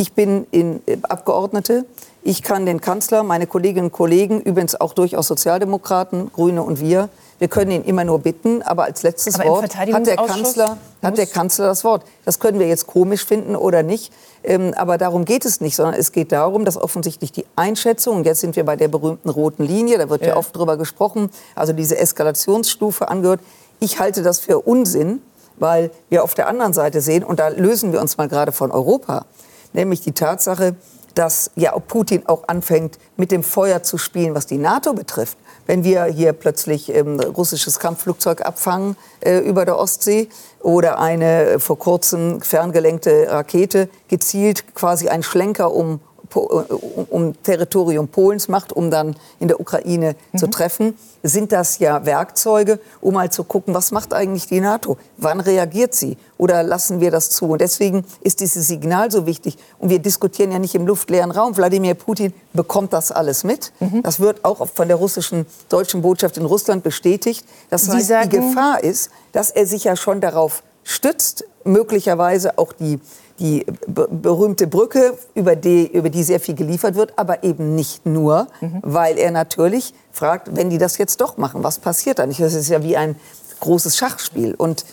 Ich 0.01 0.13
bin 0.13 0.47
in, 0.49 0.81
äh, 0.87 0.97
Abgeordnete. 1.03 1.85
Ich 2.23 2.41
kann 2.41 2.65
den 2.65 2.81
Kanzler, 2.81 3.21
meine 3.21 3.45
Kolleginnen 3.45 3.85
und 3.85 3.91
Kollegen, 3.91 4.41
übrigens 4.41 4.73
auch 4.81 4.93
durchaus 4.93 5.27
Sozialdemokraten, 5.27 6.31
Grüne 6.33 6.63
und 6.63 6.81
wir, 6.81 7.09
wir 7.37 7.47
können 7.47 7.69
ihn 7.69 7.83
immer 7.83 8.03
nur 8.03 8.17
bitten, 8.17 8.63
aber 8.63 8.85
als 8.85 9.03
letztes 9.03 9.35
aber 9.35 9.47
Wort 9.47 9.75
hat 9.75 9.87
der, 10.07 10.15
Kanzler, 10.15 10.77
hat 11.03 11.17
der 11.19 11.27
Kanzler 11.27 11.67
das 11.67 11.83
Wort. 11.83 12.03
Das 12.25 12.39
können 12.39 12.57
wir 12.57 12.67
jetzt 12.67 12.87
komisch 12.87 13.23
finden 13.23 13.55
oder 13.55 13.83
nicht, 13.83 14.11
ähm, 14.43 14.73
aber 14.75 14.97
darum 14.97 15.23
geht 15.23 15.45
es 15.45 15.61
nicht, 15.61 15.75
sondern 15.75 15.93
es 15.93 16.11
geht 16.11 16.31
darum, 16.31 16.65
dass 16.65 16.77
offensichtlich 16.77 17.31
die 17.31 17.45
Einschätzung, 17.55 18.17
und 18.17 18.25
jetzt 18.25 18.39
sind 18.39 18.55
wir 18.55 18.65
bei 18.65 18.75
der 18.75 18.87
berühmten 18.87 19.29
roten 19.29 19.63
Linie, 19.63 19.99
da 19.99 20.09
wird 20.09 20.21
ja, 20.21 20.29
ja 20.29 20.35
oft 20.35 20.55
drüber 20.55 20.77
gesprochen, 20.77 21.29
also 21.53 21.73
diese 21.73 21.95
Eskalationsstufe 21.95 23.07
angehört. 23.07 23.41
Ich 23.79 23.99
halte 23.99 24.23
das 24.23 24.39
für 24.39 24.61
Unsinn, 24.61 25.21
weil 25.57 25.91
wir 26.09 26.23
auf 26.23 26.33
der 26.33 26.47
anderen 26.47 26.73
Seite 26.73 27.01
sehen, 27.01 27.23
und 27.23 27.39
da 27.39 27.49
lösen 27.49 27.93
wir 27.93 28.01
uns 28.01 28.17
mal 28.17 28.27
gerade 28.27 28.51
von 28.51 28.71
Europa, 28.71 29.25
nämlich 29.73 30.01
die 30.01 30.13
Tatsache, 30.13 30.75
dass 31.15 31.51
ja 31.55 31.77
Putin 31.77 32.23
auch 32.27 32.47
anfängt, 32.47 32.97
mit 33.17 33.31
dem 33.31 33.43
Feuer 33.43 33.83
zu 33.83 33.97
spielen, 33.97 34.33
was 34.35 34.45
die 34.45 34.57
NATO 34.57 34.93
betrifft. 34.93 35.37
Wenn 35.67 35.83
wir 35.83 36.05
hier 36.05 36.33
plötzlich 36.33 36.93
ähm, 36.93 37.19
russisches 37.19 37.79
Kampfflugzeug 37.79 38.45
abfangen 38.45 38.95
äh, 39.19 39.39
über 39.39 39.65
der 39.65 39.77
Ostsee 39.77 40.29
oder 40.59 40.99
eine 40.99 41.43
äh, 41.43 41.59
vor 41.59 41.77
kurzem 41.77 42.41
ferngelenkte 42.41 43.27
Rakete 43.29 43.89
gezielt 44.07 44.73
quasi 44.73 45.09
einen 45.09 45.23
Schlenker 45.23 45.73
um 45.73 45.99
um 46.35 47.33
Territorium 47.43 48.07
Polens 48.07 48.47
macht, 48.47 48.73
um 48.73 48.89
dann 48.89 49.15
in 49.39 49.47
der 49.47 49.59
Ukraine 49.59 50.15
mhm. 50.31 50.37
zu 50.37 50.47
treffen, 50.47 50.95
sind 51.23 51.51
das 51.51 51.79
ja 51.79 52.05
Werkzeuge, 52.05 52.79
um 52.99 53.13
mal 53.13 53.31
zu 53.31 53.43
gucken, 53.43 53.73
was 53.73 53.91
macht 53.91 54.13
eigentlich 54.13 54.47
die 54.47 54.59
NATO? 54.59 54.97
Wann 55.17 55.39
reagiert 55.39 55.93
sie? 55.93 56.17
Oder 56.37 56.63
lassen 56.63 56.99
wir 56.99 57.11
das 57.11 57.29
zu? 57.29 57.45
Und 57.45 57.61
deswegen 57.61 58.05
ist 58.21 58.39
dieses 58.39 58.67
Signal 58.67 59.11
so 59.11 59.25
wichtig. 59.25 59.57
Und 59.77 59.89
wir 59.89 59.99
diskutieren 59.99 60.51
ja 60.51 60.59
nicht 60.59 60.73
im 60.75 60.87
luftleeren 60.87 61.31
Raum. 61.31 61.55
Wladimir 61.55 61.93
Putin 61.93 62.33
bekommt 62.53 62.93
das 62.93 63.11
alles 63.11 63.43
mit. 63.43 63.71
Mhm. 63.79 64.01
Das 64.03 64.19
wird 64.19 64.43
auch 64.43 64.67
von 64.67 64.87
der 64.87 64.97
russischen 64.97 65.45
deutschen 65.69 66.01
Botschaft 66.01 66.37
in 66.37 66.45
Russland 66.45 66.83
bestätigt. 66.83 67.45
Das 67.69 67.87
heißt, 67.87 68.11
die 68.25 68.29
Gefahr 68.29 68.83
ist, 68.83 69.11
dass 69.31 69.51
er 69.51 69.65
sich 69.65 69.83
ja 69.83 69.95
schon 69.95 70.21
darauf 70.21 70.63
stützt, 70.83 71.45
möglicherweise 71.63 72.57
auch 72.57 72.73
die 72.73 72.99
die 73.41 73.65
berühmte 73.87 74.67
Brücke, 74.67 75.17
über 75.33 75.55
die, 75.55 75.87
über 75.87 76.09
die 76.09 76.23
sehr 76.23 76.39
viel 76.39 76.53
geliefert 76.53 76.95
wird, 76.95 77.13
aber 77.17 77.43
eben 77.43 77.75
nicht 77.75 78.05
nur, 78.05 78.47
mhm. 78.61 78.79
weil 78.83 79.17
er 79.17 79.31
natürlich 79.31 79.95
fragt, 80.11 80.55
wenn 80.55 80.69
die 80.69 80.77
das 80.77 80.97
jetzt 80.99 81.19
doch 81.21 81.37
machen, 81.37 81.63
was 81.63 81.79
passiert 81.79 82.19
dann? 82.19 82.29
Das 82.29 82.53
ist 82.53 82.69
ja 82.69 82.83
wie 82.83 82.95
ein 82.95 83.15
großes 83.59 83.97
Schachspiel. 83.97 84.53
Und 84.53 84.85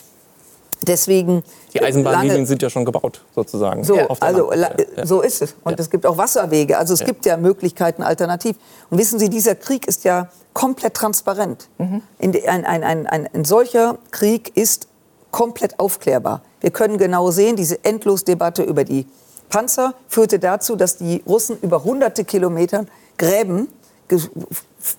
deswegen. 0.86 1.42
Die 1.74 1.82
Eisenbahnlinien 1.82 2.46
sind 2.46 2.62
ja 2.62 2.70
schon 2.70 2.86
gebaut, 2.86 3.22
sozusagen. 3.34 3.84
So, 3.84 3.98
also, 4.20 4.52
ja. 4.54 4.70
so 5.04 5.20
ist 5.20 5.42
es. 5.42 5.54
Und 5.64 5.72
ja. 5.72 5.78
es 5.78 5.90
gibt 5.90 6.06
auch 6.06 6.16
Wasserwege. 6.16 6.78
Also 6.78 6.94
es 6.94 7.04
gibt 7.04 7.26
ja 7.26 7.36
Möglichkeiten 7.36 8.02
alternativ. 8.02 8.56
Und 8.88 8.96
wissen 8.96 9.18
Sie, 9.18 9.28
dieser 9.28 9.56
Krieg 9.56 9.86
ist 9.86 10.04
ja 10.04 10.30
komplett 10.54 10.94
transparent. 10.94 11.68
Mhm. 11.76 12.02
Ein, 12.18 12.64
ein, 12.64 12.84
ein, 12.84 13.06
ein 13.06 13.44
solcher 13.44 13.98
Krieg 14.10 14.56
ist 14.56 14.88
komplett 15.30 15.78
aufklärbar. 15.78 16.40
Wir 16.60 16.70
können 16.70 16.98
genau 16.98 17.30
sehen, 17.30 17.56
diese 17.56 17.84
Endlosdebatte 17.84 18.62
über 18.62 18.84
die 18.84 19.06
Panzer 19.48 19.94
führte 20.08 20.38
dazu, 20.38 20.76
dass 20.76 20.96
die 20.96 21.22
Russen 21.26 21.58
über 21.62 21.84
hunderte 21.84 22.24
Kilometer 22.24 22.86
Gräben 23.16 23.68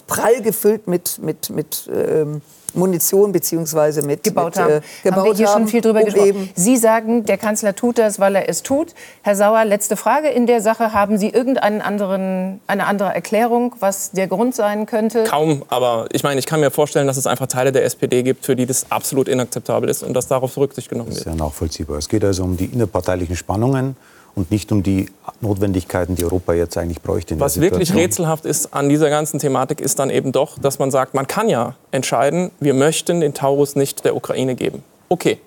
prall 0.08 0.42
gefüllt 0.42 0.88
mit, 0.88 1.20
mit, 1.20 1.50
mit 1.50 1.90
ähm, 1.94 2.42
Munition 2.76 3.32
beziehungsweise 3.32 4.02
mit 4.02 4.24
gebaut 4.24 4.56
mit, 4.56 4.64
haben. 4.64 4.74
Äh, 4.74 4.82
gebaut 5.04 5.18
haben 5.18 5.26
wir 5.26 5.36
hier 5.36 5.48
haben, 5.48 5.62
schon 5.62 5.68
viel 5.68 5.82
drüber 5.82 6.00
um 6.00 6.06
gesprochen. 6.06 6.50
Sie 6.56 6.78
sagen, 6.78 7.26
der 7.26 7.38
Kanzler 7.38 7.76
tut 7.76 7.98
das, 7.98 8.20
weil 8.20 8.36
er 8.36 8.50
es 8.50 8.64
tut. 8.64 8.94
Herr 9.22 9.36
Sauer, 9.36 9.66
letzte 9.66 9.96
Frage 9.96 10.30
in 10.30 10.48
der 10.48 10.62
Sache: 10.62 10.94
Haben 10.94 11.18
Sie 11.18 11.30
irgendeine 11.30 11.84
anderen, 11.84 12.60
eine 12.68 12.86
andere 12.86 13.14
Erklärung, 13.14 13.76
was 13.80 14.12
der 14.12 14.28
Grund 14.28 14.56
sein 14.56 14.86
könnte? 14.86 15.24
Kaum, 15.26 15.64
aber 15.70 16.08
ich 16.12 16.24
meine, 16.24 16.40
ich 16.40 16.46
kann 16.46 16.60
mir 16.60 16.72
vorstellen, 16.72 17.08
dass 17.08 17.18
es 17.18 17.28
einfach 17.28 17.48
Teile 17.48 17.72
der 17.72 17.86
SPD 17.86 18.24
gibt, 18.24 18.46
für 18.46 18.56
die 18.56 18.66
das 18.66 18.92
absolut 18.92 19.28
inakzeptabel 19.28 19.90
ist 19.90 20.04
und 20.04 20.14
dass 20.14 20.28
darauf 20.28 20.58
Rücksicht 20.58 20.90
genommen 20.90 21.10
wird. 21.10 21.26
Das 21.26 21.34
ist 21.34 21.40
ja 21.40 21.44
nachvollziehbar. 21.44 21.98
Es 21.98 22.10
geht 22.10 22.24
also 22.24 22.44
um 22.44 22.58
die 22.58 22.66
innerparteilichen 22.66 23.36
Spannungen 23.36 23.96
und 24.36 24.52
nicht 24.52 24.72
um 24.72 24.84
die 24.84 25.08
Notwendigkeiten, 25.42 26.16
die 26.16 26.24
Europa 26.24 26.54
jetzt 26.54 26.78
eigentlich 26.78 27.02
bräuchte. 27.02 27.40
Was 27.40 27.62
wirklich 27.62 27.94
rätselhaft 27.94 28.46
ist 28.46 28.74
an 28.74 28.90
dieser 28.90 29.10
ganzen 29.10 29.40
Thematik, 29.40 29.82
ist 29.82 30.00
dann 30.00 30.10
eben 30.10 30.32
doch, 30.32 30.58
dass 30.60 30.80
man 30.80 30.92
sagt, 30.92 31.14
man 31.14 31.28
kann 31.28 31.50
ja 31.50 31.76
entscheiden, 31.92 32.52
wir 32.60 32.74
möchten 32.74 33.22
den 33.22 33.34
Taurus 33.34 33.76
nicht 33.76 34.06
der 34.06 34.16
Ukraine 34.16 34.56
geben. 34.56 34.84
Okay, 35.10 35.40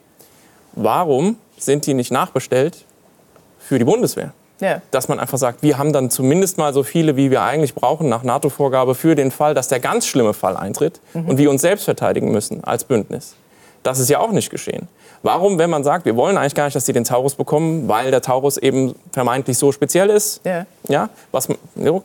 warum 0.72 1.36
sind 1.58 1.86
die 1.86 1.94
nicht 1.94 2.10
nachbestellt 2.10 2.84
für 3.58 3.78
die 3.78 3.84
Bundeswehr? 3.84 4.32
Ja. 4.60 4.80
Dass 4.92 5.08
man 5.08 5.18
einfach 5.18 5.38
sagt, 5.38 5.62
wir 5.62 5.76
haben 5.76 5.92
dann 5.92 6.08
zumindest 6.08 6.56
mal 6.56 6.72
so 6.72 6.84
viele, 6.84 7.16
wie 7.16 7.32
wir 7.32 7.42
eigentlich 7.42 7.74
brauchen, 7.74 8.08
nach 8.08 8.22
NATO-Vorgabe 8.22 8.94
für 8.94 9.16
den 9.16 9.32
Fall, 9.32 9.54
dass 9.54 9.66
der 9.66 9.80
ganz 9.80 10.06
schlimme 10.06 10.34
Fall 10.34 10.56
eintritt 10.56 11.00
mhm. 11.14 11.28
und 11.28 11.38
wir 11.38 11.50
uns 11.50 11.62
selbst 11.62 11.84
verteidigen 11.84 12.30
müssen 12.30 12.62
als 12.62 12.84
Bündnis. 12.84 13.34
Das 13.82 13.98
ist 13.98 14.08
ja 14.08 14.20
auch 14.20 14.30
nicht 14.30 14.50
geschehen. 14.50 14.86
Warum, 15.22 15.58
wenn 15.58 15.70
man 15.70 15.84
sagt, 15.84 16.04
wir 16.04 16.16
wollen 16.16 16.36
eigentlich 16.36 16.54
gar 16.54 16.64
nicht, 16.64 16.74
dass 16.74 16.86
sie 16.86 16.92
den 16.92 17.04
Taurus 17.04 17.34
bekommen, 17.34 17.88
weil 17.88 18.10
der 18.10 18.22
Taurus 18.22 18.56
eben 18.56 18.94
vermeintlich 19.12 19.56
so 19.56 19.70
speziell 19.70 20.10
ist? 20.10 20.40
Ja. 20.44 20.66
ja 20.88 21.08
was, 21.30 21.48
jo. 21.76 22.02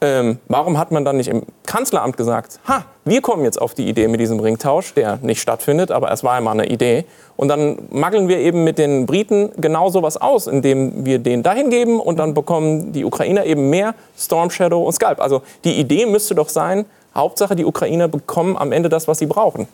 Ähm, 0.00 0.38
warum 0.48 0.78
hat 0.78 0.92
man 0.92 1.04
dann 1.04 1.16
nicht 1.16 1.28
im 1.28 1.42
Kanzleramt 1.64 2.16
gesagt, 2.16 2.60
ha, 2.68 2.84
wir 3.04 3.22
kommen 3.22 3.44
jetzt 3.44 3.60
auf 3.60 3.72
die 3.72 3.88
Idee 3.88 4.08
mit 4.08 4.20
diesem 4.20 4.38
Ringtausch, 4.38 4.92
der 4.92 5.18
nicht 5.22 5.40
stattfindet, 5.40 5.90
aber 5.90 6.12
es 6.12 6.22
war 6.22 6.38
mal 6.42 6.52
eine 6.52 6.66
Idee. 6.66 7.06
Und 7.36 7.48
dann 7.48 7.78
mageln 7.90 8.28
wir 8.28 8.38
eben 8.38 8.62
mit 8.62 8.78
den 8.78 9.06
Briten 9.06 9.50
genau 9.56 9.88
sowas 9.88 10.18
aus, 10.18 10.46
indem 10.46 11.06
wir 11.06 11.18
den 11.18 11.42
dahin 11.42 11.70
geben 11.70 11.98
und 11.98 12.18
dann 12.18 12.34
bekommen 12.34 12.92
die 12.92 13.04
Ukrainer 13.04 13.46
eben 13.46 13.70
mehr 13.70 13.94
Storm 14.18 14.50
Shadow 14.50 14.84
und 14.84 14.92
Scalp. 14.92 15.20
Also 15.20 15.42
die 15.64 15.80
Idee 15.80 16.04
müsste 16.04 16.34
doch 16.34 16.50
sein, 16.50 16.84
Hauptsache 17.14 17.56
die 17.56 17.64
Ukrainer 17.64 18.08
bekommen 18.08 18.56
am 18.56 18.72
Ende 18.72 18.90
das, 18.90 19.08
was 19.08 19.18
sie 19.18 19.26
brauchen. 19.26 19.66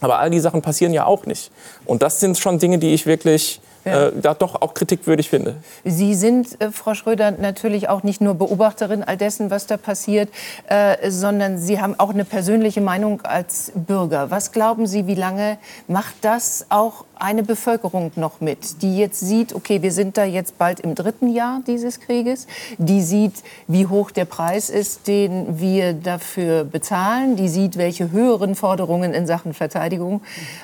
Aber 0.00 0.18
all 0.18 0.30
die 0.30 0.40
Sachen 0.40 0.62
passieren 0.62 0.92
ja 0.92 1.04
auch 1.04 1.26
nicht. 1.26 1.50
Und 1.84 2.02
das 2.02 2.20
sind 2.20 2.38
schon 2.38 2.58
Dinge, 2.58 2.78
die 2.78 2.94
ich 2.94 3.06
wirklich 3.06 3.60
ja. 3.84 4.08
äh, 4.08 4.12
da 4.20 4.34
doch 4.34 4.60
auch 4.60 4.74
kritikwürdig 4.74 5.28
finde. 5.28 5.56
Sie 5.84 6.14
sind, 6.14 6.60
äh, 6.60 6.70
Frau 6.70 6.94
Schröder, 6.94 7.30
natürlich 7.30 7.88
auch 7.88 8.02
nicht 8.02 8.20
nur 8.20 8.34
Beobachterin 8.34 9.02
all 9.02 9.16
dessen, 9.16 9.50
was 9.50 9.66
da 9.66 9.76
passiert, 9.76 10.30
äh, 10.68 11.10
sondern 11.10 11.58
Sie 11.58 11.80
haben 11.80 11.98
auch 11.98 12.10
eine 12.10 12.24
persönliche 12.24 12.80
Meinung 12.80 13.22
als 13.22 13.72
Bürger. 13.74 14.30
Was 14.30 14.52
glauben 14.52 14.86
Sie, 14.86 15.06
wie 15.06 15.14
lange 15.14 15.58
macht 15.86 16.14
das 16.22 16.66
auch 16.68 17.04
eine 17.20 17.42
Bevölkerung 17.42 18.12
noch 18.16 18.40
mit, 18.40 18.82
die 18.82 18.96
jetzt 18.96 19.20
sieht, 19.20 19.54
okay, 19.54 19.82
wir 19.82 19.92
sind 19.92 20.16
da 20.16 20.24
jetzt 20.24 20.56
bald 20.58 20.80
im 20.80 20.94
dritten 20.94 21.28
Jahr 21.28 21.60
dieses 21.66 22.00
Krieges, 22.00 22.46
die 22.78 23.02
sieht, 23.02 23.34
wie 23.66 23.86
hoch 23.86 24.10
der 24.10 24.24
Preis 24.24 24.70
ist, 24.70 25.06
den 25.06 25.60
wir 25.60 25.92
dafür 25.92 26.64
bezahlen, 26.64 27.36
die 27.36 27.48
sieht, 27.48 27.76
welche 27.76 28.10
höheren 28.10 28.54
Forderungen 28.54 29.12
in 29.12 29.26
Sachen 29.26 29.52
Verteidigung 29.52 30.22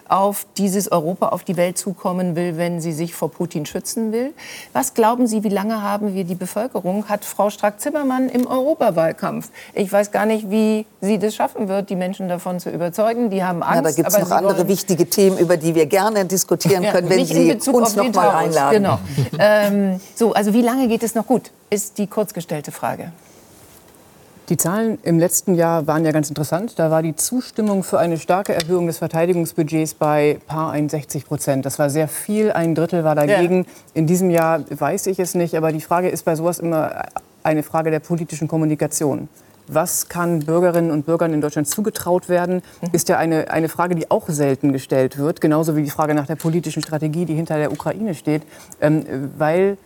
auf 0.09 0.47
dieses 0.57 0.90
Europa, 0.90 1.29
auf 1.29 1.45
die 1.45 1.57
Welt 1.57 1.77
zukommen 1.77 2.37
will, 2.37 2.57
wenn 2.57 2.81
sie 2.81 2.92
sich 2.92 3.14
vor 3.14 3.31
Putin 3.31 3.66
schützen 3.66 4.12
will. 4.12 4.33
Was 4.73 4.95
glauben 4.95 5.27
Sie, 5.27 5.45
wie 5.45 5.51
lange 5.51 5.83
haben 5.83 6.14
wir 6.14 6.25
die 6.25 6.35
Bevölkerung? 6.35 7.09
Hat 7.09 7.25
Frau 7.25 7.51
Strack-Zimmermann 7.51 8.29
im 8.29 8.47
Europawahlkampf? 8.47 9.51
Ich 9.75 9.92
weiß 9.92 10.11
gar 10.11 10.27
nicht, 10.27 10.51
wie 10.51 10.87
sie 11.01 11.19
das 11.19 11.35
schaffen 11.35 11.69
wird, 11.69 11.90
die 11.90 11.97
Menschen 11.97 12.29
davon 12.29 12.61
zu 12.61 12.71
überzeugen. 12.71 13.31
Die 13.31 13.45
haben 13.45 13.62
Angst. 13.62 13.77
Ja, 13.77 13.83
da 13.83 13.90
gibt 13.90 14.09
es 14.09 14.19
noch 14.19 14.31
andere 14.31 14.69
wichtige 14.69 15.09
Themen, 15.09 15.38
über 15.38 15.57
die 15.57 15.75
wir 15.75 15.87
gerne 15.87 16.25
diskutieren 16.25 16.45
diskutieren 16.46 16.85
können, 16.85 17.09
wenn 17.09 17.24
Sie 17.24 17.52
uns 17.70 17.96
noch 17.96 18.12
mal 18.12 18.30
einladen. 18.30 18.82
Genau. 18.82 18.98
ähm, 19.38 20.00
so, 20.14 20.32
also 20.32 20.52
wie 20.52 20.62
lange 20.62 20.88
geht 20.88 21.02
es 21.02 21.14
noch 21.14 21.26
gut, 21.26 21.50
ist 21.70 21.98
die 21.98 22.06
kurzgestellte 22.06 22.72
Frage. 22.72 23.12
Die 24.48 24.56
Zahlen 24.56 24.98
im 25.02 25.18
letzten 25.18 25.56
Jahr 25.56 25.88
waren 25.88 26.04
ja 26.04 26.12
ganz 26.12 26.28
interessant. 26.28 26.78
Da 26.78 26.88
war 26.88 27.02
die 27.02 27.16
Zustimmung 27.16 27.82
für 27.82 27.98
eine 27.98 28.16
starke 28.16 28.54
Erhöhung 28.54 28.87
des 28.87 28.98
Verteidigungsbudgets 28.98 29.94
bei 29.94 30.38
paar 30.46 30.70
61 30.70 31.26
Prozent. 31.26 31.66
Das 31.66 31.80
war 31.80 31.90
sehr 31.90 32.06
viel, 32.06 32.52
ein 32.52 32.76
Drittel 32.76 33.02
war 33.02 33.16
dagegen. 33.16 33.64
Ja. 33.64 33.70
In 33.94 34.06
diesem 34.06 34.30
Jahr 34.30 34.62
weiß 34.70 35.09
ich 35.09 35.18
es 35.18 35.35
nicht, 35.35 35.56
aber 35.56 35.72
die 35.72 35.80
Frage 35.80 36.09
ist 36.11 36.24
bei 36.24 36.37
sowas 36.37 36.61
immer 36.61 37.06
eine 37.42 37.64
Frage 37.64 37.90
der 37.90 37.98
politischen 37.98 38.46
Kommunikation 38.46 39.28
was 39.68 40.09
kann 40.09 40.40
Bürgerinnen 40.40 40.90
und 40.90 41.07
Bürgern 41.07 41.33
in 41.33 41.40
Deutschland 41.40 41.68
zugetraut 41.68 42.29
werden, 42.29 42.62
mhm. 42.81 42.88
ist 42.92 43.09
ja 43.09 43.18
eine, 43.18 43.50
eine 43.50 43.68
Frage, 43.68 43.94
die 43.94 44.11
auch 44.11 44.29
selten 44.29 44.72
gestellt 44.72 45.18
wird, 45.18 45.40
genauso 45.40 45.76
wie 45.76 45.83
die 45.83 45.90
Frage 45.90 46.14
nach 46.14 46.26
der 46.26 46.37
politischen 46.37 46.83
Strategie, 46.83 47.24
die 47.24 47.35
hinter 47.35 47.57
der 47.57 47.72
Ukraine 47.72 48.14
steht, 48.14 48.42
ähm, 48.81 49.05
weil 49.37 49.79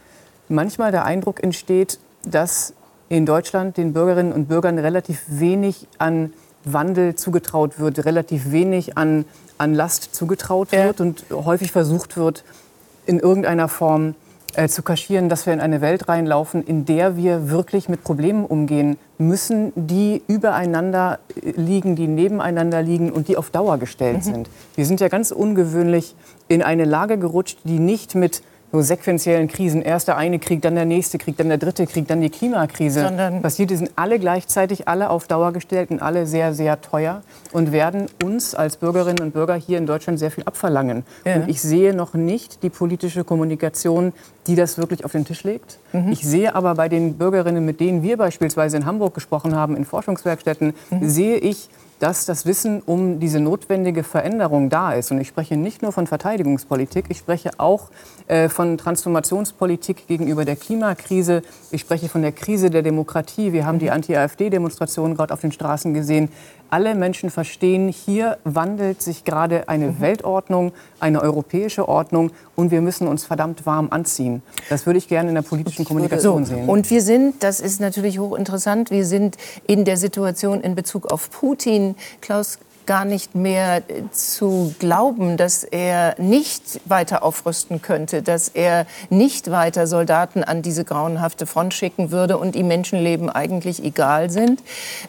manchmal 0.49 0.91
der 0.91 1.05
Eindruck 1.05 1.43
entsteht, 1.43 1.99
dass 2.25 2.75
in 3.09 3.27
Deutschland 3.27 3.77
den 3.77 3.93
Bürgerinnen 3.93 4.33
und 4.33 4.49
Bürgern 4.49 4.79
relativ 4.79 5.23
wenig 5.29 5.89
an 5.99 6.33
Wandel 6.65 7.15
zugetraut 7.15 7.79
wird, 7.79 8.05
relativ 8.05 8.53
wenig 8.53 8.99
an, 8.99 9.25
an 9.59 9.75
Last 9.75 10.15
zugetraut 10.15 10.73
wird 10.73 11.01
ja. 11.01 11.05
und 11.05 11.25
häufig 11.33 11.73
versucht 11.73 12.17
wird, 12.17 12.45
in 13.07 13.19
irgendeiner 13.19 13.69
Form 13.69 14.15
äh, 14.57 14.69
zu 14.69 14.83
kaschieren, 14.83 15.29
dass 15.29 15.47
wir 15.47 15.53
in 15.53 15.61
eine 15.61 15.81
Welt 15.81 16.09
reinlaufen, 16.09 16.63
in 16.65 16.85
der 16.85 17.17
wir 17.17 17.51
wirklich 17.51 17.89
mit 17.89 18.05
Problemen 18.05 18.45
umgehen 18.45 18.97
müssen, 19.19 19.73
die 19.77 20.23
übereinander 20.27 21.19
liegen, 21.57 21.97
die 21.97 22.07
nebeneinander 22.07 22.83
liegen 22.83 23.13
und 23.13 23.29
die 23.29 23.37
auf 23.37 23.51
Dauer 23.51 23.79
gestellt 23.79 24.19
mhm. 24.19 24.23
sind. 24.23 24.51
Wir 24.75 24.87
sind 24.87 25.01
ja 25.01 25.09
ganz 25.09 25.31
ungewöhnlich 25.31 26.15
in 26.49 26.63
eine 26.63 26.85
Lage 26.85 27.19
gerutscht, 27.19 27.59
die 27.65 27.79
nicht 27.79 28.15
mit 28.15 28.43
so 28.73 28.81
sequenziellen 28.81 29.49
Krisen. 29.49 29.83
Erst 29.83 30.09
der 30.09 30.17
eine 30.17 30.39
Krieg, 30.39 30.63
dann 30.63 30.75
der 30.75 30.85
nächste 30.85 31.19
Krieg, 31.19 31.37
dann 31.37 31.49
der 31.49 31.59
dritte 31.59 31.87
Krieg, 31.87 32.07
dann 32.07 32.21
die 32.21 32.31
Klimakrise 32.31 33.03
Sondern 33.05 33.43
passiert. 33.43 33.71
Die 33.71 33.77
sind 33.77 33.91
alle 33.97 34.19
gleichzeitig, 34.19 34.87
alle 34.89 35.11
auf 35.11 35.27
Dauer 35.27 35.53
gestellt 35.53 35.91
und 35.91 36.01
alle 36.01 36.27
sehr, 36.27 36.55
sehr 36.55 36.81
teuer 36.81 37.23
und 37.53 37.73
werden 37.73 38.07
uns 38.23 38.55
als 38.55 38.77
Bürgerinnen 38.77 39.21
und 39.21 39.33
Bürger 39.33 39.55
hier 39.55 39.79
in 39.79 39.87
Deutschland 39.87 40.19
sehr 40.19 40.31
viel 40.31 40.45
abverlangen. 40.45 41.05
Ja. 41.25 41.37
Und 41.37 41.49
ich 41.49 41.61
sehe 41.61 41.95
noch 41.95 42.15
nicht 42.15 42.63
die 42.63 42.71
politische 42.71 43.25
Kommunikation, 43.25 44.13
die 44.47 44.55
das 44.55 44.79
wirklich 44.79 45.05
auf 45.05 45.13
den 45.13 45.25
Tisch 45.25 45.45
legt. 45.45 45.79
Mhm. 45.93 46.13
Ich 46.13 46.23
sehe 46.27 46.55
aber 46.55 46.75
bei 46.75 46.89
den 46.89 47.15
Bürgerinnen, 47.15 47.65
mit 47.65 47.81
denen 47.81 48.03
wir 48.03 48.17
beispielsweise 48.17 48.77
in 48.77 48.87
Hamburg 48.87 49.15
gesprochen 49.15 49.55
haben, 49.55 49.77
in 49.77 49.85
Forschungswerkstätten, 49.85 50.75
Mhm. 50.91 51.09
sehe 51.09 51.37
ich, 51.37 51.69
dass 52.01 52.25
das 52.25 52.47
Wissen 52.47 52.83
um 52.85 53.21
diese 53.21 53.39
notwendige 53.41 54.03
Veränderung 54.03 54.71
da 54.71 54.95
ist. 54.95 55.13
Und 55.13 55.21
ich 55.21 55.29
spreche 55.29 55.57
nicht 55.57 55.83
nur 55.83 55.93
von 55.93 56.07
Verteidigungspolitik, 56.07 57.05
ich 57.11 57.19
spreche 57.19 57.51
auch 57.59 57.91
äh, 58.27 58.49
von 58.49 58.79
Transformationspolitik 58.79 60.09
gegenüber 60.09 60.45
der 60.45 60.57
Klimakrise. 60.57 61.43
Ich 61.71 61.83
spreche 61.83 62.09
von 62.09 62.23
der 62.23 62.33
Krise 62.33 62.71
der 62.71 62.83
Demokratie. 62.83 63.53
Wir 63.53 63.67
haben 63.67 63.79
die 63.79 63.91
Anti-AfD-Demonstrationen 63.91 65.15
gerade 65.15 65.33
auf 65.35 65.43
den 65.43 65.53
Straßen 65.53 65.93
gesehen. 65.93 66.31
Alle 66.71 66.95
Menschen 66.95 67.31
verstehen, 67.31 67.89
hier 67.89 68.39
wandelt 68.45 69.03
sich 69.03 69.25
gerade 69.25 69.69
eine 69.69 70.01
Weltordnung, 70.01 70.73
eine 71.01 71.21
europäische 71.21 71.89
Ordnung 71.89 72.31
und 72.55 72.71
wir 72.71 72.81
müssen 72.81 73.09
uns 73.09 73.25
verdammt 73.25 73.67
warm 73.67 73.89
anziehen. 73.91 74.43
Das 74.69 74.87
würde 74.87 74.99
ich 74.99 75.09
gerne 75.09 75.31
in 75.31 75.35
der 75.35 75.43
politischen 75.43 75.85
Kommunikation 75.85 76.45
So, 76.45 76.55
sehen. 76.55 76.69
und 76.69 76.89
wir 76.91 77.03
sind, 77.03 77.43
das 77.43 77.61
ist 77.61 77.81
natürlich 77.81 78.21
hochinteressant, 78.21 78.91
wir 78.93 79.05
sind 79.05 79.37
in 79.67 79.85
der 79.85 79.97
Situation 79.97 80.61
in 80.61 80.77
Bezug 80.77 81.11
auf 81.11 81.31
Putin, 81.31 81.97
Klaus, 82.21 82.59
gar 82.87 83.05
nicht 83.05 83.35
mehr 83.35 83.79
äh, 83.89 84.03
zu 84.11 84.75
glauben, 84.79 85.37
dass 85.37 85.65
er 85.65 86.15
nicht 86.19 86.81
weiter 86.85 87.23
aufrüsten 87.23 87.83
könnte, 87.83 88.23
dass 88.23 88.49
er 88.49 88.87
nicht 89.11 89.51
weiter 89.51 89.87
Soldaten 89.87 90.43
an 90.43 90.63
diese 90.63 90.85
grauenhafte 90.85 91.47
Front 91.47 91.75
schicken 91.75 92.11
würde 92.11 92.39
und 92.39 92.57
ihm 92.57 92.69
Menschenleben 92.69 93.31
eigentlich 93.31 93.85
egal 93.85 94.31
sind, 94.31 94.63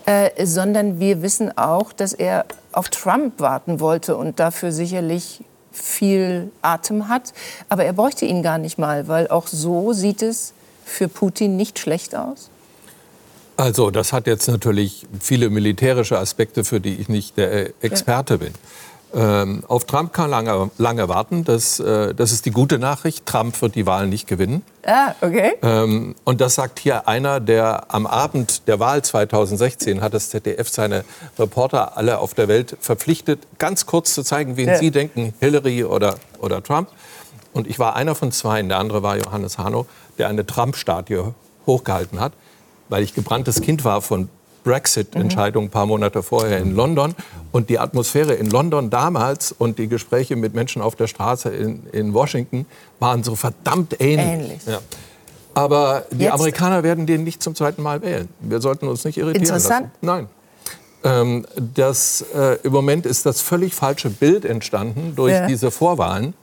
äh, 0.05 0.45
sondern 0.45 0.99
wir 0.99 1.21
wissen 1.21 1.57
auch, 1.57 1.91
dass 1.93 2.13
er 2.13 2.45
auf 2.71 2.89
Trump 2.89 3.39
warten 3.39 3.79
wollte 3.79 4.15
und 4.15 4.39
dafür 4.39 4.71
sicherlich 4.71 5.43
viel 5.71 6.51
Atem 6.61 7.07
hat. 7.07 7.33
Aber 7.69 7.85
er 7.85 7.93
bräuchte 7.93 8.25
ihn 8.25 8.43
gar 8.43 8.59
nicht 8.59 8.77
mal, 8.77 9.07
weil 9.07 9.27
auch 9.27 9.47
so 9.47 9.93
sieht 9.93 10.21
es 10.21 10.53
für 10.85 11.07
Putin 11.07 11.57
nicht 11.57 11.79
schlecht 11.79 12.15
aus. 12.15 12.50
Also 13.57 13.91
das 13.91 14.13
hat 14.13 14.27
jetzt 14.27 14.47
natürlich 14.47 15.05
viele 15.19 15.49
militärische 15.49 16.17
Aspekte, 16.17 16.63
für 16.63 16.79
die 16.79 16.95
ich 16.95 17.09
nicht 17.09 17.37
der 17.37 17.51
äh, 17.51 17.73
Experte 17.81 18.37
bin. 18.39 18.53
Ähm, 19.13 19.63
auf 19.67 19.83
Trump 19.85 20.13
kann 20.13 20.29
lange, 20.29 20.71
lange 20.77 21.09
warten. 21.09 21.43
Das, 21.43 21.81
äh, 21.81 22.15
das 22.15 22.31
ist 22.31 22.45
die 22.45 22.51
gute 22.51 22.79
Nachricht. 22.79 23.25
Trump 23.25 23.61
wird 23.61 23.75
die 23.75 23.85
Wahl 23.85 24.07
nicht 24.07 24.25
gewinnen. 24.25 24.63
Ah, 24.85 25.13
okay. 25.19 25.51
Ähm, 25.61 26.15
und 26.23 26.39
das 26.39 26.55
sagt 26.55 26.79
hier 26.79 27.09
einer, 27.09 27.41
der 27.41 27.93
am 27.93 28.07
Abend 28.07 28.67
der 28.69 28.79
Wahl 28.79 29.01
2016 29.03 30.01
hat 30.01 30.13
das 30.13 30.29
ZDF 30.29 30.69
seine 30.69 31.03
Reporter 31.37 31.97
alle 31.97 32.19
auf 32.19 32.33
der 32.33 32.47
Welt 32.47 32.77
verpflichtet, 32.79 33.41
ganz 33.57 33.85
kurz 33.85 34.13
zu 34.13 34.23
zeigen, 34.23 34.55
wen 34.55 34.69
Ja. 34.69 34.77
sie 34.77 34.91
denken, 34.91 35.33
Hillary 35.41 35.83
oder, 35.83 36.15
oder 36.39 36.63
Trump. 36.63 36.87
Und 37.51 37.67
ich 37.67 37.79
war 37.79 37.97
einer 37.97 38.15
von 38.15 38.31
zwei, 38.31 38.61
der 38.61 38.77
andere 38.79 39.03
war 39.03 39.17
Johannes 39.17 39.57
Hano, 39.57 39.87
der 40.19 40.29
eine 40.29 40.45
Trump-Statue 40.45 41.33
hochgehalten 41.67 42.21
hat, 42.21 42.31
weil 42.91 43.01
ich 43.03 43.15
gebranntes 43.15 43.61
Kind 43.61 43.83
war 43.83 44.01
von 44.01 44.29
Brexit-Entscheidungen 44.63 45.67
ein 45.67 45.71
paar 45.71 45.87
Monate 45.87 46.21
vorher 46.21 46.59
in 46.59 46.75
London. 46.75 47.15
Und 47.51 47.69
die 47.69 47.79
Atmosphäre 47.79 48.33
in 48.35 48.49
London 48.49 48.89
damals 48.91 49.51
und 49.51 49.79
die 49.79 49.87
Gespräche 49.87 50.35
mit 50.35 50.53
Menschen 50.53 50.81
auf 50.83 50.95
der 50.95 51.07
Straße 51.07 51.49
in, 51.49 51.87
in 51.91 52.13
Washington 52.13 52.65
waren 52.99 53.23
so 53.23 53.35
verdammt 53.35 53.99
ähnlich. 53.99 54.27
Ähnlich. 54.27 54.65
Ja. 54.67 54.79
Aber 55.53 56.05
die 56.11 56.23
Jetzt- 56.25 56.33
Amerikaner 56.33 56.83
werden 56.83 57.05
den 57.07 57.23
nicht 57.23 57.41
zum 57.41 57.55
zweiten 57.55 57.81
Mal 57.81 58.01
wählen. 58.01 58.29
Wir 58.39 58.61
sollten 58.61 58.87
uns 58.87 59.03
nicht 59.03 59.17
irritieren 59.17 59.43
Interessant. 59.47 59.89
lassen. 60.01 60.27
Nein. 60.27 60.29
Ähm, 61.03 61.45
das, 61.75 62.23
äh, 62.35 62.57
Im 62.63 62.71
Moment 62.73 63.05
ist 63.07 63.25
das 63.25 63.41
völlig 63.41 63.73
falsche 63.73 64.09
Bild 64.11 64.45
entstanden 64.45 65.13
durch 65.15 65.33
Ja. 65.33 65.47
diese 65.47 65.71
Vorwahlen, 65.71 66.35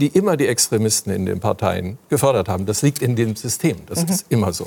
die 0.00 0.08
immer 0.08 0.36
die 0.36 0.48
Extremisten 0.48 1.12
in 1.12 1.24
den 1.26 1.38
Parteien 1.40 1.96
gefördert 2.08 2.48
haben. 2.48 2.66
Das 2.66 2.82
liegt 2.82 3.00
in 3.02 3.14
dem 3.16 3.36
System, 3.36 3.76
das 3.86 4.02
ist 4.02 4.26
immer 4.28 4.52
so, 4.52 4.66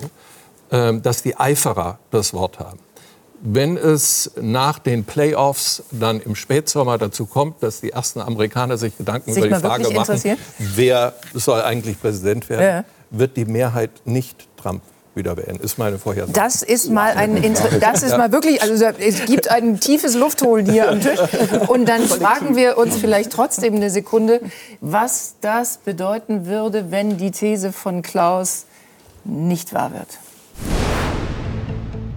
dass 0.73 1.21
die 1.21 1.37
Eiferer 1.37 1.99
das 2.09 2.33
Wort 2.33 2.59
haben. 2.59 2.79
Wenn 3.45 3.77
es 3.77 4.31
nach 4.41 4.79
den 4.79 5.03
Playoffs 5.03 5.83
dann 5.91 6.19
im 6.21 6.33
Spätsommer 6.35 6.97
dazu 6.97 7.25
kommt, 7.25 7.61
dass 7.61 7.81
die 7.81 7.91
ersten 7.91 8.21
Amerikaner 8.21 8.77
sich 8.77 8.97
Gedanken 8.97 9.33
Sich 9.33 9.43
über 9.43 9.57
die 9.57 9.61
Frage 9.61 9.89
machen, 9.91 10.19
wer 10.57 11.13
soll 11.33 11.61
eigentlich 11.61 11.99
Präsident 11.99 12.49
werden, 12.49 12.61
Ja. 12.65 12.83
wird 13.11 13.35
die 13.37 13.45
Mehrheit 13.45 13.91
nicht 14.05 14.47
Trump 14.57 14.81
wieder 15.13 15.37
wählen, 15.37 15.57
ist 15.59 15.77
meine 15.77 15.99
Vorhersage. 15.99 16.33
Das 16.33 16.63
ist 16.63 16.89
mal 16.89 17.11
ein 17.11 17.37
Inter 17.37 17.77
das 17.79 18.01
ist 18.01 18.17
mal 18.17 18.31
wirklich 18.31 18.63
also 18.63 18.83
es 18.85 19.25
gibt 19.25 19.51
ein 19.51 19.79
tiefes 19.79 20.15
Luftholen 20.15 20.65
hier 20.65 20.89
am 20.89 21.01
Tisch 21.01 21.19
und 21.67 21.87
dann 21.87 22.01
fragen 22.07 22.55
wir 22.55 22.77
uns 22.79 22.95
vielleicht 22.95 23.31
trotzdem 23.31 23.75
eine 23.75 23.91
Sekunde, 23.91 24.41
was 24.81 25.35
das 25.41 25.77
bedeuten 25.77 26.47
würde, 26.47 26.89
wenn 26.89 27.17
die 27.17 27.29
These 27.29 27.71
von 27.73 28.01
Klaus 28.01 28.65
nicht 29.25 29.73
wahr 29.73 29.91
wird. 29.93 30.07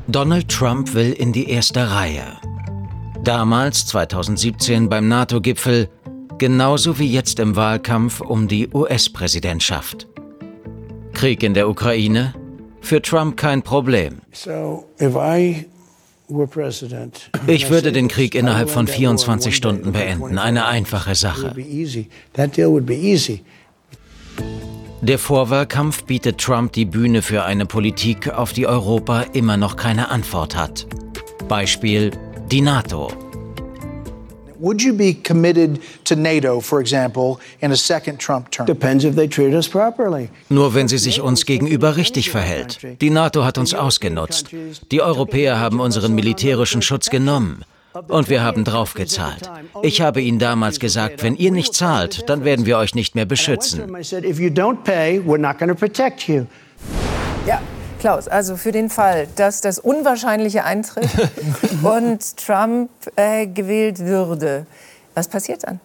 Donald 0.08 0.48
Trump 0.48 0.94
will 0.94 1.12
in 1.12 1.32
die 1.32 1.50
erste 1.50 1.90
Reihe. 1.90 2.38
Damals, 3.24 3.86
2017 3.86 4.88
beim 4.88 5.08
NATO-Gipfel, 5.08 5.88
genauso 6.38 6.98
wie 6.98 7.12
jetzt 7.12 7.40
im 7.40 7.56
Wahlkampf 7.56 8.20
um 8.20 8.46
die 8.46 8.68
US-Präsidentschaft. 8.72 10.06
Krieg 11.12 11.42
in 11.42 11.54
der 11.54 11.68
Ukraine? 11.68 12.34
Für 12.80 13.02
Trump 13.02 13.36
kein 13.36 13.62
Problem. 13.62 14.20
Ich 17.46 17.70
würde 17.70 17.92
den 17.92 18.08
Krieg 18.08 18.34
innerhalb 18.34 18.70
von 18.70 18.86
24 18.86 19.54
Stunden 19.56 19.92
beenden. 19.92 20.38
Eine 20.38 20.66
einfache 20.66 21.14
Sache. 21.14 21.54
Der 25.02 25.18
Vorwahlkampf 25.18 26.04
bietet 26.04 26.38
Trump 26.38 26.72
die 26.72 26.86
Bühne 26.86 27.20
für 27.20 27.44
eine 27.44 27.66
Politik, 27.66 28.32
auf 28.32 28.54
die 28.54 28.66
Europa 28.66 29.22
immer 29.34 29.56
noch 29.56 29.76
keine 29.76 30.08
Antwort 30.08 30.56
hat. 30.56 30.86
Beispiel 31.48 32.12
die 32.50 32.62
NATO. 32.62 33.12
Would 34.58 34.80
you 34.80 34.94
be 34.94 35.14
committed 35.14 35.78
to 36.04 36.16
NATO, 36.16 36.62
for 36.62 36.80
example, 36.80 37.36
in 37.60 37.72
a 37.72 37.76
second 37.76 38.18
Trump 38.18 38.50
term? 38.50 38.66
Depends 38.66 39.04
if 39.04 39.14
they 39.14 39.28
treat 39.28 39.52
us 39.52 39.68
properly. 39.68 40.30
Nur 40.48 40.74
wenn 40.74 40.88
sie 40.88 40.96
sich 40.96 41.20
uns 41.20 41.44
gegenüber 41.44 41.96
richtig 41.96 42.30
verhält. 42.30 42.78
Die 43.02 43.10
NATO 43.10 43.44
hat 43.44 43.58
uns 43.58 43.74
ausgenutzt. 43.74 44.48
Die 44.90 45.02
Europäer 45.02 45.60
haben 45.60 45.78
unseren 45.78 46.14
militärischen 46.14 46.80
Schutz 46.80 47.10
genommen. 47.10 47.64
Und 48.08 48.28
wir 48.28 48.42
haben 48.42 48.64
draufgezahlt. 48.64 49.50
Ich 49.82 50.00
habe 50.00 50.20
ihnen 50.20 50.38
damals 50.38 50.80
gesagt, 50.80 51.22
wenn 51.22 51.36
ihr 51.36 51.52
nicht 51.52 51.74
zahlt, 51.74 52.28
dann 52.28 52.44
werden 52.44 52.66
wir 52.66 52.78
euch 52.78 52.94
nicht 52.94 53.14
mehr 53.14 53.26
beschützen. 53.26 53.90
Ja, 57.46 57.60
Klaus, 58.00 58.28
also 58.28 58.56
für 58.56 58.72
den 58.72 58.90
Fall, 58.90 59.26
dass 59.36 59.60
das 59.60 59.78
Unwahrscheinliche 59.78 60.64
eintritt 60.64 61.08
und 61.82 62.36
Trump 62.36 62.90
äh, 63.16 63.46
gewählt 63.46 64.00
würde, 64.00 64.66
was 65.14 65.28
passiert 65.28 65.64
dann? 65.64 65.80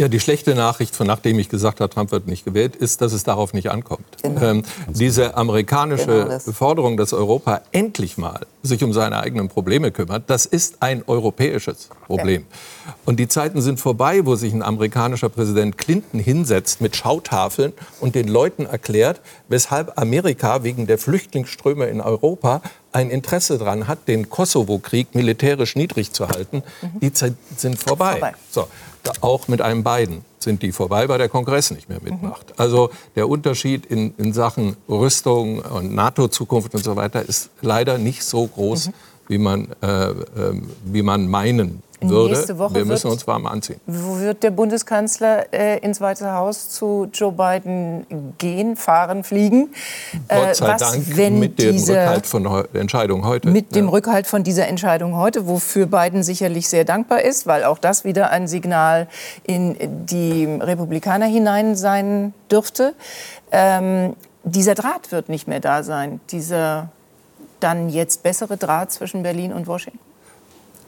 Ja, 0.00 0.08
die 0.08 0.18
schlechte 0.18 0.54
Nachricht, 0.54 0.96
von 0.96 1.06
nachdem 1.06 1.38
ich 1.38 1.50
gesagt 1.50 1.78
habe, 1.78 1.92
Trump 1.92 2.10
wird 2.10 2.26
nicht 2.26 2.46
gewählt, 2.46 2.74
ist, 2.74 3.02
dass 3.02 3.12
es 3.12 3.22
darauf 3.22 3.52
nicht 3.52 3.70
ankommt. 3.70 4.06
Ähm, 4.24 4.62
diese 4.88 5.36
amerikanische 5.36 6.06
Genau 6.06 6.24
das. 6.24 6.44
Forderung, 6.54 6.96
dass 6.96 7.12
Europa 7.12 7.60
endlich 7.70 8.16
mal 8.16 8.46
sich 8.62 8.82
um 8.82 8.94
seine 8.94 9.18
eigenen 9.18 9.48
Probleme 9.48 9.90
kümmert, 9.90 10.24
das 10.28 10.46
ist 10.46 10.76
ein 10.80 11.04
europäisches 11.06 11.90
Problem. 12.06 12.46
Und 13.04 13.20
die 13.20 13.28
Zeiten 13.28 13.60
sind 13.60 13.78
vorbei, 13.78 14.24
wo 14.24 14.36
sich 14.36 14.54
ein 14.54 14.62
amerikanischer 14.62 15.28
Präsident 15.28 15.76
Clinton 15.76 16.18
hinsetzt 16.18 16.80
mit 16.80 16.96
Schautafeln 16.96 17.74
und 18.00 18.14
den 18.14 18.28
Leuten 18.28 18.64
erklärt, 18.64 19.20
weshalb 19.48 20.00
Amerika 20.00 20.62
wegen 20.62 20.86
der 20.86 20.96
Flüchtlingsströme 20.96 21.84
in 21.86 22.00
Europa 22.00 22.62
ein 22.92 23.10
Interesse 23.10 23.58
daran 23.58 23.86
hat, 23.86 24.08
den 24.08 24.30
Kosovo-Krieg 24.30 25.14
militärisch 25.14 25.76
niedrig 25.76 26.12
zu 26.12 26.28
halten. 26.28 26.62
Die 27.00 27.12
Zeiten 27.12 27.38
sind 27.56 27.78
vorbei. 27.78 28.12
Vorbei. 28.12 28.34
So, 28.50 28.66
auch 29.20 29.48
mit 29.48 29.60
einem 29.60 29.84
Biden 29.84 30.24
sind 30.38 30.62
die 30.62 30.72
vorbei, 30.72 31.08
weil 31.08 31.18
der 31.18 31.28
Kongress 31.28 31.70
nicht 31.70 31.88
mehr 31.88 32.00
mitmacht. 32.02 32.58
Also 32.58 32.90
der 33.14 33.28
Unterschied 33.28 33.86
in, 33.86 34.14
in 34.16 34.32
Sachen 34.32 34.76
Rüstung 34.88 35.60
und 35.60 35.94
NATO-Zukunft 35.94 36.74
und 36.74 36.84
so 36.84 36.96
weiter 36.96 37.22
ist 37.22 37.50
leider 37.60 37.98
nicht 37.98 38.24
so 38.24 38.46
groß, 38.46 38.90
wie, 39.28 39.38
man, 39.38 39.68
äh, 39.82 40.10
ähm, 40.10 40.70
wie 40.84 41.02
man 41.02 41.28
meinen 41.28 41.82
würde, 42.02 42.34
Nächste 42.34 42.58
Woche 42.58 42.74
wir 42.74 42.84
müssen 42.84 43.04
wird- 43.04 43.12
uns 43.14 43.26
warm 43.26 43.46
anziehen. 43.46 43.80
Wo 43.86 44.18
wird 44.18 44.42
der 44.42 44.50
Bundeskanzler 44.50 45.52
äh, 45.52 45.78
ins 45.80 46.00
Weiße 46.00 46.32
Haus 46.32 46.70
zu 46.70 47.08
Joe 47.12 47.32
Biden 47.32 48.06
gehen, 48.38 48.76
fahren, 48.76 49.22
fliegen? 49.24 49.68
Äh, 50.28 50.46
Gott 50.46 50.56
sei 50.56 50.68
was, 50.68 50.80
Dank 50.80 51.16
wenn 51.16 51.38
mit 51.38 51.58
dem 51.58 51.72
diese, 51.72 51.92
Rückhalt 51.92 52.26
von 52.26 52.48
heu- 52.50 52.64
der 52.72 52.80
Entscheidung 52.80 53.24
heute. 53.26 53.48
Mit 53.48 53.74
dem 53.74 53.86
Ja. 53.86 53.90
Rückhalt 53.90 54.26
von 54.26 54.42
dieser 54.44 54.66
Entscheidung 54.68 55.16
heute, 55.16 55.46
wofür 55.46 55.86
Biden 55.86 56.22
sicherlich 56.22 56.68
sehr 56.68 56.84
dankbar 56.84 57.20
ist, 57.22 57.46
weil 57.46 57.64
auch 57.64 57.78
das 57.78 58.04
wieder 58.04 58.30
ein 58.30 58.48
Signal 58.48 59.06
in 59.44 59.76
die 60.06 60.44
Republikaner 60.46 61.26
hinein 61.26 61.76
sein 61.76 62.32
dürfte. 62.50 62.94
Ähm, 63.52 64.14
dieser 64.44 64.74
Draht 64.74 65.12
wird 65.12 65.28
nicht 65.28 65.48
mehr 65.48 65.60
da 65.60 65.82
sein, 65.82 66.20
dieser 66.30 66.88
dann 67.60 67.90
jetzt 67.90 68.22
bessere 68.22 68.56
Draht 68.56 68.90
zwischen 68.90 69.22
Berlin 69.22 69.52
und 69.52 69.66
Washington. 69.66 69.98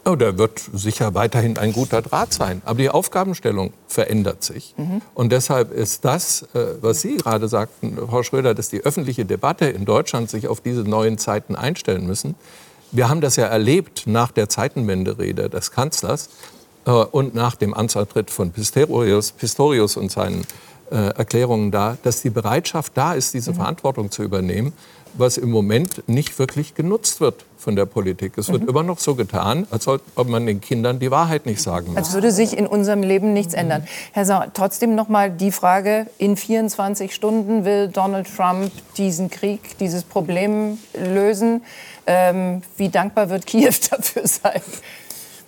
Oh, 0.05 0.17
da 0.17 0.37
wird 0.37 0.61
sicher 0.73 1.15
weiterhin 1.15 1.59
ein 1.59 1.73
guter 1.73 2.03
Draht 2.03 2.33
sein. 2.33 2.61
Aber 2.65 2.79
die 2.79 2.91
Aufgabenstellung 2.91 3.73
verändert 3.87 4.43
sich. 4.43 4.75
Und 5.15 5.31
deshalb 5.31 5.71
ist 5.73 6.05
das, 6.05 6.43
äh, 6.55 6.75
was 6.81 7.03
Sie 7.03 7.19
gerade 7.19 7.47
sagten, 7.47 7.97
Frau 8.09 8.25
Schröder, 8.25 8.55
dass 8.55 8.69
die 8.69 8.81
öffentliche 8.81 9.25
Debatte 9.25 9.67
in 9.67 9.85
Deutschland 9.85 10.29
sich 10.29 10.49
auf 10.49 10.61
diese 10.61 10.83
neuen 10.83 11.19
Zeiten 11.19 11.55
einstellen 11.55 12.05
müssen. 12.07 12.35
Wir 12.91 13.09
haben 13.09 13.21
das 13.21 13.37
ja 13.37 13.47
erlebt 13.47 14.03
nach 14.07 14.33
der 14.33 14.49
Zeitenwende-Rede 14.49 15.49
des 15.49 15.71
Kanzlers 15.71 16.31
äh, 16.85 16.91
und 16.91 17.37
nach 17.37 17.55
dem 17.55 17.73
Amtsantritt 17.73 18.31
von 18.31 18.51
Pistorius, 18.51 19.31
Pistorius 19.31 19.97
und 19.97 20.11
seinen 20.11 20.45
äh, 20.91 20.97
Erklärungen 20.97 21.71
da, 21.71 21.97
dass 22.03 22.23
die 22.23 22.31
Bereitschaft 22.31 22.93
da 22.97 23.15
ist, 23.15 23.35
diese 23.35 23.55
Verantwortung 23.55 24.11
zu 24.11 24.23
übernehmen, 24.23 24.73
was 25.15 25.37
im 25.37 25.51
Moment 25.51 26.09
nicht 26.09 26.39
wirklich 26.39 26.75
genutzt 26.75 27.21
wird 27.21 27.45
von 27.59 27.77
der 27.77 27.87
Politik. 27.87 28.37
Es 28.37 28.51
wird 28.51 28.69
immer 28.69 28.83
noch 28.83 28.99
so 28.99 29.15
getan, 29.15 29.67
als 29.71 29.87
ob 29.87 30.29
man 30.29 30.47
den 30.47 30.61
Kindern 30.61 30.99
die 30.99 31.11
Wahrheit 31.11 31.47
nicht 31.47 31.63
sagen 31.63 31.89
muss. 31.89 31.97
Als 31.97 32.13
würde 32.13 32.33
sich 32.33 32.57
in 32.57 32.67
unserem 32.67 33.03
Leben 33.03 33.33
nichts 33.33 33.55
ändern. 33.55 33.87
Herr 34.13 34.25
Sauer, 34.25 34.49
trotzdem 34.53 34.95
noch 34.95 35.09
mal 35.09 35.31
die 35.31 35.53
Frage, 35.53 36.07
in 36.19 36.37
24 36.37 37.15
Stunden 37.15 37.65
will 37.65 37.89
Donald 37.89 38.27
Trump 38.35 38.73
diesen 38.97 39.31
Krieg, 39.31 39.79
dieses 39.79 40.03
Problem 40.03 40.79
lösen. 40.95 41.63
Ähm, 42.07 42.63
wie 42.77 42.89
dankbar 42.89 43.31
wird 43.31 43.47
Kiew 43.47 43.73
dafür 43.91 44.27
sein? 44.27 44.61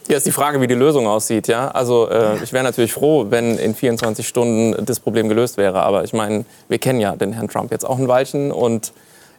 Ja, 0.07 0.19
ist 0.19 0.27
die 0.27 0.33
Frage, 0.33 0.61
wie 0.61 0.67
die 0.67 0.75
Lösung 0.75 1.07
aussieht. 1.07 1.49
Ja? 1.49 1.69
Also 1.69 2.09
äh, 2.11 2.43
ich 2.43 2.53
wäre 2.53 2.63
natürlich 2.63 2.93
froh, 2.93 3.27
wenn 3.31 3.57
in 3.59 3.75
24 3.75 4.29
Stunden 4.29 4.85
das 4.85 5.01
Problem 5.01 5.29
gelöst 5.29 5.57
wäre. 5.57 5.83
Aber 5.83 6.05
ich 6.05 6.13
meine, 6.13 6.45
wir 6.69 6.79
kennen 6.79 7.01
ja 7.01 7.17
den 7.17 7.33
Herrn 7.33 7.49
Trump 7.49 7.73
jetzt 7.73 7.85
auch 7.85 7.99
ein 7.99 8.07
Weilchen 8.07 8.53
und 8.53 8.93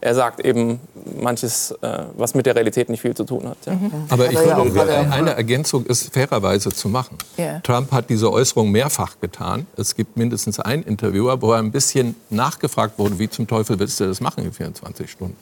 er 0.05 0.13
sagt 0.13 0.45
eben 0.45 0.79
manches, 1.19 1.71
äh, 1.81 2.03
was 2.15 2.35
mit 2.35 2.45
der 2.45 2.55
Realität 2.55 2.89
nicht 2.89 3.01
viel 3.01 3.15
zu 3.15 3.23
tun 3.23 3.49
hat. 3.49 3.57
Ja. 3.65 3.75
Aber 4.09 4.29
ich 4.29 4.37
Hat 4.37 4.87
er 4.87 5.03
ja 5.03 5.09
eine 5.09 5.31
Ergänzung 5.31 5.83
ist 5.87 6.13
fairerweise 6.13 6.69
zu 6.69 6.89
machen. 6.89 7.17
Ja. 7.37 7.59
Trump 7.61 7.91
hat 7.91 8.11
diese 8.11 8.31
Äußerung 8.31 8.69
mehrfach 8.69 9.19
getan. 9.19 9.65
Es 9.75 9.95
gibt 9.95 10.15
mindestens 10.15 10.59
ein 10.59 10.83
Interviewer, 10.83 11.41
wo 11.41 11.53
er 11.53 11.57
ein 11.57 11.71
bisschen 11.71 12.15
nachgefragt 12.29 12.99
wurde, 12.99 13.17
wie 13.17 13.27
zum 13.27 13.47
Teufel 13.47 13.79
willst 13.79 13.99
du 13.99 14.05
das 14.05 14.21
machen 14.21 14.45
in 14.45 14.53
24 14.53 15.09
Stunden. 15.09 15.35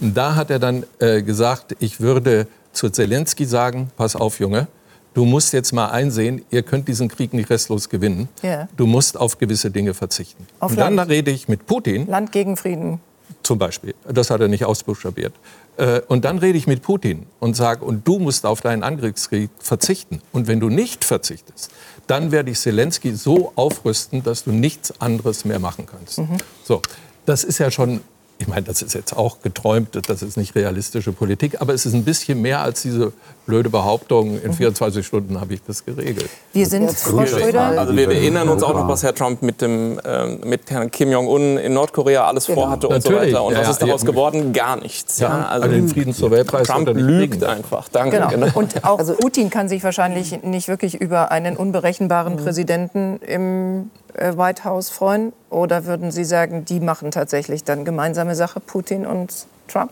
Und 0.00 0.16
da 0.16 0.34
hat 0.34 0.50
er 0.50 0.58
dann 0.58 0.84
äh, 0.98 1.22
gesagt, 1.22 1.76
ich 1.78 2.00
würde 2.00 2.48
zu 2.72 2.90
Zelensky 2.90 3.44
sagen, 3.44 3.92
pass 3.96 4.16
auf 4.16 4.40
Junge, 4.40 4.66
du 5.14 5.24
musst 5.24 5.52
jetzt 5.52 5.72
mal 5.72 5.90
einsehen, 5.90 6.44
ihr 6.50 6.64
könnt 6.64 6.88
diesen 6.88 7.06
Krieg 7.06 7.34
nicht 7.34 7.50
restlos 7.50 7.88
gewinnen. 7.88 8.28
Ja. 8.42 8.68
Du 8.76 8.86
musst 8.86 9.16
auf 9.16 9.38
gewisse 9.38 9.70
Dinge 9.70 9.94
verzichten. 9.94 10.48
Auf 10.58 10.72
Und 10.72 10.78
dann 10.78 10.96
Land. 10.96 11.08
rede 11.08 11.30
ich 11.30 11.46
mit 11.46 11.66
Putin. 11.66 12.08
Land 12.08 12.32
gegen 12.32 12.56
Frieden. 12.56 12.98
Zum 13.42 13.58
Beispiel. 13.58 13.94
Das 14.08 14.30
hat 14.30 14.40
er 14.40 14.48
nicht 14.48 14.64
ausbuchstabiert. 14.64 15.32
Äh, 15.76 16.00
Und 16.08 16.24
dann 16.24 16.38
rede 16.38 16.56
ich 16.58 16.66
mit 16.66 16.82
Putin 16.82 17.26
und 17.40 17.56
sage, 17.56 17.84
und 17.84 18.06
du 18.06 18.18
musst 18.18 18.46
auf 18.46 18.60
deinen 18.60 18.82
Angriffskrieg 18.82 19.50
verzichten. 19.58 20.20
Und 20.32 20.46
wenn 20.46 20.60
du 20.60 20.68
nicht 20.68 21.04
verzichtest, 21.04 21.70
dann 22.06 22.30
werde 22.30 22.50
ich 22.50 22.60
Zelensky 22.60 23.14
so 23.14 23.52
aufrüsten, 23.56 24.22
dass 24.22 24.44
du 24.44 24.52
nichts 24.52 25.00
anderes 25.00 25.44
mehr 25.44 25.58
machen 25.58 25.86
kannst. 25.86 26.20
So, 26.64 26.82
das 27.26 27.44
ist 27.44 27.58
ja 27.58 27.70
schon, 27.70 28.00
ich 28.38 28.48
meine, 28.48 28.62
das 28.62 28.82
ist 28.82 28.94
jetzt 28.94 29.16
auch 29.16 29.40
geträumt, 29.42 29.90
das 30.08 30.22
ist 30.22 30.36
nicht 30.36 30.54
realistische 30.56 31.12
Politik, 31.12 31.60
aber 31.60 31.74
es 31.74 31.86
ist 31.86 31.94
ein 31.94 32.04
bisschen 32.04 32.42
mehr 32.42 32.60
als 32.60 32.82
diese 32.82 33.12
blöde 33.46 33.70
Behauptung, 33.70 34.40
in 34.40 34.52
24 34.52 35.04
Stunden 35.06 35.40
habe 35.40 35.54
ich 35.54 35.62
das 35.64 35.84
geregelt. 35.84 36.28
Wir 36.52 36.66
sind, 36.66 36.90
Frau. 36.92 37.24
Schröder, 37.26 37.62
Also 37.78 37.96
wir 37.96 38.08
erinnern 38.10 38.48
uns 38.48 38.62
auch 38.62 38.74
noch, 38.74 38.86
was 38.88 39.02
Herr 39.02 39.14
Trump 39.14 39.42
mit, 39.42 39.60
dem, 39.60 40.00
ähm, 40.04 40.40
mit 40.44 40.70
Herrn 40.70 40.90
Kim 40.90 41.10
Jong-un 41.10 41.56
in 41.58 41.72
Nordkorea 41.72 42.24
alles 42.26 42.46
Genau. 42.46 42.62
vorhatte 42.62 42.88
und 42.88 43.02
so 43.02 43.10
Natürlich. 43.10 43.34
weiter. 43.34 43.44
Und 43.44 43.54
Ja, 43.54 43.60
was 43.60 43.68
ist 43.70 43.82
daraus 43.82 44.02
ja. 44.02 44.06
geworden? 44.06 44.52
Gar 44.52 44.76
nichts. 44.76 45.18
Ja, 45.18 45.46
also 45.46 45.68
den 45.68 45.88
Friedensnobelpreis 45.88 46.66
Trump 46.66 46.88
lügt 46.94 47.42
einfach. 47.44 47.88
Danke. 47.88 48.16
Genau. 48.16 48.28
Genau. 48.28 48.46
Und 48.54 48.84
auch 48.84 48.98
Putin 49.18 49.50
kann 49.50 49.68
sich 49.68 49.82
wahrscheinlich 49.82 50.42
nicht 50.42 50.68
wirklich 50.68 51.00
über 51.00 51.30
einen 51.32 51.56
unberechenbaren 51.56 52.36
Präsidenten 52.36 53.18
im 53.18 53.90
White 54.14 54.64
House 54.64 54.90
freuen. 54.90 55.32
Oder 55.50 55.86
würden 55.86 56.10
Sie 56.10 56.24
sagen, 56.24 56.64
die 56.64 56.80
machen 56.80 57.10
tatsächlich 57.10 57.64
dann 57.64 57.84
gemeinsame 57.84 58.34
Sache, 58.34 58.60
Putin 58.60 59.06
und 59.06 59.46
Trump? 59.68 59.90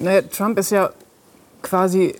Naja, 0.00 0.22
Trump 0.22 0.58
ist 0.58 0.70
ja 0.70 0.90
quasi 1.62 2.14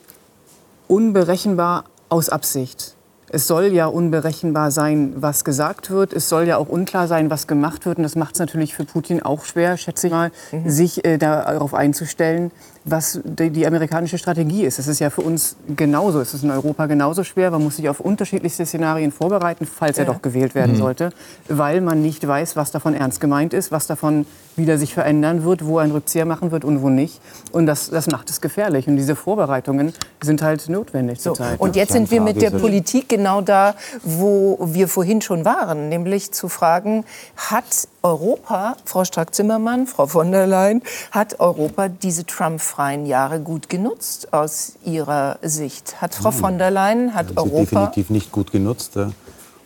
unberechenbar 0.89 1.85
aus 2.09 2.29
Absicht. 2.29 2.95
Es 3.31 3.49
soll 3.49 3.73
ja 3.73 3.87
unberechenbar 3.87 4.71
sein, 4.71 5.15
was 5.17 5.45
gesagt 5.45 5.91
wird. 5.91 6.13
Es 6.13 6.29
soll 6.29 6.47
ja 6.47 6.57
auch 6.57 6.69
unklar 6.69 7.09
sein, 7.09 7.31
was 7.31 7.49
gemacht 7.49 7.85
wird. 7.85 7.99
Und 7.99 8.05
das 8.05 8.15
macht 8.15 8.35
es 8.35 8.39
natürlich 8.39 8.75
für 8.75 8.85
Putin 8.85 9.23
auch 9.23 9.45
schwer, 9.45 9.77
schätze 9.77 10.07
ich 10.07 10.13
mal, 10.13 10.31
sich 10.65 11.05
äh, 11.05 11.19
darauf 11.19 11.75
einzustellen, 11.75 12.53
was 12.85 13.21
die, 13.25 13.51
die 13.51 13.67
amerikanische 13.67 14.19
Strategie 14.19 14.65
ist. 14.65 14.79
Es 14.79 14.89
ist 14.89 14.99
ja 14.99 15.09
für 15.09 15.23
uns 15.23 15.57
genauso. 15.75 16.21
Es 16.21 16.35
ist 16.35 16.45
in 16.45 16.51
Europa 16.51 16.87
genauso 16.87 17.25
schwer. 17.25 17.51
Man 17.51 17.65
muss 17.65 17.77
sich 17.77 17.89
auf 17.89 18.01
unterschiedlichste 18.01 18.67
Szenarien 18.67 19.11
vorbereiten, 19.11 19.67
falls 19.67 19.97
er 19.99 20.05
doch 20.05 20.21
gewählt 20.21 20.55
werden 20.55 20.77
sollte, 20.77 21.11
weil 21.49 21.81
man 21.81 22.03
nicht 22.03 22.27
weiß, 22.27 22.57
was 22.57 22.71
davon 22.73 22.95
ernst 22.95 23.21
gemeint 23.21 23.55
ist, 23.55 23.73
was 23.73 23.87
davon 23.87 24.27
wieder 24.57 24.77
sich 24.79 24.93
verändern 24.93 25.45
wird, 25.45 25.65
wo 25.65 25.79
einen 25.79 25.93
Rückzieher 25.93 26.27
machen 26.27 26.51
wird 26.51 26.65
und 26.65 26.83
wo 26.83 26.91
nicht. 26.91 27.21
Und 27.53 27.67
das, 27.67 27.89
das 27.91 28.07
macht 28.09 28.29
es 28.29 28.41
gefährlich. 28.41 28.87
Und 28.87 28.97
diese 28.97 29.17
Vorbereitungen 29.17 29.93
sind 30.23 30.43
halt 30.43 30.69
notwendig 30.69 31.21
So. 31.21 31.31
zurzeit. 31.31 31.61
Und 31.61 31.77
jetzt 31.77 31.93
sind 31.93 32.11
wir 32.11 32.21
mit 32.21 32.43
der 32.43 32.51
Politik 32.51 33.09
genau 33.09 33.41
da, 33.41 33.75
wo 34.03 34.59
wir 34.61 34.89
vorhin 34.89 35.23
schon 35.23 35.45
waren, 35.45 35.89
nämlich 35.89 36.33
zu 36.33 36.49
fragen, 36.49 37.05
hat 37.37 37.89
Europa, 38.05 38.77
Frau 38.85 39.05
Strack-Zimmermann, 39.05 39.87
Frau 39.87 40.07
von 40.07 40.31
der 40.31 40.47
Leyen, 40.47 40.83
hat 41.11 41.41
Europa 41.41 41.89
diese 41.89 42.27
Trump-freien 42.27 43.07
Jahre 43.07 43.41
gut 43.41 43.71
genutzt 43.71 44.33
aus 44.33 44.75
Ihrer 44.85 45.39
Sicht? 45.41 46.03
Hat 46.03 46.15
Frau 46.15 46.31
von 46.31 46.59
der 46.59 46.71
Leyen, 46.71 47.15
hat 47.15 47.31
Sie 47.31 47.37
Europa... 47.37 47.61
definitiv 47.61 48.11
nicht 48.11 48.31
gut 48.31 48.53
genutzt. 48.53 48.99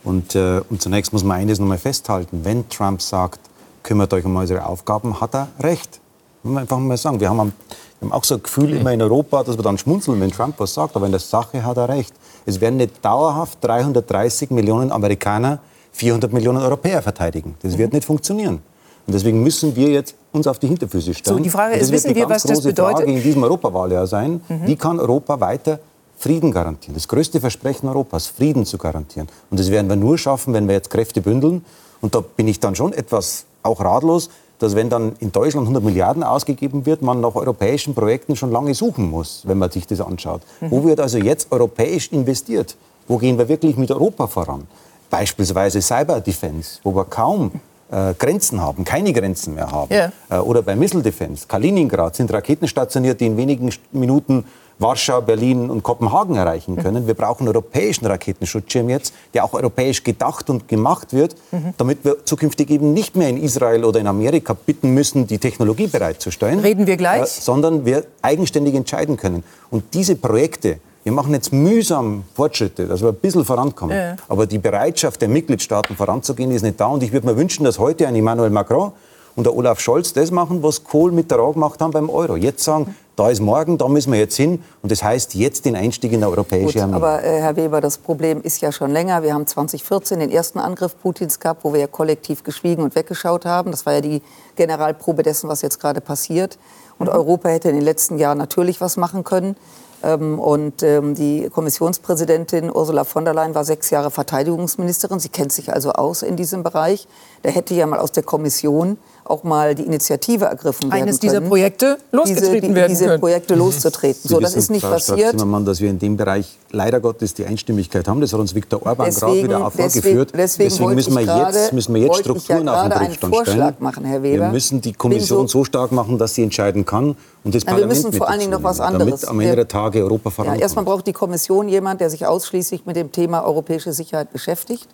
Und, 0.05 0.37
äh, 0.37 0.63
und 0.71 0.81
zunächst 0.81 1.13
muss 1.13 1.25
man 1.25 1.39
eines 1.39 1.59
noch 1.59 1.67
mal 1.67 1.79
festhalten. 1.79 2.45
Wenn 2.45 2.69
Trump 2.69 3.03
sagt, 3.03 3.41
kümmert 3.83 4.13
euch 4.15 4.25
um 4.25 4.37
eure 4.37 4.65
Aufgaben, 4.65 5.21
hat 5.21 5.35
er 5.35 5.49
recht. 5.59 6.01
Muss 6.45 6.55
man 6.55 6.63
einfach 6.63 6.79
mal 6.79 6.97
sagen. 6.97 7.19
Wir 7.19 7.31
haben, 7.31 7.53
wir 7.99 8.09
haben 8.09 8.13
auch 8.13 8.23
so 8.23 8.37
ein 8.37 8.43
Gefühl 8.43 8.73
immer 8.73 8.93
in 8.93 9.03
Europa, 9.03 9.43
dass 9.43 9.59
wir 9.59 9.65
dann 9.65 9.79
schmunzeln, 9.79 10.21
wenn 10.21 10.31
Trump 10.31 10.55
was 10.59 10.75
sagt. 10.75 10.95
Aber 10.95 11.07
in 11.07 11.13
der 11.13 11.21
Sache 11.21 11.65
hat 11.65 11.77
er 11.77 11.89
recht. 11.89 12.15
Es 12.47 12.61
werden 12.61 12.77
nicht 12.77 13.05
dauerhaft 13.05 13.59
330 13.63 14.51
Millionen 14.51 14.93
Amerikaner 14.93 15.59
400 15.93 16.33
Millionen 16.33 16.59
Europäer 16.59 17.03
verteidigen. 17.03 17.57
Das 17.63 17.77
wird 17.79 17.93
nicht 17.93 18.05
funktionieren. 18.05 18.61
Und 19.07 19.15
deswegen 19.15 19.43
müssen 19.43 19.75
wir 19.75 19.89
jetzt 19.89 20.15
uns 20.33 20.47
auf 20.47 20.59
die 20.59 20.67
Hinterfüße 20.67 21.15
stellen. 21.15 21.39
So, 21.39 21.43
die 21.43 21.49
Frage 21.49 21.77
ist, 21.77 21.91
wissen 21.91 22.15
wir, 22.15 22.29
was 22.29 22.43
das 22.43 22.63
bedeutet? 22.63 22.99
Frage 22.99 23.13
in 23.13 23.23
diesem 23.23 23.43
Europawahljahr 23.43 24.07
sein. 24.07 24.43
Wie 24.49 24.77
kann 24.77 25.01
Europa 25.01 25.41
weiter 25.41 25.81
Frieden 26.19 26.53
garantieren? 26.53 26.95
Das 26.95 27.09
größte 27.09 27.41
Versprechen 27.41 27.89
Europas, 27.89 28.27
Frieden 28.27 28.67
zu 28.67 28.77
garantieren. 28.77 29.29
Und 29.51 29.59
das 29.59 29.71
werden 29.71 29.89
wir 29.89 29.97
nur 29.97 30.19
schaffen, 30.19 30.53
wenn 30.53 30.69
wir 30.69 30.75
jetzt 30.75 30.91
Kräfte 30.91 31.23
bündeln. 31.23 31.65
Und 32.01 32.15
da 32.15 32.21
bin 32.21 32.49
ich 32.49 32.61
dann 32.61 32.75
schon 32.75 32.93
etwas 32.93 33.47
auch 33.63 33.81
ratlos, 33.81 34.29
dass 34.59 34.75
wenn 34.75 34.91
dann 34.91 35.13
in 35.21 35.33
Deutschland 35.33 35.65
100 35.65 35.83
Milliarden 35.83 36.23
ausgegeben 36.23 36.85
wird, 36.85 37.01
man 37.01 37.21
nach 37.21 37.35
europäischen 37.35 37.95
Projekten 37.95 38.37
schon 38.37 38.51
lange 38.51 38.75
suchen 38.75 39.09
muss, 39.09 39.43
wenn 39.45 39.59
man 39.59 39.71
sich 39.71 39.87
das 39.87 40.01
anschaut. 40.01 40.43
Wo 40.61 40.85
wird 40.85 41.01
also 41.01 41.19
jetzt 41.19 41.51
europäisch 41.51 42.13
investiert? 42.13 42.77
Wo 43.07 43.17
gehen 43.17 43.39
wir 43.39 43.49
wirklich 43.49 43.77
mit 43.77 43.91
Europa 43.91 44.27
voran? 44.27 44.67
Beispielsweise 45.11 45.81
Cyber 45.81 46.21
Defense, 46.21 46.81
wo 46.83 46.95
wir 46.95 47.05
kaum 47.05 47.53
äh, 47.91 48.15
Grenzen 48.15 48.61
haben, 48.61 48.85
keine 48.85 49.13
Grenzen 49.13 49.55
mehr 49.55 49.71
haben. 49.71 49.93
Ja. 49.93 50.13
Äh, 50.31 50.39
oder 50.41 50.63
bei 50.63 50.77
Missile 50.77 51.03
Defense, 51.03 51.47
Kaliningrad 51.47 52.17
sind 52.17 52.33
Raketen 52.33 52.69
stationiert, 52.69 53.21
die 53.21 53.27
in 53.27 53.37
wenigen 53.37 53.73
Minuten 53.93 54.45
Warschau, 54.79 55.21
Berlin 55.21 55.71
und 55.71 55.83
Kopenhagen 55.83 56.37
erreichen 56.37 56.77
können. 56.77 57.07
Wir 57.07 57.15
brauchen 57.15 57.41
einen 57.41 57.49
europäischen 57.49 58.07
Raketenschutzschirm 58.07 58.89
jetzt, 58.89 59.13
der 59.35 59.45
auch 59.45 59.55
europäisch 59.55 60.05
gedacht 60.05 60.49
und 60.51 60.69
gemacht 60.69 61.13
wird, 61.13 61.35
damit 61.77 62.05
wir 62.05 62.25
zukünftig 62.25 62.71
eben 62.71 62.93
nicht 62.93 63.17
mehr 63.17 63.29
in 63.29 63.43
Israel 63.43 63.85
oder 63.85 63.99
in 63.99 64.07
Amerika 64.07 64.55
bitten 64.55 64.95
müssen, 64.95 65.27
die 65.27 65.39
Technologie 65.39 65.89
bereitzustellen. 65.89 66.61
Reden 66.61 66.87
wir 66.87 66.97
gleich. 66.97 67.23
Äh, 67.23 67.27
sondern 67.27 67.85
wir 67.85 68.05
eigenständig 68.23 68.75
entscheiden 68.75 69.17
können. 69.17 69.43
Und 69.71 69.83
diese 69.95 70.15
Projekte, 70.15 70.79
wir 71.05 71.13
machen 71.13 71.33
jetzt 71.33 71.53
mühsam 71.53 72.25
Fortschritte, 72.35 72.87
dass 72.87 73.01
wir 73.01 73.09
ein 73.09 73.15
bisschen 73.15 73.45
vorankommen. 73.45 73.97
Ja. 73.97 74.17
Aber 74.29 74.47
die 74.47 74.59
Bereitschaft 74.59 75.21
der 75.21 75.29
Mitgliedstaaten 75.29 75.97
voranzugehen 75.97 76.51
ist 76.51 76.63
nicht 76.63 76.81
da. 76.81 76.87
Und 76.87 77.03
ich 77.03 77.13
würde 77.13 77.27
mir 77.27 77.37
wünschen, 77.37 77.65
dass 77.65 77.79
heute 77.79 78.07
ein 78.07 78.15
Emmanuel 78.15 78.51
Macron 78.51 78.93
und 79.39 79.45
der 79.45 79.55
Olaf 79.55 79.79
Scholz 79.79 80.13
das 80.13 80.33
machen, 80.33 80.65
was 80.65 80.83
Kohl 80.83 81.13
mit 81.13 81.31
der 81.31 81.39
Ra 81.39 81.53
gemacht 81.53 81.81
haben 81.81 81.93
beim 81.93 82.11
Euro. 82.11 82.35
Jetzt 82.35 82.65
sagen, 82.65 82.97
da 83.15 83.31
ist 83.31 83.41
morgen, 83.41 83.79
da 83.79 83.87
müssen 83.89 84.13
wir 84.13 84.19
jetzt 84.19 84.37
hin. 84.37 84.63
Und 84.83 84.91
das 84.91 85.03
heißt 85.03 85.35
jetzt 85.35 85.65
den 85.65 85.77
Einstieg 85.77 86.13
in 86.13 86.25
eine 86.25 86.29
europäische 86.29 86.83
Armee. 86.83 86.97
aber 86.97 87.23
äh, 87.23 87.41
Herr 87.41 87.55
Weber, 87.55 87.81
das 87.81 87.99
Problem 87.99 88.41
ist 88.43 88.61
ja 88.61 88.73
schon 88.73 88.91
länger. 88.91 89.23
Wir 89.23 89.35
haben 89.35 89.47
2014 89.47 90.19
den 90.19 90.31
ersten 90.31 90.59
Angriff 90.59 90.97
Putins 91.01 91.39
gehabt, 91.39 91.63
wo 91.63 91.73
wir 91.73 91.81
ja 91.81 91.87
kollektiv 91.87 92.43
geschwiegen 92.43 92.83
und 92.83 92.97
weggeschaut 92.97 93.45
haben. 93.45 93.71
Das 93.71 93.87
war 93.87 93.95
ja 93.95 94.01
die 94.01 94.23
Generalprobe 94.57 95.23
dessen, 95.23 95.49
was 95.49 95.63
jetzt 95.63 95.81
gerade 95.81 96.01
passiert. 96.01 96.59
Und 96.99 97.09
Europa 97.09 97.49
hätte 97.49 97.69
in 97.69 97.77
den 97.77 97.85
letzten 97.85 98.19
Jahren 98.19 98.39
natürlich 98.39 98.81
was 98.81 98.97
machen 98.97 99.23
können. 99.23 99.57
Ähm, 100.03 100.39
und 100.39 100.83
ähm, 100.83 101.15
die 101.15 101.49
Kommissionspräsidentin 101.51 102.71
Ursula 102.71 103.05
von 103.05 103.25
der 103.25 103.35
Leyen 103.35 103.55
war 103.55 103.65
sechs 103.65 103.91
Jahre 103.91 104.11
Verteidigungsministerin. 104.11 105.19
Sie 105.19 105.29
kennt 105.29 105.53
sich 105.53 105.73
also 105.73 105.93
aus 105.93 106.23
in 106.23 106.37
diesem 106.37 106.63
Bereich. 106.63 107.09
Da 107.43 107.51
hätte 107.51 107.75
ja 107.75 107.87
mal 107.87 107.99
aus 107.99 108.13
der 108.13 108.23
Kommission 108.23 108.99
auch 109.31 109.45
mal 109.45 109.75
die 109.75 109.83
Initiative 109.85 110.47
ergriffen 110.47 110.91
werden 110.91 111.03
Eines 111.03 111.21
können. 111.21 111.33
dieser 111.33 111.41
Projekte 111.43 111.99
losgetreten 112.13 112.53
diese, 112.53 112.61
die, 112.69 112.75
werden 112.75 112.89
diese 112.89 113.05
können. 113.07 113.21
Projekte 113.21 113.55
loszutreten. 113.55 114.21
Sie 114.23 114.29
So, 114.29 114.41
das 114.41 114.55
ist 114.55 114.71
nicht 114.71 114.83
Frau 114.83 114.93
passiert. 114.93 115.19
Strack-Zimmermann, 115.21 115.65
dass 115.65 115.81
wir 115.81 115.91
in 115.91 115.99
dem 115.99 116.17
Bereich 116.17 116.57
leider 116.71 117.01
Gottes 117.01 117.35
die 117.35 117.45
Einstimmigkeit 117.47 118.07
haben. 118.09 118.21
Das 118.21 118.33
hat 118.33 118.41
uns 118.41 118.55
Viktor 118.55 118.81
Orban 118.85 119.11
gerade 119.11 119.27
Deswegen- 119.27 119.49
wieder 119.49 119.59
deswegen- 119.77 119.91
vorgeführt. 119.93 120.33
deswegen 120.37 120.79
wollte 120.81 120.95
müssen 120.97 121.15
wir 121.15 121.21
ich 121.23 121.27
jetzt, 121.55 121.73
müssen 121.73 121.95
wir 121.95 122.03
jetzt 122.03 122.11
ich 122.11 122.17
ja 122.19 122.23
Strukturen 122.35 122.69
auf 122.69 122.83
den 122.83 122.93
Prüfstand 123.31 123.37
stellen. 123.49 123.75
machen, 123.79 124.05
Herr 124.05 124.23
Wir 124.23 124.33
Weber. 124.33 124.49
müssen 124.51 124.81
die 124.81 124.93
Kommission 124.93 125.47
so- 125.49 125.59
so 125.61 125.65
stark 125.65 125.93
machen, 125.93 126.19
dass 126.19 126.35
sie 126.35 126.43
entscheiden 126.43 126.85
kann 126.85 127.09
und 127.09 127.17
das 127.55 127.55
Nein, 127.55 127.55
wir 127.55 127.65
Parlament 127.65 127.89
müssen 127.91 128.11
mit 128.11 128.17
vor 128.17 128.29
allen 128.29 128.41
Dingen 128.41 128.51
dazu 128.53 128.63
noch 128.63 128.71
was 128.71 128.81
anderes. 128.81 129.21
Damit 129.21 129.29
am 129.29 129.41
Ende 129.41 129.51
Wir- 129.53 129.57
der 129.57 129.69
Tage 129.69 130.03
Europa 130.03 130.29
Ja, 130.29 130.35
vorankommt. 130.35 130.61
erstmal 130.63 130.85
braucht 130.85 131.07
die 131.07 131.13
Kommission 131.13 131.69
jemand, 131.69 132.01
der 132.01 132.11
sich 132.11 132.27
ausschließlich 132.27 132.87
mit 132.87 132.97
dem 132.97 133.13
Thema 133.13 133.45
europäische 133.45 133.93
Sicherheit 133.93 134.33
beschäftigt. 134.33 134.87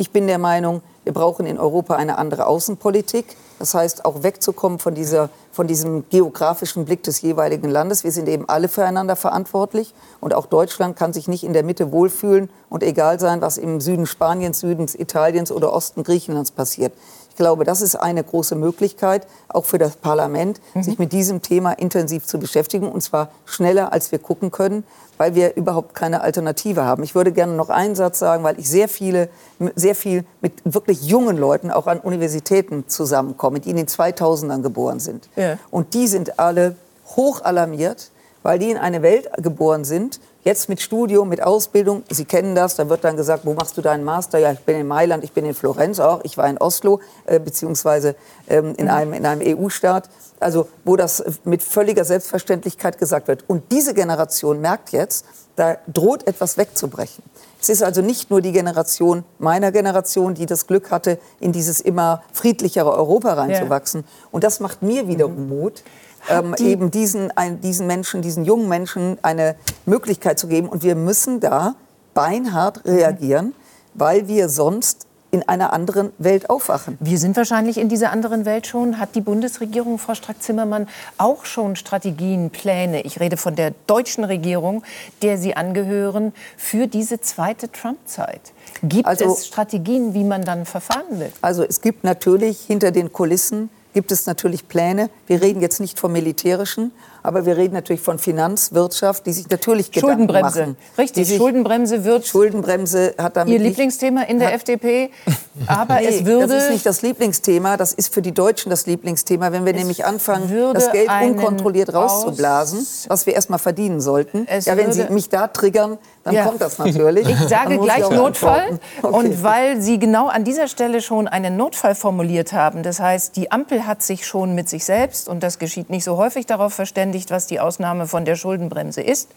Ich 0.00 0.10
bin 0.12 0.26
der 0.28 0.38
Meinung, 0.38 0.82
wir 1.04 1.12
brauchen 1.12 1.44
in 1.46 1.58
Europa 1.58 1.96
eine 1.96 2.18
andere 2.18 2.46
Außenpolitik. 2.46 3.24
Das 3.58 3.74
heißt, 3.74 4.04
auch 4.04 4.22
wegzukommen 4.22 4.78
von, 4.78 4.94
dieser, 4.94 5.30
von 5.50 5.66
diesem 5.66 6.08
geografischen 6.10 6.84
Blick 6.84 7.02
des 7.02 7.20
jeweiligen 7.22 7.68
Landes. 7.68 8.04
Wir 8.04 8.12
sind 8.12 8.28
eben 8.28 8.48
alle 8.48 8.68
füreinander 8.68 9.16
verantwortlich. 9.16 9.94
Und 10.20 10.34
auch 10.34 10.46
Deutschland 10.46 10.96
kann 10.96 11.12
sich 11.12 11.28
nicht 11.28 11.44
in 11.44 11.52
der 11.52 11.64
Mitte 11.64 11.90
wohlfühlen 11.90 12.50
und 12.70 12.82
egal 12.82 13.18
sein, 13.18 13.40
was 13.40 13.58
im 13.58 13.80
Süden 13.80 14.06
Spaniens, 14.06 14.60
Süden 14.60 14.86
Italiens 14.96 15.50
oder 15.50 15.72
Osten 15.72 16.04
Griechenlands 16.04 16.52
passiert. 16.52 16.92
Ich 17.38 17.40
glaube, 17.40 17.62
das 17.62 17.82
ist 17.82 17.94
eine 17.94 18.24
große 18.24 18.56
Möglichkeit, 18.56 19.24
auch 19.48 19.64
für 19.64 19.78
das 19.78 19.94
Parlament, 19.94 20.60
sich 20.80 20.98
mit 20.98 21.12
diesem 21.12 21.40
Thema 21.40 21.70
intensiv 21.70 22.26
zu 22.26 22.40
beschäftigen. 22.40 22.90
Und 22.90 23.00
zwar 23.00 23.30
schneller, 23.44 23.92
als 23.92 24.10
wir 24.10 24.18
gucken 24.18 24.50
können, 24.50 24.82
weil 25.18 25.36
wir 25.36 25.54
überhaupt 25.54 25.94
keine 25.94 26.22
Alternative 26.22 26.82
haben. 26.82 27.04
Ich 27.04 27.14
würde 27.14 27.30
gerne 27.30 27.52
noch 27.52 27.68
einen 27.68 27.94
Satz 27.94 28.18
sagen, 28.18 28.42
weil 28.42 28.58
ich 28.58 28.68
sehr, 28.68 28.88
viele, 28.88 29.28
sehr 29.76 29.94
viel 29.94 30.24
mit 30.40 30.52
wirklich 30.64 31.02
jungen 31.06 31.36
Leuten 31.36 31.70
auch 31.70 31.86
an 31.86 32.00
Universitäten 32.00 32.88
zusammenkomme, 32.88 33.60
die 33.60 33.70
in 33.70 33.76
den 33.76 33.86
2000ern 33.86 34.62
geboren 34.62 34.98
sind. 34.98 35.28
Ja. 35.36 35.58
Und 35.70 35.94
die 35.94 36.08
sind 36.08 36.40
alle 36.40 36.74
hoch 37.14 37.42
alarmiert, 37.42 38.10
weil 38.42 38.58
die 38.58 38.72
in 38.72 38.78
eine 38.78 39.02
Welt 39.02 39.30
geboren 39.36 39.84
sind, 39.84 40.18
jetzt 40.48 40.70
mit 40.70 40.80
Studium, 40.80 41.28
mit 41.28 41.42
Ausbildung. 41.42 42.04
Sie 42.08 42.24
kennen 42.24 42.54
das, 42.54 42.74
da 42.74 42.88
wird 42.88 43.04
dann 43.04 43.18
gesagt, 43.18 43.44
wo 43.44 43.52
machst 43.52 43.76
du 43.76 43.82
deinen 43.82 44.02
Master? 44.02 44.38
Ja, 44.38 44.50
ich 44.50 44.60
bin 44.60 44.76
in 44.76 44.86
Mailand, 44.86 45.22
ich 45.22 45.32
bin 45.32 45.44
in 45.44 45.54
Florenz 45.54 46.00
auch, 46.00 46.20
ich 46.24 46.38
war 46.38 46.48
in 46.48 46.56
Oslo, 46.56 47.00
äh, 47.26 47.38
beziehungsweise 47.38 48.16
ähm, 48.48 48.74
in 48.78 48.88
einem, 48.88 49.12
in 49.12 49.26
einem 49.26 49.42
EU-Staat. 49.44 50.08
Also 50.40 50.68
wo 50.86 50.96
das 50.96 51.20
äh, 51.20 51.32
mit 51.44 51.62
völliger 51.62 52.04
Selbstverständlichkeit 52.04 52.96
gesagt 52.96 53.28
wird. 53.28 53.44
Und 53.46 53.70
diese 53.72 53.92
Generation 53.92 54.60
merkt 54.62 54.90
jetzt, 54.90 55.26
da 55.56 55.76
droht 55.86 56.26
etwas 56.26 56.56
wegzubrechen. 56.56 57.22
Es 57.60 57.68
ist 57.68 57.82
also 57.82 58.00
nicht 58.00 58.30
nur 58.30 58.40
die 58.40 58.52
Generation 58.52 59.24
meiner 59.38 59.70
Generation, 59.72 60.34
die 60.34 60.46
das 60.46 60.66
Glück 60.66 60.90
hatte, 60.90 61.18
in 61.40 61.52
dieses 61.52 61.80
immer 61.80 62.22
friedlichere 62.32 62.92
Europa 62.92 63.34
reinzuwachsen. 63.34 64.04
Und 64.30 64.44
das 64.44 64.60
macht 64.60 64.82
mir 64.82 65.08
wiederum 65.08 65.48
Mut, 65.48 65.82
ähm, 66.28 66.54
eben 66.58 66.90
diesen, 66.90 67.30
ein, 67.36 67.60
diesen 67.60 67.86
Menschen, 67.86 68.22
diesen 68.22 68.44
jungen 68.44 68.68
Menschen 68.68 69.18
eine 69.22 69.56
Möglichkeit 69.86 70.38
zu 70.38 70.46
geben. 70.48 70.68
Und 70.68 70.82
wir 70.82 70.94
müssen 70.94 71.40
da 71.40 71.74
beinhart 72.14 72.84
reagieren, 72.84 73.54
weil 73.94 74.28
wir 74.28 74.48
sonst 74.48 75.06
in 75.30 75.46
einer 75.46 75.74
anderen 75.74 76.10
Welt 76.16 76.48
aufwachen. 76.48 76.96
Wir 77.00 77.18
sind 77.18 77.36
wahrscheinlich 77.36 77.76
in 77.76 77.90
dieser 77.90 78.12
anderen 78.12 78.46
Welt 78.46 78.66
schon. 78.66 78.98
Hat 78.98 79.14
die 79.14 79.20
Bundesregierung, 79.20 79.98
Frau 79.98 80.14
Strack-Zimmermann, 80.14 80.88
auch 81.18 81.44
schon 81.44 81.76
Strategien, 81.76 82.48
Pläne, 82.48 83.02
ich 83.02 83.20
rede 83.20 83.36
von 83.36 83.54
der 83.54 83.74
deutschen 83.86 84.24
Regierung, 84.24 84.82
der 85.20 85.36
Sie 85.36 85.54
angehören, 85.54 86.32
für 86.56 86.86
diese 86.86 87.20
zweite 87.20 87.70
Trump-Zeit? 87.70 88.40
Gibt 88.82 89.06
Also- 89.06 89.26
es 89.34 89.46
Strategien, 89.46 90.14
wie 90.14 90.24
man 90.24 90.42
dann 90.42 90.64
verfahren 90.64 91.20
will? 91.20 91.30
Also 91.42 91.62
es 91.62 91.82
gibt 91.82 92.04
natürlich 92.04 92.60
hinter 92.60 92.90
den 92.90 93.12
Kulissen 93.12 93.68
gibt 93.98 94.12
es 94.12 94.26
natürlich 94.26 94.68
Pläne. 94.68 95.10
Wir 95.26 95.42
reden 95.42 95.60
jetzt 95.60 95.80
nicht 95.80 95.98
vom 95.98 96.12
Militärischen, 96.12 96.92
aber 97.24 97.44
wir 97.46 97.56
reden 97.56 97.74
natürlich 97.74 98.00
von 98.00 98.20
Finanz, 98.20 98.70
Wirtschaft, 98.72 99.26
die 99.26 99.32
sich 99.32 99.50
natürlich 99.50 99.90
Gedanken 99.90 100.28
Schuldenbremse. 100.28 100.60
machen. 100.60 100.76
Richtig, 100.96 101.14
Die 101.24 101.24
sich, 101.30 101.36
Schuldenbremse 101.36 102.04
wird 102.04 102.24
Schuldenbremse 102.24 103.16
hat 103.18 103.36
damit 103.36 103.52
Ihr 103.54 103.58
Lieblingsthema 103.58 104.22
in 104.22 104.38
der 104.38 104.54
FDP. 104.54 105.10
Aber 105.66 105.96
Nee, 105.96 106.06
es 106.06 106.24
würde 106.24 106.46
das 106.46 106.62
ist 106.66 106.70
nicht 106.70 106.86
das 106.86 107.02
Lieblingsthema, 107.02 107.76
das 107.76 107.92
ist 107.92 108.14
für 108.14 108.22
die 108.22 108.30
Deutschen 108.30 108.70
das 108.70 108.86
Lieblingsthema, 108.86 109.50
wenn 109.50 109.66
wir 109.66 109.72
nämlich 109.72 110.04
anfangen, 110.04 110.48
das 110.74 110.92
Geld 110.92 111.08
unkontrolliert 111.24 111.92
rauszublasen, 111.92 112.78
Aus- 112.78 113.06
was 113.08 113.26
wir 113.26 113.34
erstmal 113.34 113.58
verdienen 113.58 114.00
sollten. 114.00 114.46
Ja, 114.64 114.76
wenn 114.76 114.92
Sie 114.92 115.02
mich 115.10 115.28
da 115.28 115.48
triggern, 115.48 115.98
dann 116.28 116.34
Ja. 116.34 116.44
kommt 116.46 116.60
das 116.60 116.78
natürlich. 116.78 117.28
Ich 117.28 117.48
sage 117.48 117.78
gleich 117.78 118.08
Notfall. 118.10 118.78
Okay. 119.02 119.14
Und 119.14 119.42
weil 119.42 119.80
Sie 119.80 119.98
genau 119.98 120.28
an 120.28 120.44
dieser 120.44 120.68
Stelle 120.68 121.00
schon 121.00 121.26
einen 121.28 121.56
Notfall 121.56 121.94
formuliert 121.94 122.52
haben, 122.52 122.82
das 122.82 123.00
heißt, 123.00 123.36
die 123.36 123.50
Ampel 123.50 123.86
hat 123.86 124.02
sich 124.02 124.26
schon 124.26 124.54
mit 124.54 124.68
sich 124.68 124.84
selbst, 124.84 125.28
und 125.28 125.42
das 125.42 125.58
geschieht 125.58 125.90
nicht 125.90 126.04
so 126.04 126.16
häufig, 126.16 126.46
darauf 126.46 126.74
verständigt, 126.74 127.30
was 127.30 127.46
die 127.46 127.60
Ausnahme 127.60 128.06
von 128.06 128.24
der 128.24 128.36
Schuldenbremse 128.36 129.00
ist, 129.00 129.30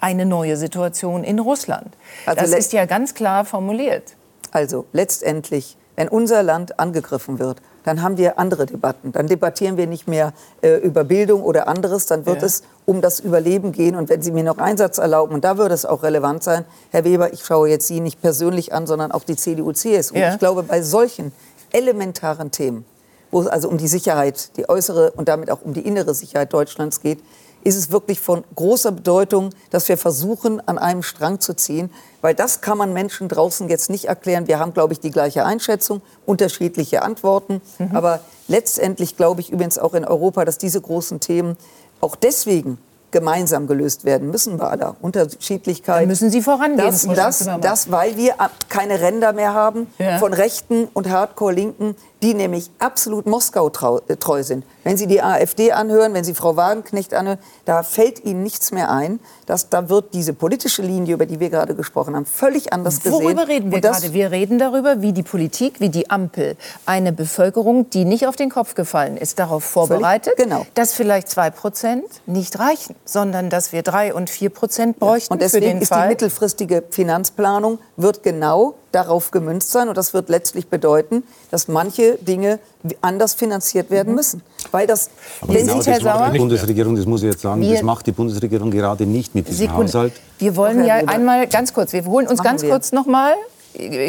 eine 0.00 0.26
neue 0.26 0.56
Situation 0.56 1.24
in 1.24 1.38
Russland. 1.38 1.96
Also 2.26 2.40
das 2.42 2.50
ist 2.50 2.72
ja 2.72 2.84
ganz 2.84 3.14
klar 3.14 3.44
formuliert. 3.44 4.16
Also 4.50 4.84
letztendlich, 4.92 5.76
wenn 5.96 6.08
unser 6.08 6.42
Land 6.42 6.78
angegriffen 6.78 7.38
wird, 7.38 7.62
dann 7.84 8.02
haben 8.02 8.16
wir 8.16 8.38
andere 8.38 8.66
Debatten. 8.66 9.12
Dann 9.12 9.26
debattieren 9.28 9.76
wir 9.76 9.86
nicht 9.86 10.08
mehr 10.08 10.32
äh, 10.62 10.76
über 10.78 11.04
Bildung 11.04 11.42
oder 11.42 11.68
anderes. 11.68 12.06
Dann 12.06 12.26
wird 12.26 12.40
Ja. 12.40 12.46
es 12.46 12.62
um 12.86 13.00
das 13.00 13.20
Überleben 13.20 13.72
gehen. 13.72 13.94
Und 13.94 14.08
wenn 14.08 14.22
Sie 14.22 14.32
mir 14.32 14.42
noch 14.42 14.58
einen 14.58 14.76
Satz 14.78 14.98
erlauben, 14.98 15.34
und 15.34 15.44
da 15.44 15.58
würde 15.58 15.74
es 15.74 15.84
auch 15.86 16.02
relevant 16.02 16.42
sein, 16.42 16.64
Herr 16.90 17.04
Weber, 17.04 17.32
ich 17.32 17.44
schaue 17.44 17.68
jetzt 17.68 17.86
Sie 17.86 18.00
nicht 18.00 18.20
persönlich 18.20 18.72
an, 18.72 18.86
sondern 18.86 19.12
auch 19.12 19.22
die 19.24 19.36
CDU, 19.36 19.72
CSU. 19.72 20.16
Ja. 20.16 20.32
Ich 20.32 20.38
glaube, 20.38 20.62
bei 20.62 20.82
solchen 20.82 21.32
elementaren 21.72 22.50
Themen, 22.50 22.84
wo 23.30 23.40
es 23.40 23.46
also 23.46 23.68
um 23.68 23.78
die 23.78 23.88
Sicherheit, 23.88 24.56
die 24.56 24.68
äußere 24.68 25.10
und 25.12 25.28
damit 25.28 25.50
auch 25.50 25.62
um 25.62 25.74
die 25.74 25.86
innere 25.86 26.14
Sicherheit 26.14 26.52
Deutschlands 26.52 27.00
geht, 27.00 27.18
ist 27.64 27.76
es 27.76 27.90
wirklich 27.90 28.20
von 28.20 28.44
großer 28.54 28.92
Bedeutung, 28.92 29.50
dass 29.70 29.88
wir 29.88 29.96
versuchen, 29.98 30.60
an 30.68 30.78
einem 30.78 31.02
Strang 31.02 31.40
zu 31.40 31.54
ziehen. 31.54 31.90
Weil 32.20 32.34
das 32.34 32.60
kann 32.60 32.78
man 32.78 32.92
Menschen 32.92 33.28
draußen 33.28 33.68
jetzt 33.68 33.90
nicht 33.90 34.04
erklären. 34.04 34.46
Wir 34.46 34.58
haben, 34.58 34.72
glaube 34.74 34.92
ich, 34.92 35.00
die 35.00 35.10
gleiche 35.10 35.44
Einschätzung, 35.44 36.02
unterschiedliche 36.26 37.02
Antworten. 37.02 37.60
Aber 37.92 38.20
letztendlich 38.48 39.16
glaube 39.16 39.40
ich 39.40 39.50
übrigens 39.50 39.78
auch 39.78 39.94
in 39.94 40.04
Europa, 40.04 40.44
dass 40.44 40.58
diese 40.58 40.80
großen 40.80 41.20
Themen 41.20 41.56
auch 42.00 42.16
deswegen 42.16 42.78
gemeinsam 43.10 43.68
gelöst 43.68 44.04
werden 44.04 44.28
müssen 44.30 44.56
bei 44.58 44.66
aller 44.66 44.96
Unterschiedlichkeit. 45.00 46.00
Dann 46.02 46.08
müssen 46.08 46.30
Sie 46.30 46.42
vorangehen, 46.42 46.84
Das, 46.84 47.06
das, 47.06 47.48
das, 47.60 47.90
weil 47.92 48.16
wir 48.16 48.32
äh, 48.32 48.48
keine 48.68 49.00
Ränder 49.00 49.32
mehr 49.32 49.54
haben 49.54 49.86
Ja. 49.98 50.18
von 50.18 50.32
Rechten 50.32 50.88
und 50.92 51.08
Hardcore-Linken, 51.08 51.94
die 52.24 52.32
nämlich 52.32 52.70
absolut 52.78 53.26
Moskau 53.26 53.68
äh, 54.08 54.16
treu 54.16 54.42
sind. 54.42 54.64
Wenn 54.82 54.96
Sie 54.96 55.06
die 55.06 55.20
AfD 55.20 55.72
anhören, 55.72 56.14
wenn 56.14 56.24
Sie 56.24 56.34
Frau 56.34 56.56
Wagenknecht 56.56 57.12
anhören, 57.12 57.38
da 57.66 57.82
fällt 57.82 58.24
Ihnen 58.24 58.42
nichts 58.42 58.72
mehr 58.72 58.90
ein. 58.90 59.20
Dass, 59.44 59.68
da 59.68 59.90
wird 59.90 60.14
diese 60.14 60.32
politische 60.32 60.80
Linie, 60.80 61.14
über 61.14 61.26
die 61.26 61.38
wir 61.38 61.50
gerade 61.50 61.74
gesprochen 61.74 62.16
haben, 62.16 62.24
völlig 62.24 62.72
anders 62.72 63.02
gesehen. 63.02 63.12
Worüber 63.12 63.46
reden 63.46 63.70
wir 63.70 63.76
Und 63.76 63.82
gerade? 63.82 64.14
Wir 64.14 64.30
reden 64.30 64.58
darüber, 64.58 65.02
wie 65.02 65.12
die 65.12 65.22
Politik, 65.22 65.80
wie 65.80 65.90
die 65.90 66.08
Ampel 66.08 66.56
eine 66.86 67.12
Bevölkerung, 67.12 67.90
die 67.90 68.06
nicht 68.06 68.26
auf 68.26 68.36
den 68.36 68.48
Kopf 68.48 68.74
gefallen 68.74 69.18
ist, 69.18 69.38
darauf 69.38 69.64
vorbereitet, 69.64 70.34
genau. 70.38 70.66
dass 70.72 70.94
vielleicht 70.94 71.28
zwei 71.28 71.50
Prozent 71.50 72.04
nicht 72.24 72.58
reichen, 72.58 72.96
sondern 73.04 73.50
dass 73.50 73.72
wir 73.72 73.82
drei 73.82 74.14
und 74.14 74.30
vier 74.30 74.48
Prozent 74.48 74.98
bräuchten 74.98 75.30
Und 75.30 75.42
für 75.42 75.60
deswegen 75.60 75.82
ist 75.82 75.94
die 75.94 76.08
mittelfristige 76.08 76.84
Finanzplanung 76.88 77.80
wird 77.98 78.22
genau 78.22 78.76
darauf 78.94 79.30
gemünzt 79.30 79.70
sein 79.72 79.88
und 79.88 79.96
das 79.96 80.14
wird 80.14 80.28
letztlich 80.28 80.68
bedeuten, 80.68 81.22
dass 81.50 81.68
manche 81.68 82.16
Dinge 82.20 82.58
anders 83.00 83.34
finanziert 83.34 83.90
werden 83.90 84.10
Mhm. 84.10 84.14
müssen, 84.16 84.42
weil 84.70 84.86
das 84.86 85.10
Aber 85.40 85.52
genau 85.54 85.74
Herr 85.74 85.94
das 85.94 86.02
macht 86.02 86.18
Sauer? 86.18 86.30
die 86.32 86.38
Bundesregierung, 86.38 86.96
das 86.96 87.06
muss 87.06 87.22
ich 87.22 87.30
jetzt 87.30 87.42
sagen, 87.42 87.60
Wir- 87.60 87.72
das 87.74 87.82
macht 87.82 88.06
die 88.06 88.12
Bundesregierung 88.12 88.70
gerade 88.70 89.06
nicht 89.06 89.34
mit 89.34 89.48
diesem 89.48 89.66
Sekunde. 89.68 89.84
Haushalt. 89.84 90.12
Wir 90.38 90.54
wollen 90.56 90.84
Herr 90.84 91.02
ja 91.02 91.08
einmal 91.08 91.46
ganz 91.46 91.72
kurz, 91.72 91.92
wir 91.92 92.04
holen 92.04 92.26
uns 92.26 92.38
machen 92.38 92.44
ganz 92.48 92.62
wir. 92.62 92.70
kurz 92.70 92.92
noch 92.92 93.06
mal, 93.06 93.32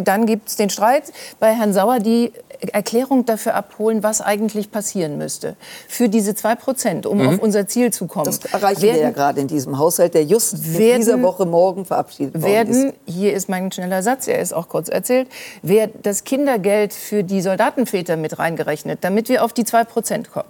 dann 0.03 0.25
gibt 0.27 0.49
es 0.49 0.55
den 0.57 0.69
Streit 0.69 1.11
bei 1.39 1.53
Herrn 1.53 1.73
Sauer, 1.73 1.99
die 1.99 2.31
Erklärung 2.71 3.25
dafür 3.25 3.55
abholen, 3.55 4.03
was 4.03 4.21
eigentlich 4.21 4.71
passieren 4.71 5.17
müsste 5.17 5.55
für 5.87 6.09
diese 6.09 6.35
zwei 6.35 6.55
Prozent, 6.55 7.05
um 7.05 7.25
auf 7.27 7.39
unser 7.39 7.67
Ziel 7.67 7.91
zu 7.91 8.07
kommen. 8.07 8.25
Das 8.25 8.39
erreichen 8.45 8.81
wir 8.81 8.89
ja 8.89 8.95
Werden- 8.95 9.13
gerade 9.13 9.41
in 9.41 9.47
diesem 9.47 9.77
Haushalt, 9.77 10.13
der 10.13 10.23
just 10.23 10.53
in 10.53 10.77
werden- 10.77 10.97
dieser 11.01 11.21
Woche 11.21 11.45
morgen 11.45 11.85
verabschiedet 11.85 12.35
worden 12.41 12.51
werden, 12.51 12.85
ist. 12.89 12.95
hier 13.05 13.33
ist 13.33 13.49
mein 13.49 13.71
schneller 13.71 14.03
Satz, 14.03 14.27
er 14.27 14.39
ist 14.39 14.53
auch 14.53 14.69
kurz 14.69 14.89
erzählt, 14.89 15.27
wird 15.61 15.91
das 16.03 16.23
Kindergeld 16.23 16.93
für 16.93 17.23
die 17.23 17.41
Soldatenväter 17.41 18.17
mit 18.17 18.39
reingerechnet, 18.39 18.99
damit 19.01 19.29
wir 19.29 19.43
auf 19.43 19.53
die 19.53 19.63
2% 19.65 20.31
kommen. 20.31 20.49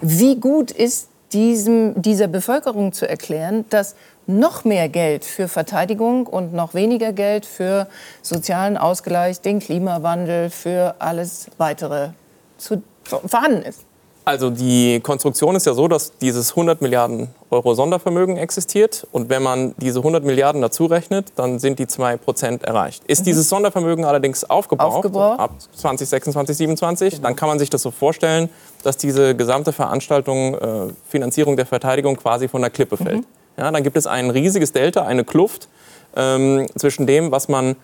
Wie 0.00 0.36
gut 0.36 0.70
ist 0.70 1.08
diesem, 1.32 2.00
dieser 2.02 2.26
Bevölkerung 2.26 2.92
zu 2.92 3.08
erklären, 3.08 3.64
dass 3.70 3.94
noch 4.26 4.64
mehr 4.64 4.88
Geld 4.88 5.24
für 5.24 5.48
Verteidigung 5.48 6.26
und 6.26 6.52
noch 6.52 6.74
weniger 6.74 7.12
Geld 7.12 7.46
für 7.46 7.88
sozialen 8.22 8.76
Ausgleich, 8.76 9.40
den 9.40 9.60
Klimawandel, 9.60 10.50
für 10.50 10.94
alles 10.98 11.46
weitere 11.58 12.10
zu, 12.58 12.82
vorhanden 13.04 13.62
ist. 13.62 13.84
Also 14.24 14.50
die 14.50 15.00
Konstruktion 15.00 15.56
ist 15.56 15.66
ja 15.66 15.72
so, 15.72 15.88
dass 15.88 16.16
dieses 16.18 16.50
100 16.50 16.82
Milliarden 16.82 17.28
Euro 17.48 17.74
Sondervermögen 17.74 18.36
existiert. 18.36 19.06
Und 19.12 19.28
wenn 19.30 19.42
man 19.42 19.74
diese 19.78 20.00
100 20.00 20.22
Milliarden 20.24 20.60
dazu 20.60 20.86
rechnet, 20.86 21.32
dann 21.36 21.58
sind 21.58 21.78
die 21.78 21.86
2 21.86 22.18
Prozent 22.18 22.62
erreicht. 22.62 23.02
Ist 23.06 23.20
mhm. 23.20 23.24
dieses 23.24 23.48
Sondervermögen 23.48 24.04
allerdings 24.04 24.44
aufgebraucht, 24.44 24.98
aufgebraucht. 24.98 25.40
ab 25.40 25.50
2026, 25.74 26.32
2027, 26.32 27.14
genau. 27.14 27.22
dann 27.22 27.34
kann 27.34 27.48
man 27.48 27.58
sich 27.58 27.70
das 27.70 27.82
so 27.82 27.90
vorstellen, 27.90 28.50
dass 28.84 28.98
diese 28.98 29.34
gesamte 29.34 29.72
Veranstaltung, 29.72 30.54
äh, 30.54 30.92
Finanzierung 31.08 31.56
der 31.56 31.66
Verteidigung 31.66 32.16
quasi 32.16 32.46
von 32.46 32.60
der 32.60 32.70
Klippe 32.70 32.98
fällt. 32.98 33.22
Mhm. 33.22 33.39
Ja, 33.60 33.70
dann 33.70 33.82
gibt 33.82 33.98
es 33.98 34.06
ein 34.06 34.30
riesiges 34.30 34.72
Delta, 34.72 35.04
eine 35.04 35.22
Kluft 35.22 35.68
ähm, 36.16 36.66
zwischen 36.76 37.06
dem, 37.06 37.30
was 37.30 37.48
man 37.48 37.76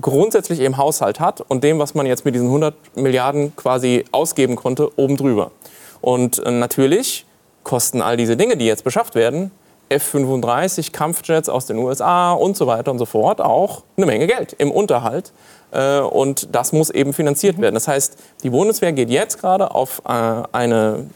grundsätzlich 0.00 0.58
im 0.58 0.76
Haushalt 0.76 1.20
hat 1.20 1.40
und 1.40 1.62
dem, 1.62 1.78
was 1.78 1.94
man 1.94 2.04
jetzt 2.04 2.24
mit 2.24 2.34
diesen 2.34 2.48
100 2.48 2.74
Milliarden 2.96 3.54
quasi 3.54 4.04
ausgeben 4.10 4.56
konnte, 4.56 4.90
oben 4.98 5.16
drüber. 5.16 5.52
Und 6.00 6.44
äh, 6.44 6.50
natürlich 6.50 7.26
kosten 7.62 8.02
all 8.02 8.16
diese 8.16 8.36
Dinge, 8.36 8.56
die 8.56 8.66
jetzt 8.66 8.82
beschafft 8.82 9.14
werden, 9.14 9.52
F-35, 9.88 10.90
Kampfjets 10.90 11.48
aus 11.48 11.66
den 11.66 11.78
USA 11.78 12.32
und 12.32 12.56
so 12.56 12.66
weiter 12.66 12.90
und 12.90 12.98
so 12.98 13.06
fort, 13.06 13.40
auch 13.40 13.84
eine 13.96 14.06
Menge 14.06 14.26
Geld 14.26 14.54
im 14.54 14.72
Unterhalt. 14.72 15.30
Äh, 15.70 16.00
und 16.00 16.48
das 16.56 16.72
muss 16.72 16.90
eben 16.90 17.12
finanziert 17.12 17.60
werden. 17.60 17.74
Das 17.74 17.86
heißt, 17.86 18.18
die 18.42 18.50
Bundeswehr 18.50 18.92
geht 18.92 19.10
jetzt 19.10 19.40
gerade 19.40 19.70
auf 19.76 20.02
äh, 20.08 20.10
eine 20.50 21.06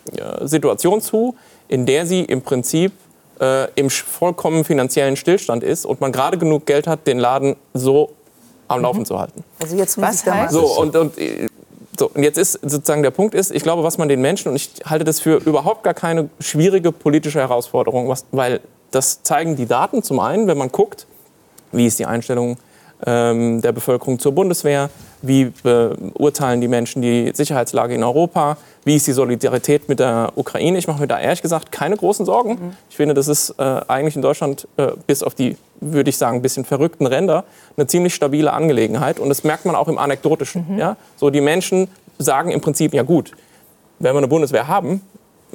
Situation 0.42 1.00
zu, 1.00 1.34
in 1.66 1.84
der 1.84 2.06
sie 2.06 2.20
im 2.20 2.42
Prinzip 2.42 2.92
im 3.74 3.90
vollkommen 3.90 4.64
finanziellen 4.64 5.16
Stillstand 5.16 5.64
ist 5.64 5.84
und 5.86 6.00
man 6.00 6.12
gerade 6.12 6.38
genug 6.38 6.66
Geld 6.66 6.86
hat, 6.86 7.06
den 7.06 7.18
Laden 7.18 7.56
so 7.74 8.12
am 8.68 8.82
Laufen 8.82 9.00
mhm. 9.00 9.06
zu 9.06 9.18
halten. 9.18 9.44
Also 9.60 9.76
jetzt 9.76 9.96
muss 9.96 10.08
Was 10.08 10.22
ich 10.22 10.32
heißt? 10.32 10.52
So, 10.52 10.66
und, 10.80 10.94
und 10.96 11.14
so, 11.98 12.10
und 12.12 12.22
jetzt 12.22 12.38
ist 12.38 12.52
sozusagen 12.62 13.02
der 13.02 13.10
Punkt 13.10 13.34
ist, 13.34 13.52
ich 13.52 13.62
glaube, 13.62 13.84
was 13.84 13.98
man 13.98 14.08
den 14.08 14.20
Menschen, 14.20 14.48
und 14.48 14.56
ich 14.56 14.70
halte 14.84 15.04
das 15.04 15.20
für 15.20 15.36
überhaupt 15.36 15.84
gar 15.84 15.94
keine 15.94 16.28
schwierige 16.40 16.92
politische 16.92 17.40
Herausforderung, 17.40 18.08
was, 18.08 18.24
weil 18.32 18.60
das 18.90 19.22
zeigen 19.22 19.56
die 19.56 19.66
Daten 19.66 20.02
zum 20.02 20.20
einen, 20.20 20.46
wenn 20.46 20.58
man 20.58 20.70
guckt, 20.70 21.06
wie 21.72 21.86
ist 21.86 21.98
die 21.98 22.06
Einstellung 22.06 22.56
ähm, 23.06 23.60
der 23.60 23.72
Bevölkerung 23.72 24.18
zur 24.18 24.32
Bundeswehr, 24.32 24.90
wie 25.26 25.52
beurteilen 25.62 26.60
die 26.60 26.68
Menschen 26.68 27.02
die 27.02 27.32
Sicherheitslage 27.34 27.94
in 27.94 28.02
Europa, 28.02 28.56
wie 28.84 28.96
ist 28.96 29.06
die 29.06 29.12
Solidarität 29.12 29.88
mit 29.88 30.00
der 30.00 30.32
Ukraine. 30.36 30.78
Ich 30.78 30.86
mache 30.86 31.00
mir 31.00 31.06
da 31.06 31.18
ehrlich 31.18 31.42
gesagt 31.42 31.72
keine 31.72 31.96
großen 31.96 32.26
Sorgen. 32.26 32.50
Mhm. 32.50 32.76
Ich 32.90 32.96
finde, 32.96 33.14
das 33.14 33.28
ist 33.28 33.54
äh, 33.58 33.80
eigentlich 33.88 34.16
in 34.16 34.22
Deutschland 34.22 34.68
äh, 34.76 34.88
bis 35.06 35.22
auf 35.22 35.34
die, 35.34 35.56
würde 35.80 36.10
ich 36.10 36.18
sagen, 36.18 36.38
ein 36.38 36.42
bisschen 36.42 36.64
verrückten 36.64 37.06
Ränder 37.06 37.44
eine 37.76 37.86
ziemlich 37.86 38.14
stabile 38.14 38.52
Angelegenheit. 38.52 39.18
Und 39.18 39.28
das 39.30 39.44
merkt 39.44 39.64
man 39.64 39.74
auch 39.74 39.88
im 39.88 39.98
Anekdotischen. 39.98 40.66
Mhm. 40.68 40.78
Ja? 40.78 40.96
So, 41.16 41.30
die 41.30 41.40
Menschen 41.40 41.88
sagen 42.18 42.50
im 42.50 42.60
Prinzip, 42.60 42.92
ja 42.92 43.02
gut, 43.02 43.32
wenn 43.98 44.14
wir 44.14 44.18
eine 44.18 44.28
Bundeswehr 44.28 44.68
haben, 44.68 45.00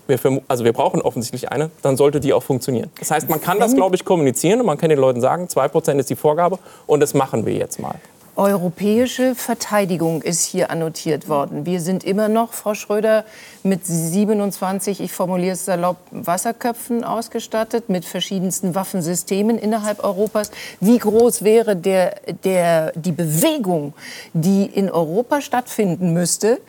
wir, 0.07 0.17
für, 0.17 0.41
also 0.47 0.63
wir 0.63 0.74
brauchen 0.74 1.01
offensichtlich 1.01 1.51
eine, 1.51 1.70
dann 1.82 1.97
sollte 1.97 2.20
die 2.20 2.34
auch 2.34 2.43
funktionieren. 2.43 2.89
Das 2.99 3.11
heißt, 3.11 3.30
man 3.30 3.41
kann 3.41 3.59
das, 3.59 3.76
glaube 3.76 3.95
ich, 3.95 4.05
kommunizieren 4.05 4.59
und 4.59 4.65
man 4.65 4.78
kann 4.78 4.89
den 4.89 4.99
Leuten 4.99 5.22
sagen, 5.22 5.45
2% 5.45 5.97
ist 5.99 6.09
die 6.09 6.15
Vorgabe 6.15 6.57
und 6.88 7.01
das 7.01 7.13
machen 7.13 7.45
wir 7.45 7.53
jetzt 7.53 7.80
mal. 7.80 7.95
Europäische 8.39 9.35
Verteidigung 9.35 10.21
ist 10.21 10.45
hier 10.45 10.71
annotiert 10.71 11.27
worden. 11.27 11.65
Wir 11.65 11.81
sind 11.81 12.05
immer 12.05 12.29
noch, 12.29 12.53
Frau 12.53 12.73
Schröder, 12.73 13.25
mit 13.63 13.85
27, 13.85 15.01
ich 15.01 15.11
formuliere 15.11 15.55
es 15.55 15.65
salopp, 15.65 15.97
Wasserköpfen 16.11 17.03
ausgestattet, 17.03 17.89
mit 17.89 18.05
verschiedensten 18.05 18.75
Waffensystemen 18.75 19.57
innerhalb 19.57 20.01
Europas. 20.05 20.51
Wie 20.79 20.99
groß 20.99 21.43
wäre 21.43 21.75
der, 21.75 22.15
der, 22.45 22.93
die 22.95 23.11
Bewegung, 23.11 23.93
die 24.31 24.67
in 24.67 24.89
Europa 24.89 25.41
stattfinden 25.41 26.13
müsste, 26.13 26.61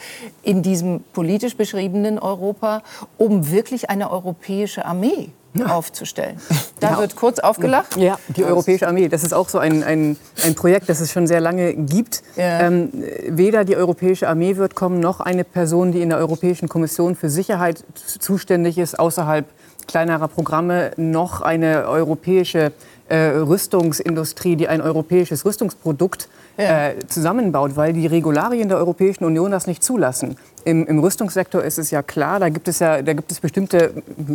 in 0.42 0.64
diesem 0.64 1.04
politisch 1.12 1.56
beschriebenen 1.56 2.18
Europa, 2.18 2.82
um 3.16 3.52
wirklich 3.52 3.90
eine 3.90 4.10
europäische 4.10 4.84
Armee 4.84 5.30
aufzustellen. 5.66 6.36
Da 6.80 6.92
ja. 6.92 6.98
wird 6.98 7.14
kurz 7.14 7.38
aufgelacht. 7.40 7.98
Ja, 7.98 8.18
die 8.34 8.42
Europäische 8.42 8.88
Armee, 8.88 9.08
das 9.08 9.22
ist 9.22 9.34
auch 9.34 9.50
so 9.50 9.58
ein, 9.58 9.84
ein, 9.84 10.16
ein 10.46 10.54
Projekt, 10.54 10.88
das 10.88 11.00
es 11.00 11.12
schon 11.12 11.26
sehr 11.26 11.38
lange 11.38 11.74
gibt. 11.74 12.22
Ja. 12.36 12.60
Ähm, 12.60 12.90
weder 13.28 13.66
die 13.66 13.76
Europäische 13.76 14.26
Armee 14.26 14.56
wird 14.56 14.74
kommen, 14.74 14.98
noch 14.98 15.20
eine 15.20 15.44
Person, 15.44 15.92
die 15.92 16.00
in 16.00 16.08
der 16.08 16.16
Europäischen 16.16 16.70
Kommission 16.70 17.16
für 17.16 17.28
Sicherheit 17.28 17.84
zuständig 17.94 18.78
ist, 18.78 18.98
außerhalb 18.98 19.44
kleinerer 19.86 20.28
Programme, 20.28 20.92
noch 20.96 21.42
eine 21.42 21.86
europäische 21.86 22.58
äh, 22.66 22.70
Rüstungsindustrie, 23.16 24.56
die 24.56 24.68
ein 24.68 24.80
europäisches 24.80 25.44
Rüstungsprodukt 25.44 26.28
ja. 26.56 26.88
äh, 26.88 26.98
zusammenbaut, 27.08 27.76
weil 27.76 27.92
die 27.92 28.06
Regularien 28.06 28.68
der 28.68 28.78
Europäischen 28.78 29.24
Union 29.24 29.50
das 29.50 29.66
nicht 29.66 29.82
zulassen. 29.82 30.36
Im, 30.64 30.86
Im, 30.86 30.98
Rüstungssektor 30.98 31.64
ist 31.64 31.78
es 31.78 31.90
ja 31.90 32.02
klar, 32.02 32.38
da 32.38 32.50
gibt 32.50 32.68
es 32.68 32.80
ja 32.80 33.00
da 33.00 33.14
gibt 33.14 33.32
es 33.32 33.40
bestimmte 33.40 33.92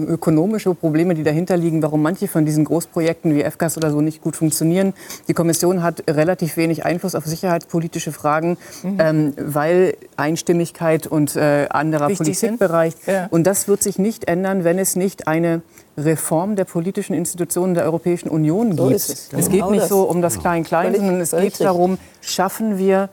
ökonomische 0.07 0.73
Probleme, 0.73 1.13
die 1.13 1.23
dahinter 1.23 1.55
liegen, 1.55 1.83
warum 1.83 2.01
manche 2.01 2.27
von 2.27 2.45
diesen 2.45 2.65
Großprojekten 2.65 3.35
wie 3.35 3.43
FCAS 3.43 3.77
oder 3.77 3.91
so 3.91 4.01
nicht 4.01 4.21
gut 4.21 4.35
funktionieren. 4.35 4.93
Die 5.27 5.33
Kommission 5.33 5.83
hat 5.83 6.03
relativ 6.09 6.57
wenig 6.57 6.83
Einfluss 6.83 7.13
auf 7.13 7.25
sicherheitspolitische 7.25 8.11
Fragen, 8.11 8.57
mhm. 8.81 8.97
ähm, 8.99 9.33
weil 9.37 9.95
Einstimmigkeit 10.17 11.05
und 11.05 11.35
äh, 11.35 11.67
anderer 11.69 12.09
Wichtig 12.09 12.39
Politikbereich. 12.39 12.93
Ja. 13.05 13.27
Und 13.29 13.45
das 13.45 13.67
wird 13.67 13.83
sich 13.83 13.99
nicht 13.99 14.27
ändern, 14.27 14.63
wenn 14.63 14.79
es 14.79 14.95
nicht 14.95 15.27
eine 15.27 15.61
Reform 15.97 16.55
der 16.55 16.65
politischen 16.65 17.13
Institutionen 17.13 17.73
der 17.73 17.83
Europäischen 17.85 18.29
Union 18.29 18.71
gibt. 18.71 18.79
So 18.79 18.89
es. 18.89 19.09
es. 19.09 19.49
geht 19.49 19.51
genau 19.51 19.71
nicht 19.71 19.87
so 19.87 20.03
um 20.03 20.21
das 20.21 20.39
Klein-Klein, 20.39 20.95
sondern 20.95 21.21
es 21.21 21.31
geht 21.31 21.59
darum, 21.61 21.97
schaffen 22.21 22.77
wir 22.77 23.09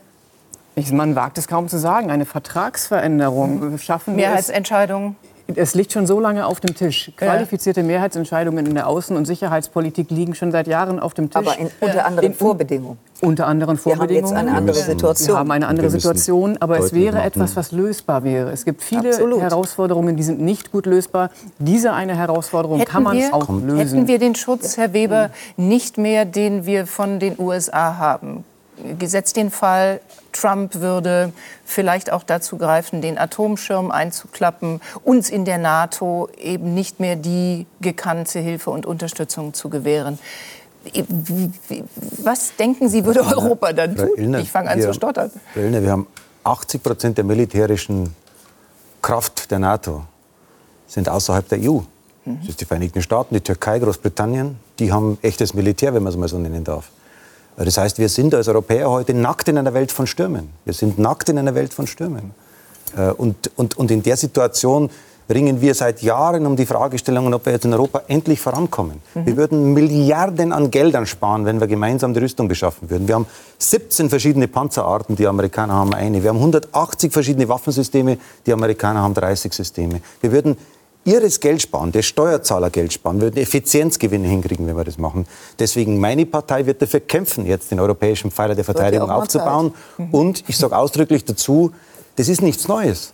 ich, 0.75 0.91
man 0.91 1.15
wagt 1.15 1.37
es 1.37 1.47
kaum 1.47 1.67
zu 1.67 1.77
sagen, 1.77 2.09
eine 2.09 2.25
Vertragsveränderung. 2.25 3.77
Schaffen 3.77 4.17
wir 4.17 4.25
Mehrheitsentscheidungen? 4.25 5.15
Es 5.55 5.75
liegt 5.75 5.91
schon 5.91 6.07
so 6.07 6.19
lange 6.19 6.45
auf 6.45 6.59
dem 6.59 6.73
Tisch. 6.75 7.11
Qualifizierte. 7.17 7.83
Mehrheitsentscheidungen 7.83 8.65
in 8.65 8.75
der 8.75 8.87
Außen- 8.87 9.15
und 9.15 9.25
Sicherheitspolitik 9.25 10.09
liegen 10.09 10.35
schon 10.35 10.51
seit 10.51 10.67
Jahren 10.67 10.99
auf 10.99 11.13
dem 11.13 11.29
Tisch. 11.29 11.35
Aber 11.35 11.57
in, 11.57 11.69
unter 11.79 12.05
anderen 12.05 12.29
in, 12.29 12.33
Vorbedingungen. 12.33 12.97
Unter 13.21 13.47
anderen 13.47 13.77
Vorbedingungen. 13.77 14.31
Wir 14.31 14.37
haben 14.39 14.47
jetzt 14.47 14.49
eine 14.49 14.57
andere 14.57 14.77
Situation. 14.77 15.35
Wir 15.35 15.39
haben 15.39 15.51
eine 15.51 15.67
andere 15.67 15.89
Situation, 15.89 16.57
aber 16.59 16.79
es 16.79 16.93
wäre 16.93 17.21
etwas, 17.21 17.55
was 17.55 17.71
lösbar 17.71 18.23
wäre. 18.23 18.51
Es 18.51 18.63
gibt 18.63 18.81
viele 18.81 19.09
Absolut. 19.09 19.41
Herausforderungen, 19.41 20.15
die 20.15 20.23
sind 20.23 20.39
nicht 20.39 20.71
gut 20.71 20.85
lösbar. 20.85 21.29
Diese 21.59 21.93
eine 21.93 22.15
Herausforderung 22.15 22.79
hätten 22.79 22.91
kann 22.91 23.03
man 23.03 23.17
wir, 23.17 23.33
auch 23.33 23.49
lösen. 23.49 23.77
Hätten 23.77 24.07
wir 24.07 24.19
den 24.19 24.35
Schutz, 24.35 24.77
Herr 24.77 24.93
Weber, 24.93 25.29
nicht 25.57 25.97
mehr, 25.97 26.25
den 26.25 26.65
wir 26.65 26.87
von 26.87 27.19
den 27.19 27.37
USA 27.37 27.97
haben? 27.97 28.45
gesetzt 28.99 29.37
den 29.37 29.51
Fall, 29.51 29.99
Trump 30.33 30.75
würde 30.75 31.31
vielleicht 31.65 32.11
auch 32.11 32.23
dazu 32.23 32.57
greifen, 32.57 33.01
den 33.01 33.17
Atomschirm 33.17 33.91
einzuklappen, 33.91 34.81
uns 35.03 35.29
in 35.29 35.45
der 35.45 35.57
NATO 35.57 36.29
eben 36.37 36.73
nicht 36.73 36.99
mehr 36.99 37.15
die 37.15 37.65
gekannte 37.81 38.39
Hilfe 38.39 38.69
und 38.69 38.85
Unterstützung 38.85 39.53
zu 39.53 39.69
gewähren. 39.69 40.19
Was 42.23 42.55
denken 42.57 42.89
Sie, 42.89 43.05
würde 43.05 43.21
Europa 43.25 43.71
dann 43.71 43.95
tun? 43.95 44.09
Illner, 44.17 44.39
ich 44.39 44.51
fange 44.51 44.69
an 44.69 44.79
wir, 44.79 44.87
zu 44.87 44.93
stottern. 44.93 45.31
Illner, 45.55 45.81
wir 45.81 45.91
haben 45.91 46.07
80 46.43 46.83
Prozent 46.83 47.17
der 47.17 47.23
militärischen 47.23 48.13
Kraft 49.01 49.51
der 49.51 49.59
NATO 49.59 50.03
sind 50.87 51.09
außerhalb 51.09 51.47
der 51.47 51.59
EU. 51.59 51.79
Mhm. 52.25 52.39
Das 52.39 52.49
ist 52.49 52.61
die 52.61 52.65
Vereinigten 52.65 53.01
Staaten, 53.01 53.33
die 53.33 53.41
Türkei, 53.41 53.79
Großbritannien. 53.79 54.57
Die 54.79 54.91
haben 54.91 55.17
echtes 55.21 55.53
Militär, 55.53 55.93
wenn 55.93 56.03
man 56.03 56.11
es 56.11 56.17
mal 56.17 56.27
so 56.27 56.37
nennen 56.37 56.63
darf. 56.63 56.89
Das 57.55 57.77
heißt, 57.77 57.99
wir 57.99 58.09
sind 58.09 58.33
als 58.33 58.47
Europäer 58.47 58.89
heute 58.89 59.13
nackt 59.13 59.47
in 59.47 59.57
einer 59.57 59.73
Welt 59.73 59.91
von 59.91 60.07
Stürmen. 60.07 60.49
Wir 60.65 60.73
sind 60.73 60.97
nackt 60.97 61.29
in 61.29 61.37
einer 61.37 61.55
Welt 61.55 61.73
von 61.73 61.87
Stürmen. 61.87 62.31
Äh, 62.97 63.11
und, 63.11 63.51
und, 63.55 63.77
und 63.77 63.91
in 63.91 64.03
der 64.03 64.17
Situation 64.17 64.89
ringen 65.29 65.61
wir 65.61 65.73
seit 65.73 66.01
Jahren 66.01 66.45
um 66.45 66.55
die 66.55 66.65
Fragestellungen, 66.65 67.33
ob 67.33 67.45
wir 67.45 67.53
jetzt 67.53 67.65
in 67.65 67.73
Europa 67.73 68.01
endlich 68.07 68.39
vorankommen. 68.41 69.01
Mhm. 69.13 69.25
Wir 69.25 69.37
würden 69.37 69.73
Milliarden 69.73 70.51
an 70.51 70.69
Geldern 70.69 71.05
sparen, 71.05 71.45
wenn 71.45 71.59
wir 71.59 71.67
gemeinsam 71.67 72.13
die 72.13 72.19
Rüstung 72.19 72.47
beschaffen 72.47 72.89
würden. 72.89 73.07
Wir 73.07 73.15
haben 73.15 73.27
17 73.57 74.09
verschiedene 74.09 74.47
Panzerarten, 74.47 75.15
die 75.15 75.27
Amerikaner 75.27 75.73
haben 75.73 75.93
eine. 75.93 76.21
Wir 76.23 76.29
haben 76.29 76.39
180 76.39 77.13
verschiedene 77.13 77.47
Waffensysteme, 77.47 78.17
die 78.45 78.53
Amerikaner 78.53 79.01
haben 79.01 79.13
30 79.13 79.53
Systeme. 79.53 80.01
Wir 80.21 80.31
würden 80.31 80.57
ihres 81.05 81.39
Geld 81.39 81.61
sparen, 81.61 81.91
der 81.91 82.01
Steuerzahler 82.01 82.69
Geld 82.69 82.93
sparen, 82.93 83.21
würden 83.21 83.37
Effizienzgewinne 83.37 84.27
hinkriegen, 84.27 84.67
wenn 84.67 84.77
wir 84.77 84.83
das 84.83 84.97
machen. 84.97 85.25
Deswegen 85.59 85.99
meine 85.99 86.25
Partei 86.25 86.65
wird 86.65 86.81
dafür 86.81 87.01
kämpfen, 87.01 87.45
jetzt 87.45 87.71
den 87.71 87.79
europäischen 87.79 88.31
Pfeiler 88.31 88.55
der 88.55 88.63
Verteidigung 88.63 89.09
aufzubauen. 89.09 89.73
Mhm. 89.97 90.09
Und 90.11 90.43
ich 90.47 90.57
sage 90.57 90.77
ausdrücklich 90.77 91.25
dazu, 91.25 91.71
das 92.15 92.29
ist 92.29 92.41
nichts 92.41 92.67
Neues. 92.67 93.13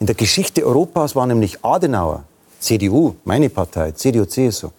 In 0.00 0.06
der 0.06 0.14
Geschichte 0.14 0.64
Europas 0.64 1.14
war 1.14 1.26
nämlich 1.26 1.64
Adenauer, 1.64 2.24
CDU, 2.58 3.14
meine 3.24 3.48
Partei, 3.50 3.92
CDU, 3.92 4.24
CSU, 4.24 4.70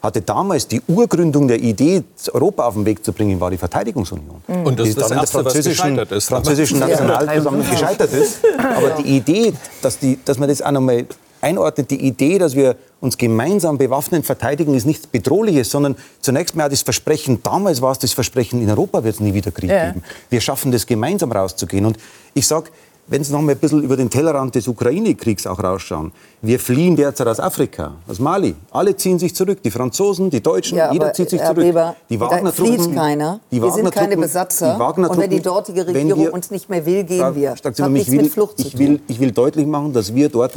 hatte 0.00 0.20
damals 0.22 0.68
die 0.68 0.80
Urgründung 0.86 1.48
der 1.48 1.58
Idee, 1.58 2.04
Europa 2.32 2.66
auf 2.66 2.74
den 2.74 2.84
Weg 2.84 3.04
zu 3.04 3.12
bringen, 3.12 3.40
war 3.40 3.50
die 3.50 3.56
Verteidigungsunion. 3.56 4.42
Mhm. 4.46 4.66
Und 4.66 4.78
das 4.78 4.84
die 4.84 4.90
ist 4.90 5.00
das 5.00 5.10
erste, 5.10 5.44
was 5.44 5.54
gescheitert 5.54 6.12
ist. 6.12 6.28
französischen 6.28 6.78
Nationalversammlung 6.78 7.68
gescheitert 7.68 8.12
ist. 8.12 8.38
Aber 8.76 8.90
die 8.90 9.16
Idee, 9.16 9.52
dass, 9.82 9.98
die, 9.98 10.18
dass 10.24 10.38
man 10.38 10.48
das 10.48 10.62
auch 10.62 10.70
noch 10.70 10.80
mal 10.80 11.04
einordnet, 11.40 11.90
die 11.90 12.00
Idee, 12.06 12.38
dass 12.38 12.54
wir 12.54 12.76
uns 13.00 13.16
gemeinsam 13.16 13.78
bewaffnen, 13.78 14.22
verteidigen, 14.22 14.74
ist 14.74 14.84
nichts 14.86 15.06
Bedrohliches, 15.06 15.70
sondern 15.70 15.96
zunächst 16.20 16.56
mal 16.56 16.68
das 16.68 16.82
Versprechen, 16.82 17.40
damals 17.42 17.80
war 17.80 17.92
es 17.92 17.98
das 17.98 18.12
Versprechen, 18.12 18.60
in 18.60 18.68
Europa 18.70 19.04
wird 19.04 19.14
es 19.14 19.20
nie 19.20 19.34
wieder 19.34 19.50
Krieg 19.50 19.70
Ja. 19.70 19.88
geben. 19.88 20.02
Wir 20.30 20.40
schaffen 20.40 20.72
das 20.72 20.86
gemeinsam 20.86 21.30
rauszugehen. 21.32 21.84
Und 21.86 21.96
ich 22.34 22.46
sage, 22.46 22.70
wenn 23.08 23.24
Sie 23.24 23.32
noch 23.32 23.40
mal 23.40 23.52
ein 23.52 23.58
bisschen 23.58 23.82
über 23.82 23.96
den 23.96 24.10
Tellerrand 24.10 24.54
des 24.54 24.68
Ukraine-Kriegs 24.68 25.46
auch 25.46 25.58
rausschauen, 25.62 26.12
wir 26.42 26.58
fliehen 26.60 26.94
derzeit 26.94 27.26
aus 27.26 27.40
Afrika, 27.40 27.92
aus 28.06 28.18
Mali. 28.20 28.54
Alle 28.70 28.94
ziehen 28.96 29.18
sich 29.18 29.34
zurück, 29.34 29.58
die 29.64 29.70
Franzosen, 29.70 30.30
die 30.30 30.42
Deutschen, 30.42 30.76
Ja, 30.78 30.92
jeder 30.92 31.12
zieht 31.12 31.30
sich 31.30 31.40
Herr 31.40 31.48
zurück. 31.54 31.64
Weber, 31.64 31.96
die 32.10 32.18
da 32.18 32.30
Wagner-Truppen- 32.30 32.52
fließt 32.76 32.94
keiner. 32.94 33.40
die 33.50 33.62
Wir 33.62 33.70
sind 33.72 33.90
keine 33.92 34.16
Besatzer. 34.16 34.78
Und 34.96 35.18
wenn 35.18 35.30
die 35.30 35.40
dortige 35.40 35.86
Regierung 35.86 36.20
wir- 36.22 36.34
uns 36.34 36.50
nicht 36.50 36.68
mehr 36.68 36.84
will, 36.84 37.04
gehen 37.04 37.20
Frau 37.20 37.34
wir. 37.34 37.54
Das 37.62 37.64
hat 37.64 37.78
ich 37.78 37.86
nichts 37.88 38.10
will, 38.12 38.22
mit 38.22 38.32
Flucht 38.32 38.58
zu 38.58 38.66
ich 38.66 38.72
tun. 38.72 38.80
will, 38.80 39.00
ich 39.08 39.18
will 39.20 39.32
deutlich 39.32 39.66
machen, 39.66 39.92
dass 39.92 40.14
wir 40.14 40.28
dort 40.28 40.54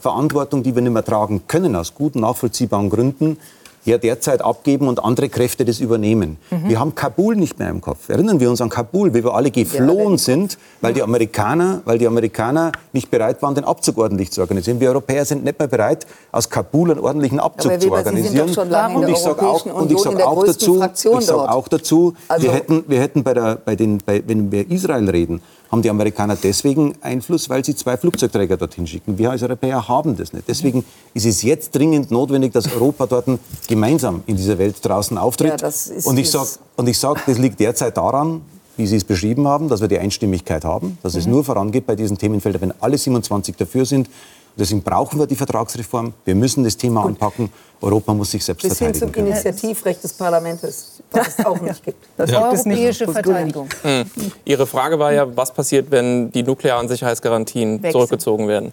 Verantwortung, 0.00 0.62
die 0.62 0.74
wir 0.74 0.82
nicht 0.82 0.92
mehr 0.92 1.04
tragen 1.04 1.42
können, 1.48 1.74
aus 1.74 1.94
guten, 1.94 2.20
nachvollziehbaren 2.20 2.90
Gründen, 2.90 3.38
ja 3.84 3.98
derzeit 3.98 4.42
abgeben 4.42 4.88
und 4.88 5.02
andere 5.02 5.28
Kräfte 5.28 5.64
das 5.64 5.80
übernehmen. 5.80 6.38
Mhm. 6.50 6.68
Wir 6.68 6.80
haben 6.80 6.94
Kabul 6.94 7.36
nicht 7.36 7.58
mehr 7.58 7.68
im 7.70 7.80
Kopf. 7.80 8.08
Erinnern 8.08 8.40
wir 8.40 8.50
uns 8.50 8.60
an 8.60 8.68
Kabul, 8.70 9.12
wie 9.14 9.22
wir 9.24 9.34
alle 9.34 9.50
geflohen 9.50 10.18
sind, 10.18 10.58
weil 10.80 10.92
die, 10.94 11.02
Amerikaner, 11.02 11.82
weil 11.84 11.98
die 11.98 12.06
Amerikaner 12.06 12.72
nicht 12.92 13.10
bereit 13.10 13.42
waren, 13.42 13.54
den 13.54 13.64
Abzug 13.64 13.98
ordentlich 13.98 14.30
zu 14.30 14.40
organisieren. 14.40 14.80
Wir 14.80 14.88
Europäer 14.88 15.24
sind 15.24 15.44
nicht 15.44 15.58
mehr 15.58 15.68
bereit, 15.68 16.06
aus 16.32 16.48
Kabul 16.48 16.90
einen 16.90 17.00
ordentlichen 17.00 17.40
Abzug 17.40 17.72
zu 17.72 17.86
Weber, 17.86 18.02
sind 18.02 18.06
organisieren. 18.14 18.46
doch 18.46 18.54
schon 18.54 18.70
lange 18.70 18.94
in 18.94 19.04
und 19.04 19.08
ich 19.10 19.18
sage 19.18 19.42
auch, 19.46 19.66
und 19.66 19.90
ich 19.92 19.98
sag 19.98 20.20
auch 20.22 20.44
dazu, 20.44 20.78
Fraktion 20.78 21.18
ich 21.18 21.26
sag 21.26 21.36
auch 21.48 21.68
dazu, 21.68 22.14
Also- 22.28 22.46
wir 22.46 22.52
hätten, 22.52 22.84
wir 22.86 23.00
hätten 23.00 23.22
bei 23.22 23.34
der, 23.34 23.56
bei 23.56 23.76
den, 23.76 23.98
bei, 24.04 24.22
wenn 24.26 24.50
wir 24.50 24.70
Israel 24.70 25.08
reden, 25.10 25.40
haben 25.74 25.82
die 25.82 25.90
Amerikaner 25.90 26.36
deswegen 26.40 26.94
Einfluss, 27.00 27.50
weil 27.50 27.64
sie 27.64 27.74
zwei 27.74 27.96
Flugzeugträger 27.96 28.56
dorthin 28.56 28.86
schicken. 28.86 29.18
Wir 29.18 29.32
als 29.32 29.42
Europäer 29.42 29.88
haben 29.88 30.16
das 30.16 30.32
nicht. 30.32 30.46
Deswegen 30.46 30.84
ist 31.14 31.26
es 31.26 31.42
jetzt 31.42 31.74
dringend 31.74 32.12
notwendig, 32.12 32.52
dass 32.52 32.72
Europa 32.72 33.06
dort 33.06 33.26
gemeinsam 33.66 34.22
in 34.26 34.36
dieser 34.36 34.56
Welt 34.58 34.76
draußen 34.82 35.18
auftritt. 35.18 35.60
Ja, 35.60 35.70
und 36.04 36.16
ich 36.16 36.30
sage, 36.30 36.48
sag, 36.92 37.26
das 37.26 37.38
liegt 37.38 37.58
derzeit 37.58 37.96
daran, 37.96 38.42
wie 38.76 38.86
Sie 38.86 38.94
es 38.94 39.02
beschrieben 39.02 39.48
haben, 39.48 39.68
dass 39.68 39.80
wir 39.80 39.88
die 39.88 39.98
Einstimmigkeit 39.98 40.64
haben, 40.64 40.96
dass 41.02 41.14
Mhm. 41.14 41.18
es 41.20 41.26
nur 41.26 41.42
vorangeht 41.44 41.86
bei 41.86 41.96
diesen 41.96 42.18
Themenfeldern, 42.18 42.62
wenn 42.62 42.74
alle 42.80 42.96
27 42.96 43.56
dafür 43.56 43.84
sind. 43.84 44.08
Deswegen 44.56 44.82
brauchen 44.82 45.18
wir 45.18 45.26
die 45.26 45.34
Vertragsreform. 45.34 46.12
Wir 46.24 46.36
müssen 46.36 46.62
das 46.62 46.76
Thema 46.76 47.04
anpacken. 47.04 47.50
Europa 47.80 48.14
muss 48.14 48.30
sich 48.30 48.44
selbst 48.44 48.62
Bis 48.62 48.78
hin 48.78 48.94
verteidigen 48.94 49.06
zum 49.06 49.12
können. 49.12 49.26
Initiativrecht 49.26 50.04
des 50.04 50.12
Parlaments, 50.12 50.93
was 51.14 51.38
es 51.38 51.46
auch 51.46 51.60
nicht 51.60 51.84
gibt. 51.84 51.98
Das 52.16 52.30
Ja. 52.30 52.50
Europäische 52.50 53.06
Verteidigung. 53.06 53.68
Hm. 53.82 54.04
Ihre 54.44 54.66
Frage 54.66 54.98
war 54.98 55.12
ja, 55.12 55.36
was 55.36 55.52
passiert, 55.52 55.90
wenn 55.90 56.30
die 56.32 56.42
nuklearen 56.42 56.88
Sicherheitsgarantien 56.88 57.82
Weg 57.82 57.92
zurückgezogen 57.92 58.48
werden? 58.48 58.72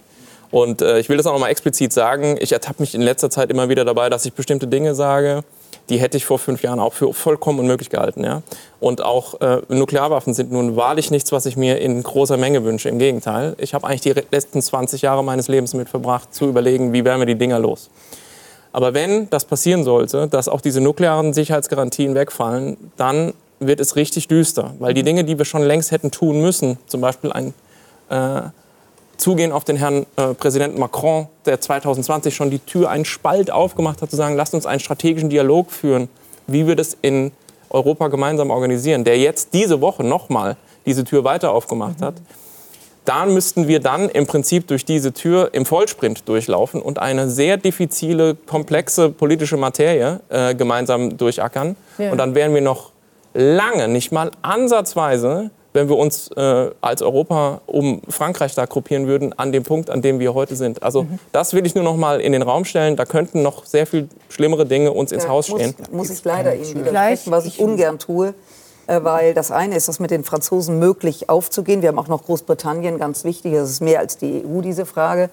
Und 0.51 0.81
äh, 0.81 0.99
ich 0.99 1.07
will 1.09 1.17
das 1.17 1.25
auch 1.25 1.33
noch 1.33 1.39
mal 1.39 1.49
explizit 1.49 1.93
sagen. 1.93 2.37
Ich 2.39 2.51
ertappe 2.51 2.81
mich 2.81 2.93
in 2.93 3.01
letzter 3.01 3.29
Zeit 3.29 3.49
immer 3.49 3.69
wieder 3.69 3.85
dabei, 3.85 4.09
dass 4.09 4.25
ich 4.25 4.33
bestimmte 4.33 4.67
Dinge 4.67 4.95
sage, 4.95 5.43
die 5.89 5.97
hätte 5.97 6.17
ich 6.17 6.25
vor 6.25 6.39
fünf 6.39 6.61
Jahren 6.61 6.79
auch 6.79 6.93
für 6.93 7.13
vollkommen 7.13 7.59
unmöglich 7.59 7.89
gehalten. 7.89 8.23
Ja? 8.23 8.43
Und 8.79 9.01
auch 9.01 9.39
äh, 9.41 9.61
Nuklearwaffen 9.69 10.33
sind 10.33 10.51
nun 10.51 10.75
wahrlich 10.75 11.09
nichts, 11.09 11.31
was 11.31 11.45
ich 11.45 11.55
mir 11.57 11.79
in 11.79 12.03
großer 12.03 12.37
Menge 12.37 12.63
wünsche. 12.63 12.89
Im 12.89 12.99
Gegenteil. 12.99 13.55
Ich 13.57 13.73
habe 13.73 13.87
eigentlich 13.87 14.01
die 14.01 14.13
letzten 14.31 14.61
20 14.61 15.01
Jahre 15.01 15.23
meines 15.23 15.47
Lebens 15.47 15.73
mit 15.73 15.89
verbracht, 15.89 16.33
zu 16.33 16.47
überlegen, 16.47 16.93
wie 16.93 17.05
werden 17.05 17.19
wir 17.19 17.25
die 17.25 17.35
Dinger 17.35 17.59
los. 17.59 17.89
Aber 18.73 18.93
wenn 18.93 19.29
das 19.29 19.45
passieren 19.45 19.83
sollte, 19.83 20.27
dass 20.27 20.47
auch 20.47 20.61
diese 20.61 20.81
nuklearen 20.81 21.33
Sicherheitsgarantien 21.33 22.15
wegfallen, 22.15 22.77
dann 22.97 23.33
wird 23.59 23.79
es 23.79 23.95
richtig 23.95 24.27
düster. 24.27 24.73
Weil 24.79 24.93
die 24.93 25.03
Dinge, 25.03 25.23
die 25.23 25.37
wir 25.37 25.45
schon 25.45 25.61
längst 25.61 25.91
hätten 25.91 26.11
tun 26.11 26.41
müssen, 26.41 26.77
zum 26.87 27.01
Beispiel 27.01 27.31
ein 27.31 27.53
äh, 28.09 28.41
Zugehen 29.17 29.51
auf 29.51 29.63
den 29.63 29.75
Herrn 29.75 30.05
äh, 30.15 30.33
Präsidenten 30.33 30.79
Macron, 30.79 31.27
der 31.45 31.61
2020 31.61 32.35
schon 32.35 32.49
die 32.49 32.59
Tür 32.59 32.89
einen 32.89 33.05
Spalt 33.05 33.51
aufgemacht 33.51 34.01
hat, 34.01 34.09
zu 34.09 34.15
sagen, 34.15 34.35
lasst 34.35 34.55
uns 34.55 34.65
einen 34.65 34.79
strategischen 34.79 35.29
Dialog 35.29 35.71
führen, 35.71 36.09
wie 36.47 36.65
wir 36.65 36.75
das 36.75 36.97
in 37.01 37.31
Europa 37.69 38.07
gemeinsam 38.07 38.49
organisieren, 38.49 39.03
der 39.03 39.17
jetzt 39.17 39.53
diese 39.53 39.79
Woche 39.79 40.03
nochmal 40.03 40.57
diese 40.85 41.03
Tür 41.03 41.23
weiter 41.23 41.51
aufgemacht 41.51 42.01
hat. 42.01 42.15
Da 43.05 43.25
müssten 43.25 43.67
wir 43.67 43.79
dann 43.79 44.09
im 44.09 44.27
Prinzip 44.27 44.67
durch 44.67 44.85
diese 44.85 45.11
Tür 45.11 45.49
im 45.53 45.65
Vollsprint 45.65 46.27
durchlaufen 46.27 46.81
und 46.81 46.99
eine 46.99 47.29
sehr 47.29 47.57
diffizile, 47.57 48.35
komplexe 48.35 49.09
politische 49.09 49.57
Materie 49.57 50.19
äh, 50.29 50.53
gemeinsam 50.53 51.17
durchackern. 51.17 51.75
Ja. 51.97 52.11
Und 52.11 52.19
dann 52.19 52.35
wären 52.35 52.53
wir 52.53 52.61
noch 52.61 52.91
lange, 53.33 53.87
nicht 53.87 54.11
mal 54.11 54.29
ansatzweise, 54.43 55.49
wenn 55.73 55.87
wir 55.87 55.97
uns 55.97 56.29
äh, 56.35 56.69
als 56.81 57.01
Europa 57.01 57.61
um 57.65 58.01
Frankreich 58.09 58.53
da 58.55 58.65
gruppieren 58.65 59.07
würden, 59.07 59.33
an 59.37 59.51
dem 59.51 59.63
Punkt, 59.63 59.89
an 59.89 60.01
dem 60.01 60.19
wir 60.19 60.33
heute 60.33 60.55
sind. 60.55 60.83
Also 60.83 61.07
das 61.31 61.53
will 61.53 61.65
ich 61.65 61.75
nur 61.75 61.83
noch 61.83 61.95
mal 61.95 62.19
in 62.19 62.33
den 62.33 62.41
Raum 62.41 62.65
stellen. 62.65 62.97
Da 62.97 63.05
könnten 63.05 63.41
noch 63.41 63.65
sehr 63.65 63.87
viel 63.87 64.09
schlimmere 64.29 64.65
Dinge 64.65 64.91
uns 64.91 65.11
ins 65.11 65.23
Ja, 65.23 65.29
Haus 65.29 65.49
muss, 65.49 65.61
stehen. 65.61 65.75
Muss 65.91 66.09
ich 66.09 66.23
leider 66.25 66.53
Ihnen 66.55 66.83
Gleich. 66.83 67.25
widersprechen, 67.25 67.31
was 67.31 67.45
ich 67.45 67.59
ungern 67.59 67.99
tue. 67.99 68.33
Äh, 68.91 69.03
Weil 69.03 69.33
das 69.33 69.51
eine 69.51 69.75
ist, 69.75 69.87
das 69.87 69.99
mit 69.99 70.11
den 70.11 70.23
Franzosen 70.23 70.77
möglich 70.77 71.29
aufzugehen. 71.29 71.81
Wir 71.81 71.89
haben 71.89 71.99
auch 71.99 72.09
noch 72.09 72.25
Großbritannien, 72.25 72.97
ganz 72.97 73.23
wichtig. 73.23 73.53
Das 73.53 73.69
ist 73.69 73.81
mehr 73.81 73.99
als 73.99 74.17
die 74.17 74.43
EU, 74.45 74.61
diese 74.61 74.85
Frage. 74.85 75.29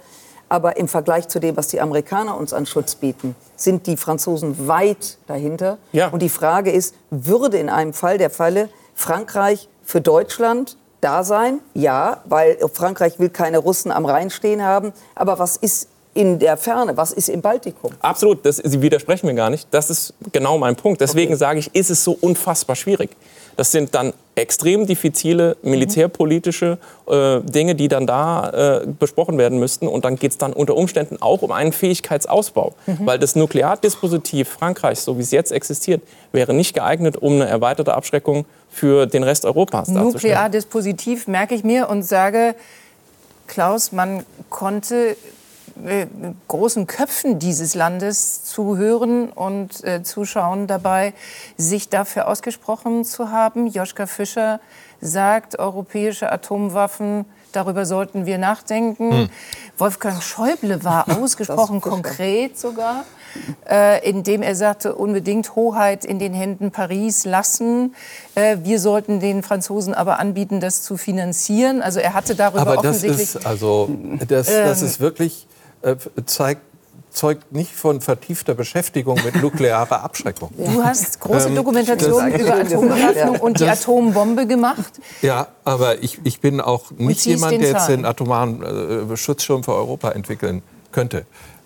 Aber 0.48 0.76
im 0.76 0.86
Vergleich 0.88 1.28
zu 1.28 1.40
dem, 1.40 1.56
was 1.56 1.66
die 1.66 1.80
Amerikaner 1.80 2.38
uns 2.38 2.52
an 2.54 2.64
Schutz 2.66 2.94
bieten, 2.94 3.34
sind 3.56 3.86
die 3.86 3.96
Franzosen 3.96 4.68
weit 4.68 5.18
dahinter. 5.26 5.78
Ja. 5.92 6.08
Und 6.08 6.22
die 6.22 6.28
Frage 6.28 6.70
ist, 6.70 6.94
würde 7.10 7.58
in 7.58 7.68
einem 7.68 7.92
Fall 7.92 8.16
der 8.16 8.30
Falle 8.30 8.68
Frankreich 8.94 9.68
für 9.82 10.00
Deutschland 10.00 10.76
da 11.00 11.24
sein? 11.24 11.58
Ja, 11.74 12.22
weil 12.26 12.56
Frankreich 12.72 13.18
will 13.18 13.28
keine 13.28 13.58
Russen 13.58 13.90
am 13.90 14.06
Rhein 14.06 14.30
stehen 14.30 14.62
haben. 14.62 14.92
Aber 15.16 15.38
was 15.38 15.56
ist 15.56 15.88
in 16.14 16.38
der 16.38 16.56
Ferne? 16.56 16.96
Was 16.96 17.12
ist 17.12 17.28
im 17.28 17.42
Baltikum? 17.42 17.92
Absolut, 18.00 18.46
das, 18.46 18.56
Sie 18.56 18.80
widersprechen 18.80 19.26
mir 19.26 19.34
gar 19.34 19.50
nicht. 19.50 19.68
Das 19.70 19.90
ist 19.90 20.14
genau 20.32 20.58
mein 20.58 20.76
Punkt. 20.76 21.00
Deswegen 21.00 21.36
sage 21.36 21.58
ich, 21.58 21.74
ist 21.74 21.90
es 21.90 22.02
so 22.02 22.16
unfassbar 22.20 22.74
schwierig. 22.76 23.10
Das 23.58 23.72
sind 23.72 23.92
dann 23.96 24.12
extrem 24.36 24.86
diffizile 24.86 25.56
militärpolitische 25.62 26.78
äh, 27.08 27.40
Dinge, 27.40 27.74
die 27.74 27.88
dann 27.88 28.06
da 28.06 28.50
äh, 28.50 28.86
besprochen 28.86 29.36
werden 29.36 29.58
müssten. 29.58 29.88
Und 29.88 30.04
dann 30.04 30.14
geht 30.14 30.30
es 30.30 30.38
dann 30.38 30.52
unter 30.52 30.76
Umständen 30.76 31.20
auch 31.20 31.42
um 31.42 31.50
einen 31.50 31.72
Fähigkeitsausbau. 31.72 32.74
Weil 33.00 33.18
das 33.18 33.34
Nukleardispositiv 33.34 34.48
Frankreichs, 34.48 35.04
so 35.04 35.18
wie 35.18 35.22
es 35.22 35.32
jetzt 35.32 35.50
existiert, 35.50 36.02
wäre 36.30 36.54
nicht 36.54 36.72
geeignet, 36.72 37.16
um 37.16 37.32
eine 37.32 37.48
erweiterte 37.48 37.94
Abschreckung 37.94 38.44
für 38.70 39.06
den 39.06 39.24
Rest 39.24 39.44
Europas 39.44 39.88
darzustellen. 39.88 40.12
Nukleardispositiv 40.12 41.26
merke 41.26 41.56
ich 41.56 41.64
mir 41.64 41.88
und 41.88 42.04
sage, 42.04 42.54
Klaus, 43.48 43.90
man 43.90 44.24
konnte 44.50 45.16
äh, 45.86 46.06
großen 46.48 46.86
Köpfen 46.86 47.38
dieses 47.38 47.74
Landes 47.74 48.44
zuhören 48.44 49.30
und 49.30 49.84
äh, 49.84 50.02
zuschauen 50.02 50.66
dabei, 50.66 51.14
sich 51.56 51.88
dafür 51.88 52.28
ausgesprochen 52.28 53.04
zu 53.04 53.30
haben. 53.30 53.66
Joschka 53.66 54.06
Fischer 54.06 54.60
sagt, 55.00 55.58
europäische 55.58 56.30
Atomwaffen, 56.32 57.24
darüber 57.52 57.86
sollten 57.86 58.26
wir 58.26 58.38
nachdenken. 58.38 59.12
Hm. 59.12 59.28
Wolfgang 59.76 60.22
Schäuble 60.22 60.84
war 60.84 61.06
ausgesprochen 61.22 61.80
konkret 61.80 62.58
sogar, 62.58 63.04
äh, 63.68 64.08
indem 64.08 64.42
er 64.42 64.54
sagte, 64.54 64.94
unbedingt 64.94 65.54
Hoheit 65.54 66.04
in 66.04 66.18
den 66.18 66.34
Händen 66.34 66.70
Paris 66.70 67.24
lassen. 67.24 67.94
Äh, 68.34 68.58
wir 68.62 68.80
sollten 68.80 69.20
den 69.20 69.42
Franzosen 69.42 69.94
aber 69.94 70.18
anbieten, 70.18 70.60
das 70.60 70.82
zu 70.82 70.96
finanzieren. 70.96 71.82
Also 71.82 72.00
er 72.00 72.14
hatte 72.14 72.34
darüber 72.34 72.62
Aber 72.62 72.76
das 72.76 72.96
offensichtlich... 72.96 73.34
ist 73.36 73.46
also 73.46 73.88
das, 74.26 74.46
das 74.46 74.80
Ähm. 74.80 74.86
ist 74.86 75.00
wirklich 75.00 75.46
äh, 75.82 75.96
zeigt 76.26 76.62
zeugt 77.10 77.52
nicht 77.52 77.72
von 77.72 78.00
vertiefter 78.02 78.54
Beschäftigung 78.54 79.18
mit 79.24 79.42
nuklearer 79.42 80.04
Abschreckung. 80.04 80.50
Du 80.56 80.84
hast 80.84 81.18
große 81.18 81.48
Ähm, 81.48 81.54
Dokumentationen 81.56 82.34
über 82.38 82.54
Atombewaffnung 82.56 83.36
und 83.40 83.58
die 83.60 83.64
Das- 83.64 83.80
Atombombe 83.82 84.46
gemacht. 84.46 84.92
Ja, 85.22 85.48
aber 85.64 86.02
ich, 86.02 86.20
ich 86.24 86.40
bin 86.40 86.60
auch 86.60 86.90
nicht 86.96 87.24
jemand, 87.24 87.60
der 87.60 87.70
jetzt 87.70 87.88
den 87.88 88.04
atomaren 88.04 89.10
äh, 89.10 89.16
Schutzschirm 89.16 89.64
für 89.64 89.74
Europa 89.74 90.10
entwickeln 90.10 90.62
könnte. 90.92 91.24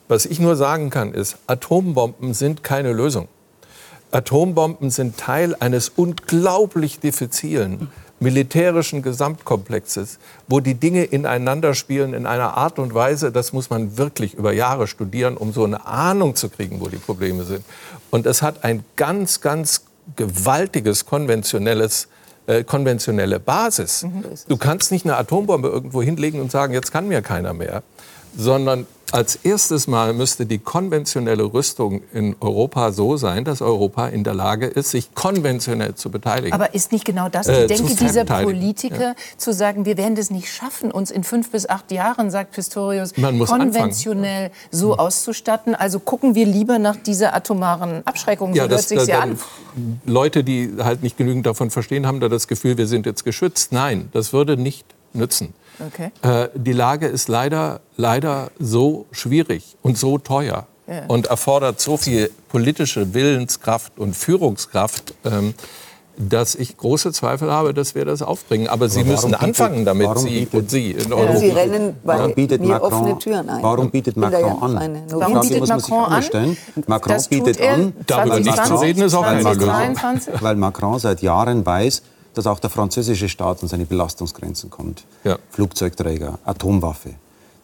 Was 0.09 0.27
ich 0.27 0.39
nur 0.39 0.55
sagen 0.57 0.91
kann, 0.91 1.13
ist, 1.13 1.37
Atombomben 1.49 2.35
sind 2.35 2.63
keine 2.63 2.93
Lösung. 2.93 3.29
Atombomben 4.13 4.91
sind 4.91 5.19
Teil 5.19 5.57
eines 5.59 5.89
unglaublich 5.89 7.01
diffizilen 7.01 7.89
militärischen 8.23 9.03
Gesamtkomplexes, 9.03 10.19
wo 10.49 10.61
die 10.61 10.75
Dinge 10.75 11.05
ineinander 11.05 11.75
spielen 11.75 12.15
in 12.15 12.27
einer 12.27 12.57
Art 12.57 12.79
und 12.79 12.95
Weise, 12.95 13.33
das 13.33 13.53
muss 13.53 13.69
man 13.69 13.99
wirklich 13.99 14.35
über 14.35 14.53
Jahre 14.53 14.87
studieren, 14.87 15.37
um 15.37 15.53
so 15.53 15.65
eine 15.65 15.87
Ahnung 15.87 16.35
zu 16.35 16.49
kriegen, 16.49 16.81
wo 16.81 16.89
die 16.89 16.97
Probleme 16.97 17.45
sind. 17.45 17.65
Und 18.11 18.27
es 18.27 18.43
hat 18.43 18.65
ein 18.65 18.85
ganz, 18.97 19.41
ganz 19.41 19.85
gewaltiges 20.17 21.07
konventionelles 21.07 22.09
äh, 22.47 22.65
konventionelle 22.65 23.39
Basis. 23.39 24.05
Du 24.49 24.57
kannst 24.57 24.91
nicht 24.91 25.05
eine 25.05 25.17
Atombombe 25.17 25.69
irgendwo 25.69 26.03
hinlegen 26.03 26.41
und 26.41 26.51
sagen, 26.51 26.73
jetzt 26.73 26.91
kann 26.91 27.07
mir 27.07 27.23
keiner 27.23 27.53
mehr, 27.55 27.85
sondern 28.37 28.87
als 29.13 29.37
erstes 29.37 29.87
Mal 29.87 30.13
müsste 30.15 30.47
die 30.47 30.59
konventionelle 30.59 31.45
Rüstung 31.45 32.03
in 32.13 32.35
Europa 32.41 32.93
so 32.93 33.17
sein, 33.17 33.45
dass 33.45 33.61
Europa 33.63 34.09
in 34.09 34.25
der 34.25 34.35
Lage 34.35 34.67
ist, 34.67 34.91
sich 34.91 35.15
konventionell 35.15 35.95
zu 35.95 36.11
beteiligen. 36.11 36.53
Aber 36.53 36.75
ist 36.75 36.93
nicht 36.93 37.05
genau 37.05 37.29
das 37.29 37.47
die 37.47 37.53
Äh, 37.53 37.67
Denke 37.67 37.95
dieser. 37.95 38.25
Politiker, 38.25 39.15
zu 39.37 39.53
sagen, 39.53 39.85
wir 39.85 39.97
werden 39.97 40.15
das 40.15 40.31
nicht 40.31 40.49
schaffen, 40.53 40.91
uns 40.91 41.11
in 41.11 41.25
fünf 41.25 41.51
bis 41.51 41.69
acht 41.69 41.93
Jahren, 41.93 42.31
sagt 42.31 42.53
Pistorius, 42.53 43.13
konventionell 43.15 44.51
so 44.71 44.97
auszustatten? 44.97 45.75
Also 45.75 46.01
gucken 46.01 46.35
wir 46.35 46.47
lieber 46.47 46.79
nach 46.79 46.97
dieser 46.97 47.35
atomaren 47.35 48.07
Abschreckung. 48.07 48.55
So 48.55 48.61
hört 48.63 48.81
sich's 48.83 49.07
ja 49.07 49.17
da- 49.19 49.23
an. 49.23 49.39
Leute, 50.07 50.45
die 50.45 50.73
halt 50.83 51.03
nicht 51.03 51.17
genügend 51.17 51.47
davon 51.47 51.71
verstehen, 51.71 52.07
haben 52.07 52.21
da 52.21 52.29
das 52.29 52.49
Gefühl, 52.49 52.79
wir 52.79 52.87
sind 52.87 53.07
jetzt 53.07 53.25
geschützt. 53.25 53.73
Nein, 53.73 54.09
das 54.13 54.33
würde 54.33 54.57
nicht 54.57 54.87
nützen. 55.13 55.53
Okay. 55.81 56.11
Äh, 56.23 56.49
die 56.55 56.73
Lage 56.73 57.07
ist 57.07 57.29
leider, 57.29 57.81
leider 57.97 58.51
so 58.59 59.07
schwierig 59.13 59.77
und 59.83 59.97
so 59.99 60.19
teuer 60.19 60.67
Ja. 60.87 61.03
und 61.09 61.27
erfordert 61.29 61.81
so 61.81 61.97
viel 61.97 62.31
politische 62.49 63.15
Willenskraft 63.15 63.99
und 63.99 64.15
Führungskraft, 64.17 65.15
ähm, 65.25 65.55
dass 66.19 66.55
ich 66.55 66.77
große 66.77 67.11
Zweifel 67.13 67.51
habe, 67.51 67.73
dass 67.73 67.95
wir 67.95 68.05
das 68.05 68.21
aufbringen. 68.21 68.69
Aber, 68.69 68.87
Sie 68.91 68.97
warum 69.01 69.11
müssen 69.13 69.31
bietet- 69.31 69.43
anfangen 69.43 69.85
damit, 69.87 70.07
warum 70.07 70.23
Sie 70.23 70.41
bietet- 70.41 70.55
und 70.55 70.71
Sie 70.71 70.91
in 70.93 71.09
Ja, 71.09 71.17
Europa. 71.17 71.37
Sie 71.39 71.49
rennen 71.49 71.97
bei 72.05 72.19
Warum 72.19 72.35
bietet 72.35 72.61
mir 72.61 72.69
Macron, 72.69 72.93
offene 72.93 73.19
Türen 73.19 73.49
ein. 73.49 73.63
Warum 73.63 73.91
bietet 73.91 74.17
ja 74.17 74.21
Macron 74.21 74.63
an? 74.63 74.79
eine 74.79 75.03
Warum 75.09 75.33
Frage 75.37 75.49
bietet 75.49 75.69
Macron 75.69 76.05
an? 76.05 76.23
stellen. 76.23 76.57
Macron 76.87 77.13
Das 77.15 77.23
tut 77.29 77.31
bietet 77.31 77.61
er 77.61 77.75
an, 77.75 77.93
Darüber 78.07 78.35
nicht 78.41 78.49
zu 78.51 78.55
2020, 78.57 78.89
reden, 78.89 79.03
ist 79.07 79.15
auch 79.15 79.23
keine 79.23 79.39
Lösung. 79.39 79.53
2023. 79.55 80.35
weil 80.43 80.57
Macron 80.57 80.99
seit 80.99 81.23
Jahren 81.23 81.65
weiß, 81.65 82.03
dass 82.35 82.47
auch 82.47 82.59
der 82.59 82.71
französische 82.71 83.29
Staat 83.29 83.63
an 83.63 83.69
seine 83.69 83.85
Belastungsgrenzen 83.85 84.71
kommt. 84.71 85.05
Ja. 85.25 85.39
Flugzeugträger, 85.51 86.39
Atomwaffe. 86.45 87.11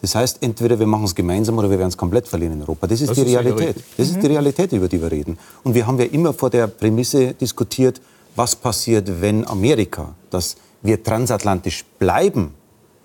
Das 0.01 0.15
heißt, 0.15 0.37
entweder 0.41 0.79
wir 0.79 0.87
machen 0.87 1.05
es 1.05 1.15
gemeinsam 1.15 1.57
oder 1.57 1.69
wir 1.69 1.77
werden 1.77 1.89
es 1.89 1.97
komplett 1.97 2.27
verlieren 2.27 2.53
in 2.53 2.61
Europa. 2.61 2.87
Das 2.87 3.01
ist 3.01 3.09
Das 3.09 3.15
die 3.15 3.23
ist 3.23 3.27
Realität. 3.27 3.75
Das 3.97 4.09
ist 4.09 4.21
die 4.21 4.27
Realität, 4.27 4.71
über 4.71 4.87
die 4.87 5.01
wir 5.01 5.11
reden. 5.11 5.37
Und 5.63 5.73
wir 5.73 5.85
haben 5.85 5.99
ja 5.99 6.05
immer 6.05 6.33
vor 6.33 6.49
der 6.49 6.67
Prämisse 6.67 7.33
diskutiert, 7.33 7.99
was 8.35 8.55
passiert, 8.55 9.21
wenn 9.21 9.45
Amerika, 9.47 10.15
dass 10.29 10.55
wir 10.81 11.03
transatlantisch 11.03 11.83
bleiben, 11.97 12.53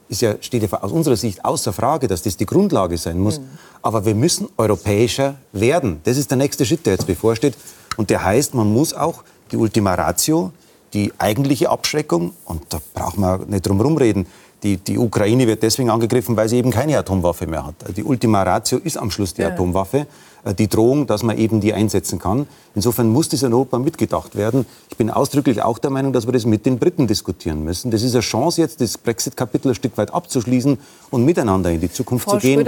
ist 0.08 0.22
ja, 0.22 0.34
steht 0.40 0.62
ja 0.62 0.82
aus 0.82 0.92
unserer 0.92 1.16
Sicht 1.16 1.44
außer 1.44 1.72
Frage, 1.72 2.06
dass 2.06 2.22
das 2.22 2.36
die 2.36 2.46
Grundlage 2.46 2.96
sein 2.98 3.18
muss. 3.18 3.40
Aber 3.82 4.04
wir 4.06 4.14
müssen 4.14 4.48
europäischer 4.56 5.36
werden. 5.52 6.00
Das 6.04 6.16
ist 6.16 6.30
der 6.30 6.36
nächste 6.36 6.64
Schritt, 6.64 6.86
der 6.86 6.92
jetzt 6.92 7.06
bevorsteht. 7.06 7.56
Und 7.96 8.10
der 8.10 8.22
heißt, 8.22 8.54
man 8.54 8.72
muss 8.72 8.94
auch 8.94 9.24
die 9.50 9.56
Ultima 9.56 9.94
Ratio, 9.94 10.52
die 10.94 11.12
eigentliche 11.18 11.70
Abschreckung, 11.70 12.32
und 12.44 12.62
da 12.70 12.80
braucht 12.94 13.18
man 13.18 13.48
nicht 13.48 13.66
drum 13.66 13.76
herum 13.78 13.96
reden, 13.96 14.26
die, 14.64 14.78
die 14.78 14.98
Ukraine 14.98 15.46
wird 15.46 15.62
deswegen 15.62 15.90
angegriffen, 15.90 16.36
weil 16.36 16.48
sie 16.48 16.56
eben 16.56 16.70
keine 16.70 16.98
Atomwaffe 16.98 17.46
mehr 17.46 17.66
hat. 17.66 17.74
Die 17.96 18.02
Ultima 18.02 18.42
Ratio 18.42 18.78
ist 18.78 18.96
am 18.96 19.10
Schluss 19.10 19.34
die 19.34 19.44
Atomwaffe, 19.44 20.06
äh, 20.44 20.54
die 20.54 20.68
Drohung, 20.68 21.06
dass 21.06 21.22
man 21.22 21.36
eben 21.36 21.60
die 21.60 21.74
einsetzen 21.74 22.18
kann. 22.18 22.46
Insofern 22.74 23.10
muss 23.10 23.28
das 23.28 23.42
in 23.42 23.52
Europa 23.52 23.78
mitgedacht 23.78 24.36
werden. 24.36 24.64
Ich 24.90 24.96
bin 24.96 25.10
ausdrücklich 25.10 25.60
auch 25.60 25.76
der 25.78 25.90
Meinung, 25.90 26.14
dass 26.14 26.26
wir 26.26 26.32
das 26.32 26.46
mit 26.46 26.64
den 26.64 26.78
Briten 26.78 27.06
diskutieren 27.06 27.62
müssen. 27.62 27.90
Das 27.90 28.02
ist 28.02 28.14
eine 28.14 28.22
Chance, 28.22 28.62
jetzt 28.62 28.80
das 28.80 28.96
Brexit-Kapitel 28.96 29.68
ein 29.68 29.74
Stück 29.74 29.98
weit 29.98 30.14
abzuschließen 30.14 30.78
und 31.10 31.24
miteinander 31.26 31.70
in 31.70 31.82
die 31.82 31.92
Zukunft 31.92 32.24
Frau 32.24 32.32
zu 32.32 32.38
gehen. 32.38 32.60
Die 32.60 32.64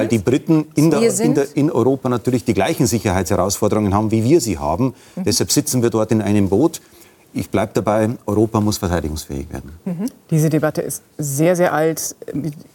Weil 0.00 0.08
die 0.08 0.18
Briten 0.18 0.66
in, 0.74 0.90
der, 0.90 1.20
in, 1.20 1.34
der, 1.34 1.56
in 1.56 1.70
Europa 1.70 2.08
natürlich 2.08 2.44
die 2.44 2.54
gleichen 2.54 2.88
Sicherheitsherausforderungen 2.88 3.94
haben, 3.94 4.10
wie 4.10 4.24
wir 4.24 4.40
sie 4.40 4.58
haben. 4.58 4.94
Mhm. 5.14 5.24
Deshalb 5.24 5.52
sitzen 5.52 5.80
wir 5.80 5.90
dort 5.90 6.10
in 6.10 6.22
einem 6.22 6.48
Boot. 6.48 6.80
Ich 7.36 7.50
bleibe 7.50 7.72
dabei, 7.74 8.08
Europa 8.24 8.60
muss 8.62 8.78
verteidigungsfähig 8.78 9.52
werden. 9.52 9.70
Diese 10.30 10.48
Debatte 10.48 10.80
ist 10.80 11.02
sehr, 11.18 11.54
sehr 11.54 11.74
alt. 11.74 12.16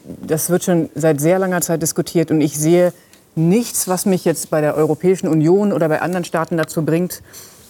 Das 0.05 0.51
wird 0.51 0.64
schon 0.64 0.89
seit 0.93 1.20
sehr 1.20 1.39
langer 1.39 1.62
Zeit 1.62 1.82
diskutiert. 1.82 2.30
Und 2.30 2.41
ich 2.41 2.55
sehe 2.59 2.93
nichts, 3.34 3.88
was 3.88 4.05
mich 4.05 4.24
jetzt 4.24 4.51
bei 4.51 4.62
der 4.62 4.76
Europäischen 4.76 5.28
Union 5.28 5.74
oder 5.74 5.89
bei 5.89 6.03
anderen 6.03 6.26
Staaten 6.26 6.57
dazu 6.57 6.86
bringt, 6.86 7.24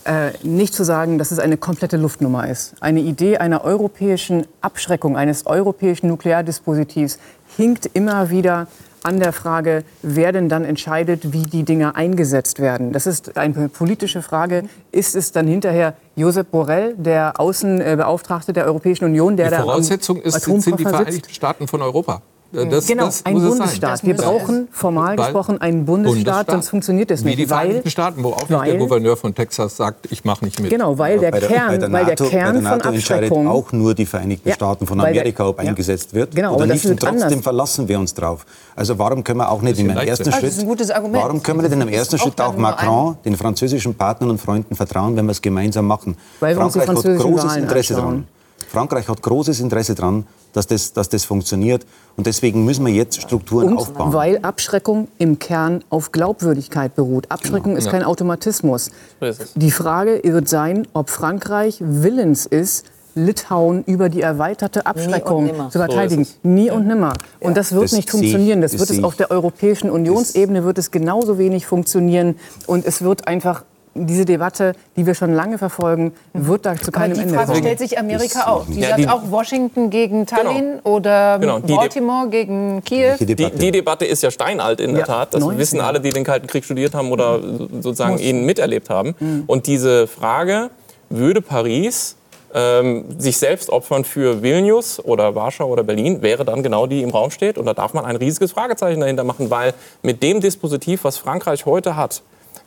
äh, 0.04 0.32
nicht 0.44 0.74
zu 0.74 0.84
sagen, 0.84 1.18
dass 1.18 1.32
es 1.32 1.40
eine 1.40 1.56
komplette 1.56 1.96
Luftnummer 1.96 2.50
ist. 2.50 2.74
Eine 2.82 3.00
Idee 3.00 3.38
einer 3.38 3.64
europäischen 3.64 4.46
Abschreckung, 4.60 5.16
eines 5.16 5.46
europäischen 5.46 6.10
Nukleardispositivs 6.10 7.20
hinkt 7.56 7.90
immer 7.94 8.30
wieder 8.32 8.68
an 9.04 9.20
der 9.20 9.34
Frage, 9.34 9.84
wer 10.02 10.32
denn 10.32 10.50
dann 10.50 10.64
entscheidet, 10.64 11.34
wie 11.34 11.44
die 11.44 11.64
Dinge 11.64 11.96
eingesetzt 11.96 12.60
werden. 12.60 12.94
Das 12.94 13.08
ist 13.08 13.38
eine 13.38 13.70
politische 13.70 14.22
Frage. 14.22 14.64
Ist 14.92 15.16
es 15.16 15.32
dann 15.32 15.48
hinterher 15.48 15.96
Josep 16.16 16.52
Borrell, 16.52 16.96
der 16.98 17.40
Außenbeauftragte 17.40 18.54
der 18.54 18.66
Europäischen 18.66 19.06
Union, 19.06 19.38
der 19.38 19.48
Die 19.48 19.52
da 19.52 19.58
am 19.58 19.64
Voraussetzung 19.64 20.22
ist, 20.22 20.42
sind 20.42 20.80
die? 20.80 20.84
Vereinigten 20.84 21.34
Staaten 21.34 21.68
von 21.68 21.82
Europa. 21.82 22.22
Das, 22.54 22.86
Genau, 22.88 23.06
das 23.06 23.26
ein 23.26 23.36
Bundesstaat. 23.36 24.04
Wir 24.04 24.16
brauchen 24.16 24.68
formal 24.72 25.18
Weil- 25.18 25.26
gesprochen 25.26 25.62
einen 25.62 25.86
Bundesstaat, 25.86 26.52
sonst 26.52 26.68
funktioniert 26.70 27.10
das 27.10 27.22
Wie 27.24 27.30
nicht. 27.30 27.40
die 27.40 27.46
Vereinigten 27.46 27.86
weil, 27.86 27.92
Staaten, 27.92 28.24
wo 28.24 28.32
auch 28.34 28.50
weil- 28.50 28.72
der 28.72 28.78
Gouverneur 28.80 29.16
von 29.16 29.34
Texas 29.34 29.78
sagt, 29.78 30.12
ich 30.12 30.26
mache 30.26 30.44
nicht 30.44 30.60
mit. 30.60 30.70
Genau, 30.70 30.98
weil 30.98 31.18
der 31.20 31.32
Kern, 31.32 31.80
der 31.80 31.92
weil 31.92 32.04
der 32.06 32.16
NATO, 32.16 32.26
Kern 32.26 32.54
der 32.56 32.62
NATO 32.64 32.84
von 32.88 32.94
entscheidet 32.96 33.32
Abschreckung 33.32 33.48
auch 33.48 33.72
nur 33.72 33.94
die 33.96 34.06
Vereinigten 34.06 34.50
Ja, 34.50 34.56
Staaten 34.56 34.86
von 34.86 35.00
weil 35.00 35.08
Amerika, 35.12 35.48
ob 35.48 35.62
ja. 35.64 35.70
eingesetzt 35.70 36.14
wird 36.14 36.36
Genau, 36.36 36.56
oder 36.56 36.66
nicht. 36.66 36.86
Und 36.86 37.00
trotzdem 37.00 37.22
anders. 37.24 37.42
verlassen 37.42 37.88
wir 37.88 37.98
uns 38.00 38.14
drauf. 38.14 38.46
Also 38.76 39.00
warum 39.00 39.24
können 39.24 39.40
wir 39.40 39.50
auch 39.50 39.62
nicht 39.62 39.80
im 39.80 39.90
ersten. 39.90 40.26
Schritt, 40.26 40.34
Ah, 40.36 40.42
das 40.42 40.54
ist 40.56 40.60
ein 40.60 40.68
gutes 40.68 40.92
Argument. 40.92 41.24
warum 41.24 41.42
können 41.44 41.60
wir 41.60 41.64
nicht 41.64 41.74
in 41.74 41.82
einem 41.82 41.90
Das 41.92 42.02
ist 42.02 42.14
ersten 42.14 42.18
Schritt 42.30 42.42
auch 42.42 42.58
Macron, 42.58 43.16
den 43.24 43.38
französischen 43.38 43.96
Partnern 43.96 44.30
und 44.30 44.42
Freunden 44.42 44.76
vertrauen, 44.76 45.16
wenn 45.16 45.26
wir 45.26 45.32
es 45.32 45.42
gemeinsam 45.42 45.88
machen? 45.88 46.18
Weil 46.42 46.54
die 46.54 46.60
Frankreich 46.60 46.88
hat 46.88 47.04
großes 47.20 47.56
Interesse 47.56 47.94
daran. 47.96 48.28
Frankreich 48.70 49.08
hat 49.08 49.22
großes 49.22 49.60
Interesse 49.62 49.96
daran, 49.96 50.26
dass 50.54 50.68
das, 50.68 50.94
dass 50.94 51.10
das 51.10 51.24
funktioniert. 51.26 51.86
Und 52.18 52.28
deswegen 52.28 52.66
müssen 52.66 52.86
wir 52.86 52.94
jetzt 52.94 53.22
Strukturen 53.22 53.70
Und 53.70 53.78
aufbauen. 53.78 54.14
weil 54.14 54.40
Abschreckung 54.42 55.08
im 55.18 55.40
Kern 55.40 55.84
auf 55.90 56.12
Glaubwürdigkeit 56.12 56.96
beruht. 56.96 57.30
Abschreckung 57.30 57.78
ist 57.78 57.86
Ja. 57.86 57.92
kein 57.92 58.04
Automatismus. 58.04 58.92
So. 59.20 59.32
Die 59.56 59.72
Frage 59.72 60.22
wird 60.24 60.50
sein, 60.50 60.88
ob 60.94 61.10
Frankreich 61.10 61.78
willens 61.80 62.46
ist, 62.46 62.86
Litauen 63.14 63.84
über 63.84 64.08
die 64.08 64.22
erweiterte 64.22 64.86
Abschreckung 64.86 65.52
zu 65.70 65.80
verteidigen. 65.80 66.26
Nie 66.44 66.72
und 66.72 66.88
nimmer. 66.88 67.14
Und 67.42 67.58
das 67.58 67.74
wird 67.74 67.84
Das 67.84 67.92
nicht 67.92 68.10
funktionieren. 68.10 68.62
Das 68.62 68.72
das 68.72 68.80
wird 68.80 68.90
es 68.90 69.04
auf 69.04 69.16
der 69.18 69.32
Europäischen 69.32 69.90
Unionsebene 69.90 70.64
wird 70.64 70.78
es 70.78 70.92
genauso 70.92 71.38
wenig 71.38 71.66
funktionieren. 71.66 72.36
Und 72.68 72.86
es 72.86 73.02
wird 73.02 73.28
einfach 73.28 73.64
diese 73.94 74.24
Debatte, 74.26 74.74
die 74.96 75.06
wir 75.06 75.16
schon 75.16 75.34
lange 75.34 75.58
verfolgen, 75.58 76.14
wird 76.34 76.66
da 76.66 76.76
zu 76.78 76.92
keinem 76.92 77.14
die 77.16 77.22
Ende 77.22 77.34
Frage 77.34 77.48
kommen. 77.48 77.60
stellt 77.64 77.80
sich 77.80 78.00
Amerika 78.00 78.48
auch. 78.48 78.66
Die 78.66 78.80
Ja, 78.80 78.90
sagt 78.90 79.00
die- 79.00 79.08
auch 79.10 79.30
Washington 79.30 79.90
gegen 79.90 80.26
Tallinn 80.26 80.80
oder 80.84 81.38
Genau, 81.40 81.60
die 81.60 81.68
De- 81.68 81.76
Baltimore 81.76 82.30
gegen 82.30 82.82
Kiew. 82.86 83.00
Welche 83.10 83.26
Die, 83.26 83.36
Debatte? 83.36 83.58
die 83.58 83.72
Debatte 83.72 84.06
ist 84.06 84.24
ja 84.24 84.32
steinalt 84.32 84.80
in 84.80 84.92
der 84.92 85.02
Ja, 85.02 85.06
Tat. 85.08 85.34
Das 85.34 85.42
19. 85.42 85.60
wissen 85.60 85.82
alle, 85.82 86.00
die 86.00 86.12
den 86.12 86.24
Kalten 86.24 86.48
Krieg 86.48 86.64
studiert 86.64 86.94
haben 86.96 87.12
oder 87.12 87.40
sozusagen 87.82 88.18
ihn 88.18 88.46
miterlebt 88.46 88.90
haben. 88.90 89.16
Mhm. 89.20 89.44
Und 89.48 89.68
diese 89.68 90.08
Frage, 90.08 90.70
würde 91.10 91.42
Paris 91.42 92.16
ähm, 92.54 93.06
sich 93.18 93.38
selbst 93.38 93.70
opfern 93.70 94.04
für 94.04 94.42
Vilnius 94.42 95.00
oder 95.04 95.36
Warschau 95.36 95.70
oder 95.70 95.84
Berlin, 95.84 96.22
wäre 96.22 96.44
dann 96.44 96.64
genau 96.64 96.86
die 96.86 97.02
im 97.02 97.10
Raum 97.10 97.32
steht. 97.32 97.58
Und 97.58 97.66
da 97.66 97.74
darf 97.74 97.94
man 97.94 98.04
ein 98.04 98.18
riesiges 98.18 98.52
Fragezeichen 98.52 99.00
dahinter 99.00 99.24
machen, 99.24 99.50
weil 99.50 99.74
mit 100.02 100.22
dem 100.22 100.42
Dispositiv, 100.42 101.06
was 101.06 101.18
Frankreich 101.18 101.66
heute 101.66 101.96
hat, 101.96 102.22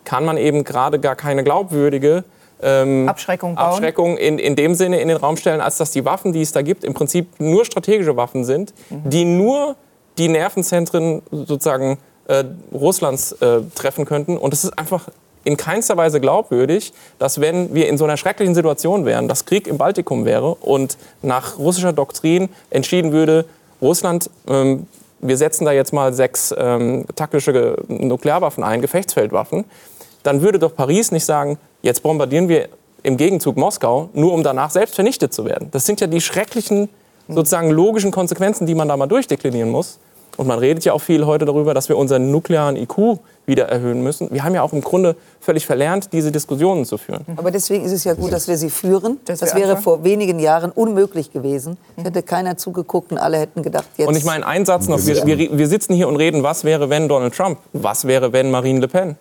kann 0.05 0.25
man 0.25 0.37
eben 0.37 0.65
gerade 0.65 0.99
gar 0.99 1.17
keine 1.17 1.45
glaubwürdige 1.45 2.25
ähm, 2.63 3.09
Abschreckung 3.09 3.55
bauen. 3.55 3.67
Abschreckung 3.67 4.17
in, 4.17 4.39
in 4.39 4.57
dem 4.57 4.75
Sinne 4.75 5.01
in 5.01 5.09
den 5.09 5.17
Raum 5.17 5.37
stellen, 5.37 5.61
als 5.61 5.77
dass 5.77 5.91
die 5.91 6.05
Waffen, 6.05 6.33
die 6.33 6.43
es 6.43 6.53
da 6.53 6.63
gibt, 6.63 6.85
im 6.85 6.95
Prinzip 6.95 7.29
nur 7.39 7.65
strategische 7.65 8.17
Waffen 8.17 8.45
sind, 8.45 8.73
die 8.91 9.25
nur 9.25 9.77
die 10.19 10.29
Nervenzentren 10.29 11.23
sozusagen 11.31 11.99
äh, 12.29 12.45
Russlands 12.73 13.33
äh, 13.33 13.61
treffen 13.75 14.05
könnten. 14.05 14.37
Und 14.37 14.55
es 14.55 14.65
ist 14.65 14.79
einfach 14.79 15.09
in 15.45 15.57
keinster 15.57 15.97
Weise 15.97 16.21
glaubwürdig, 16.21 16.93
dass 17.19 17.41
wenn 17.41 17.75
wir 17.75 17.89
in 17.89 17.99
so 17.99 18.05
einer 18.05 18.17
schrecklichen 18.17 18.55
Situation 18.55 19.05
wären, 19.05 19.29
dass 19.29 19.45
Krieg 19.45 19.67
im 19.67 19.77
Baltikum 19.77 20.25
wäre 20.25 20.55
und 20.55 20.97
nach 21.21 21.59
russischer 21.59 21.93
Doktrin 21.93 22.49
entschieden 22.71 23.13
würde, 23.13 23.45
Russland, 23.83 24.31
ähm, 24.49 24.87
wir 25.21 25.37
setzen 25.37 25.65
da 25.65 25.73
jetzt 25.73 25.93
mal 25.93 26.13
sechs 26.13 26.55
ähm, 26.57 27.07
taktische 27.15 27.77
Nuklearwaffen 27.89 28.63
ein, 28.63 28.81
Gefechtsfeldwaffen, 28.81 29.65
dann 30.25 30.43
würde 30.43 30.59
doch 30.59 30.75
Paris 30.75 31.13
nicht 31.13 31.25
sagen, 31.25 31.59
jetzt 31.83 32.03
bombardieren 32.03 32.49
wir 32.49 32.69
im 33.05 33.17
Gegenzug 33.17 33.57
Moskau, 33.57 34.09
nur 34.15 34.33
um 34.33 34.43
danach 34.43 34.71
selbst 34.71 34.97
vernichtet 34.97 35.33
zu 35.33 35.45
werden. 35.45 35.69
Das 35.71 35.87
sind 35.87 36.01
ja 36.01 36.09
die 36.09 36.21
schrecklichen, 36.21 36.89
sozusagen 37.29 37.71
logischen 37.71 38.11
Konsequenzen, 38.11 38.67
die 38.67 38.75
man 38.75 38.89
da 38.89 38.97
mal 38.97 39.07
durchdeklinieren 39.07 39.71
muss. 39.71 39.99
Und 40.37 40.49
man 40.49 40.59
redet 40.59 40.85
ja 40.85 40.93
auch 40.93 41.01
viel 41.01 41.27
heute 41.27 41.45
darüber, 41.45 41.75
dass 41.75 41.89
wir 41.89 41.97
unseren 41.97 42.33
nuklearen 42.33 42.77
IQ 42.77 43.19
wieder 43.47 43.69
erhöhen 43.69 44.03
müssen. 44.03 44.31
Wir 44.33 44.43
haben 44.43 44.55
ja 44.55 44.63
auch 44.63 44.73
im 44.73 44.81
Grunde 44.81 45.15
völlig 45.39 45.65
verlernt, 45.65 46.13
diese 46.13 46.33
Diskussionen 46.33 46.85
zu 46.85 46.99
führen. 46.99 47.25
Aber 47.37 47.53
deswegen 47.53 47.85
ist 47.85 47.93
es 47.93 48.03
ja 48.03 48.15
gut, 48.15 48.33
dass 48.33 48.49
wir 48.49 48.57
sie 48.57 48.71
führen. 48.71 49.21
Das 49.27 49.43
wir 49.43 49.55
wäre 49.55 49.77
vor 49.77 50.03
wenigen 50.03 50.41
Jahren 50.41 50.73
unmöglich 50.73 51.33
gewesen. 51.33 51.77
Es 51.97 52.05
hätte 52.05 52.23
keiner 52.23 52.57
zugeguckt 52.57 53.13
und 53.13 53.19
alle 53.19 53.39
hätten 53.39 53.63
gedacht, 53.63 53.87
jetzt. 53.97 54.09
Und 54.09 54.17
ich 54.17 54.25
meine, 54.25 54.45
ein 54.45 54.65
Satz 54.65 54.89
noch, 54.89 55.05
wir, 55.07 55.25
wir, 55.25 55.57
wir 55.57 55.69
sitzen 55.69 55.95
hier 55.95 56.09
und 56.09 56.17
reden, 56.17 56.43
was 56.43 56.65
wäre, 56.65 56.91
wenn 56.91 57.09
Donald 57.09 57.35
Trump, 57.35 57.59
was 57.73 58.07
wäre, 58.07 58.33
wenn 58.33 58.51
Marine 58.51 58.81
Le 58.81 58.89
Pen. 58.89 59.17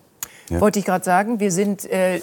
Ja. 0.49 0.59
Wollte 0.59 0.79
ich 0.79 0.85
gerade 0.85 1.05
sagen, 1.05 1.39
wir 1.39 1.51
sind, 1.51 1.89
äh, 1.89 2.19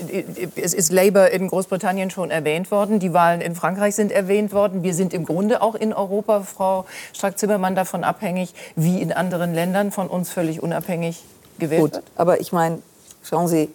es 0.56 0.74
ist 0.74 0.92
Labour 0.92 1.30
in 1.30 1.48
Großbritannien 1.48 2.10
schon 2.10 2.30
erwähnt 2.30 2.70
worden, 2.70 2.98
die 2.98 3.14
Wahlen 3.14 3.40
in 3.40 3.54
Frankreich 3.54 3.94
sind 3.94 4.12
erwähnt 4.12 4.52
worden. 4.52 4.82
Wir 4.82 4.94
sind 4.94 5.14
im 5.14 5.24
Grunde 5.24 5.62
auch 5.62 5.74
in 5.74 5.92
Europa, 5.92 6.42
Frau 6.42 6.84
Strack-Zimmermann, 7.14 7.74
davon 7.74 8.04
abhängig, 8.04 8.54
wie 8.76 9.00
in 9.00 9.12
anderen 9.12 9.54
Ländern 9.54 9.90
von 9.90 10.08
uns 10.08 10.30
völlig 10.30 10.62
unabhängig 10.62 11.22
gewählt 11.58 11.80
Gut, 11.80 11.92
wird. 11.94 12.04
Aber 12.16 12.40
ich 12.40 12.52
meine, 12.52 12.80
schauen 13.22 13.48
Sie, 13.48 13.70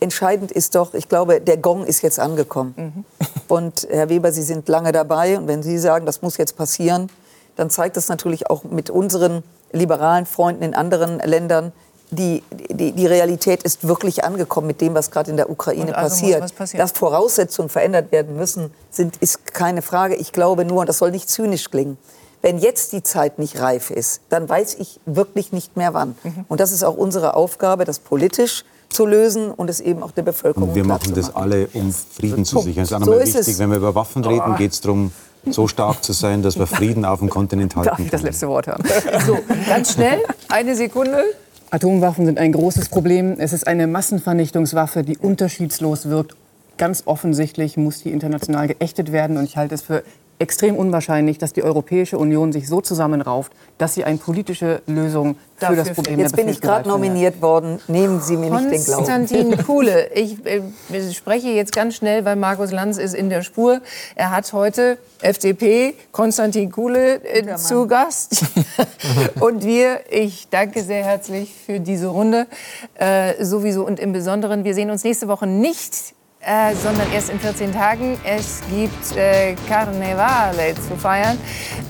entscheidend 0.00 0.50
ist 0.50 0.74
doch, 0.74 0.94
ich 0.94 1.08
glaube, 1.08 1.40
der 1.40 1.56
Gong 1.58 1.84
ist 1.84 2.02
jetzt 2.02 2.18
angekommen. 2.18 2.74
Mhm. 2.76 3.04
Und 3.48 3.86
Herr 3.90 4.08
Weber, 4.08 4.32
Sie 4.32 4.42
sind 4.42 4.68
lange 4.68 4.92
dabei 4.92 5.36
und 5.36 5.46
wenn 5.46 5.62
Sie 5.62 5.76
sagen, 5.76 6.06
das 6.06 6.22
muss 6.22 6.38
jetzt 6.38 6.56
passieren, 6.56 7.10
dann 7.56 7.68
zeigt 7.68 7.98
das 7.98 8.08
natürlich 8.08 8.48
auch 8.48 8.64
mit 8.64 8.88
unseren 8.88 9.42
liberalen 9.72 10.24
Freunden 10.24 10.62
in 10.62 10.74
anderen 10.74 11.18
Ländern, 11.18 11.72
die, 12.12 12.42
die, 12.70 12.92
die 12.92 13.06
Realität 13.06 13.62
ist 13.62 13.88
wirklich 13.88 14.22
angekommen 14.22 14.66
mit 14.66 14.80
dem, 14.80 14.94
was 14.94 15.10
gerade 15.10 15.30
in 15.30 15.36
der 15.36 15.50
Ukraine 15.50 15.96
also 15.96 16.26
passiert. 16.26 16.78
Dass 16.78 16.92
Voraussetzungen 16.92 17.70
verändert 17.70 18.12
werden 18.12 18.36
müssen, 18.36 18.70
sind, 18.90 19.16
ist 19.16 19.52
keine 19.52 19.82
Frage. 19.82 20.14
Ich 20.14 20.32
glaube 20.32 20.64
nur, 20.64 20.80
und 20.80 20.88
das 20.88 20.98
soll 20.98 21.10
nicht 21.10 21.28
zynisch 21.30 21.70
klingen, 21.70 21.96
wenn 22.42 22.58
jetzt 22.58 22.92
die 22.92 23.02
Zeit 23.02 23.38
nicht 23.38 23.60
reif 23.60 23.90
ist, 23.90 24.20
dann 24.28 24.48
weiß 24.48 24.74
ich 24.78 25.00
wirklich 25.06 25.52
nicht 25.52 25.76
mehr 25.76 25.94
wann. 25.94 26.16
Mhm. 26.22 26.44
Und 26.48 26.60
das 26.60 26.72
ist 26.72 26.82
auch 26.82 26.96
unsere 26.96 27.34
Aufgabe, 27.34 27.84
das 27.84 27.98
politisch 28.00 28.64
zu 28.90 29.06
lösen 29.06 29.50
und 29.50 29.70
es 29.70 29.80
eben 29.80 30.02
auch 30.02 30.10
der 30.10 30.22
Bevölkerung 30.22 30.68
Und 30.68 30.74
wir 30.74 30.84
machen 30.84 31.14
das 31.14 31.34
alle, 31.34 31.68
um 31.72 31.92
Frieden 31.92 32.44
zu 32.44 32.58
sichern. 32.58 32.82
Das 32.82 32.90
ist 32.90 32.96
auch 32.96 33.04
so 33.04 33.18
wichtig. 33.18 33.58
Wenn 33.58 33.70
wir 33.70 33.78
über 33.78 33.94
Waffen 33.94 34.24
reden, 34.24 34.56
geht 34.56 34.72
es 34.72 34.80
darum, 34.82 35.12
so 35.48 35.66
stark 35.66 36.04
zu 36.04 36.12
sein, 36.12 36.42
dass 36.42 36.58
wir 36.58 36.66
Frieden 36.78 37.04
auf 37.04 37.20
dem 37.20 37.30
Kontinent 37.30 37.74
halten 37.74 37.88
Darf 37.88 37.98
ich 37.98 38.10
das 38.10 38.22
letzte 38.22 38.48
Wort 38.48 38.66
hören? 38.66 38.82
So, 39.26 39.38
ganz 39.66 39.92
schnell, 39.92 40.20
eine 40.48 40.76
Sekunde. 40.76 41.24
Atomwaffen 41.72 42.26
sind 42.26 42.38
ein 42.38 42.52
großes 42.52 42.90
Problem. 42.90 43.36
Es 43.38 43.54
ist 43.54 43.66
eine 43.66 43.86
Massenvernichtungswaffe, 43.86 45.02
die 45.04 45.16
unterschiedslos 45.16 46.10
wirkt. 46.10 46.36
Ganz 46.76 47.04
offensichtlich 47.06 47.78
muss 47.78 48.02
die 48.02 48.10
international 48.10 48.68
geächtet 48.68 49.10
werden. 49.10 49.38
Und 49.38 49.44
ich 49.44 49.56
halte 49.56 49.74
es 49.74 49.80
für 49.80 50.02
extrem 50.42 50.76
unwahrscheinlich, 50.76 51.38
dass 51.38 51.52
die 51.52 51.62
Europäische 51.62 52.18
Union 52.18 52.52
sich 52.52 52.68
so 52.68 52.80
zusammenrauft, 52.80 53.52
dass 53.78 53.94
sie 53.94 54.04
eine 54.04 54.18
politische 54.18 54.82
Lösung 54.86 55.36
für 55.54 55.66
Dafür 55.66 55.76
das 55.76 55.90
Problem 55.90 56.18
Jetzt 56.18 56.34
bin 56.34 56.48
ich 56.48 56.60
gerade 56.60 56.88
nominiert 56.88 57.40
worden. 57.40 57.78
Nehmen 57.86 58.20
Sie 58.20 58.36
mir 58.36 58.50
nicht 58.50 58.72
den 58.72 58.84
Glauben. 58.84 59.04
Konstantin 59.04 59.56
Kuhle, 59.66 60.10
ich 60.14 60.44
äh, 60.44 61.12
spreche 61.12 61.48
jetzt 61.48 61.72
ganz 61.72 61.94
schnell, 61.94 62.24
weil 62.24 62.34
Markus 62.34 62.72
Lanz 62.72 62.98
ist 62.98 63.14
in 63.14 63.30
der 63.30 63.42
Spur. 63.42 63.80
Er 64.16 64.32
hat 64.32 64.52
heute 64.52 64.98
FDP 65.20 65.94
Konstantin 66.10 66.72
Kuhle 66.72 67.24
äh, 67.24 67.54
zu 67.54 67.86
Gast. 67.86 68.44
und 69.40 69.64
wir, 69.64 70.00
ich 70.10 70.48
danke 70.50 70.82
sehr 70.82 71.04
herzlich 71.04 71.54
für 71.66 71.78
diese 71.78 72.08
Runde. 72.08 72.48
Äh, 72.94 73.44
sowieso 73.44 73.86
und 73.86 74.00
im 74.00 74.12
Besonderen, 74.12 74.64
wir 74.64 74.74
sehen 74.74 74.90
uns 74.90 75.04
nächste 75.04 75.28
Woche 75.28 75.46
nicht 75.46 76.14
äh, 76.44 76.74
sondern 76.74 77.10
erst 77.12 77.30
in 77.30 77.38
14 77.38 77.72
Tagen. 77.72 78.18
Es 78.24 78.62
gibt 78.70 79.16
äh, 79.16 79.54
Carnevale 79.68 80.74
zu 80.74 80.96
feiern 80.96 81.38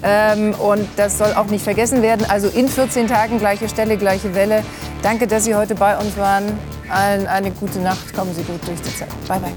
ähm, 0.03 0.55
und 0.55 0.88
das 0.96 1.18
soll 1.18 1.32
auch 1.34 1.46
nicht 1.46 1.64
vergessen 1.64 2.03
werden. 2.03 2.26
Also 2.28 2.48
in 2.48 2.68
14 2.68 3.09
Tagen 3.09 3.38
gleiche 3.38 3.68
Stelle, 3.68 3.96
gleiche 3.96 4.34
Welle. 4.34 4.62
Danke, 5.03 5.26
dass 5.26 5.44
Sie 5.44 5.55
heute 5.55 5.74
bei 5.74 5.96
uns 5.96 6.16
waren. 6.16 6.59
Allen 6.88 7.26
eine 7.26 7.50
gute 7.50 7.78
Nacht. 7.78 8.14
Kommen 8.14 8.34
Sie 8.34 8.42
gut 8.42 8.61
durch 8.66 8.80
die 8.82 8.94
Zeit. 8.94 9.09
Bye, 9.26 9.40
bye. 9.40 9.53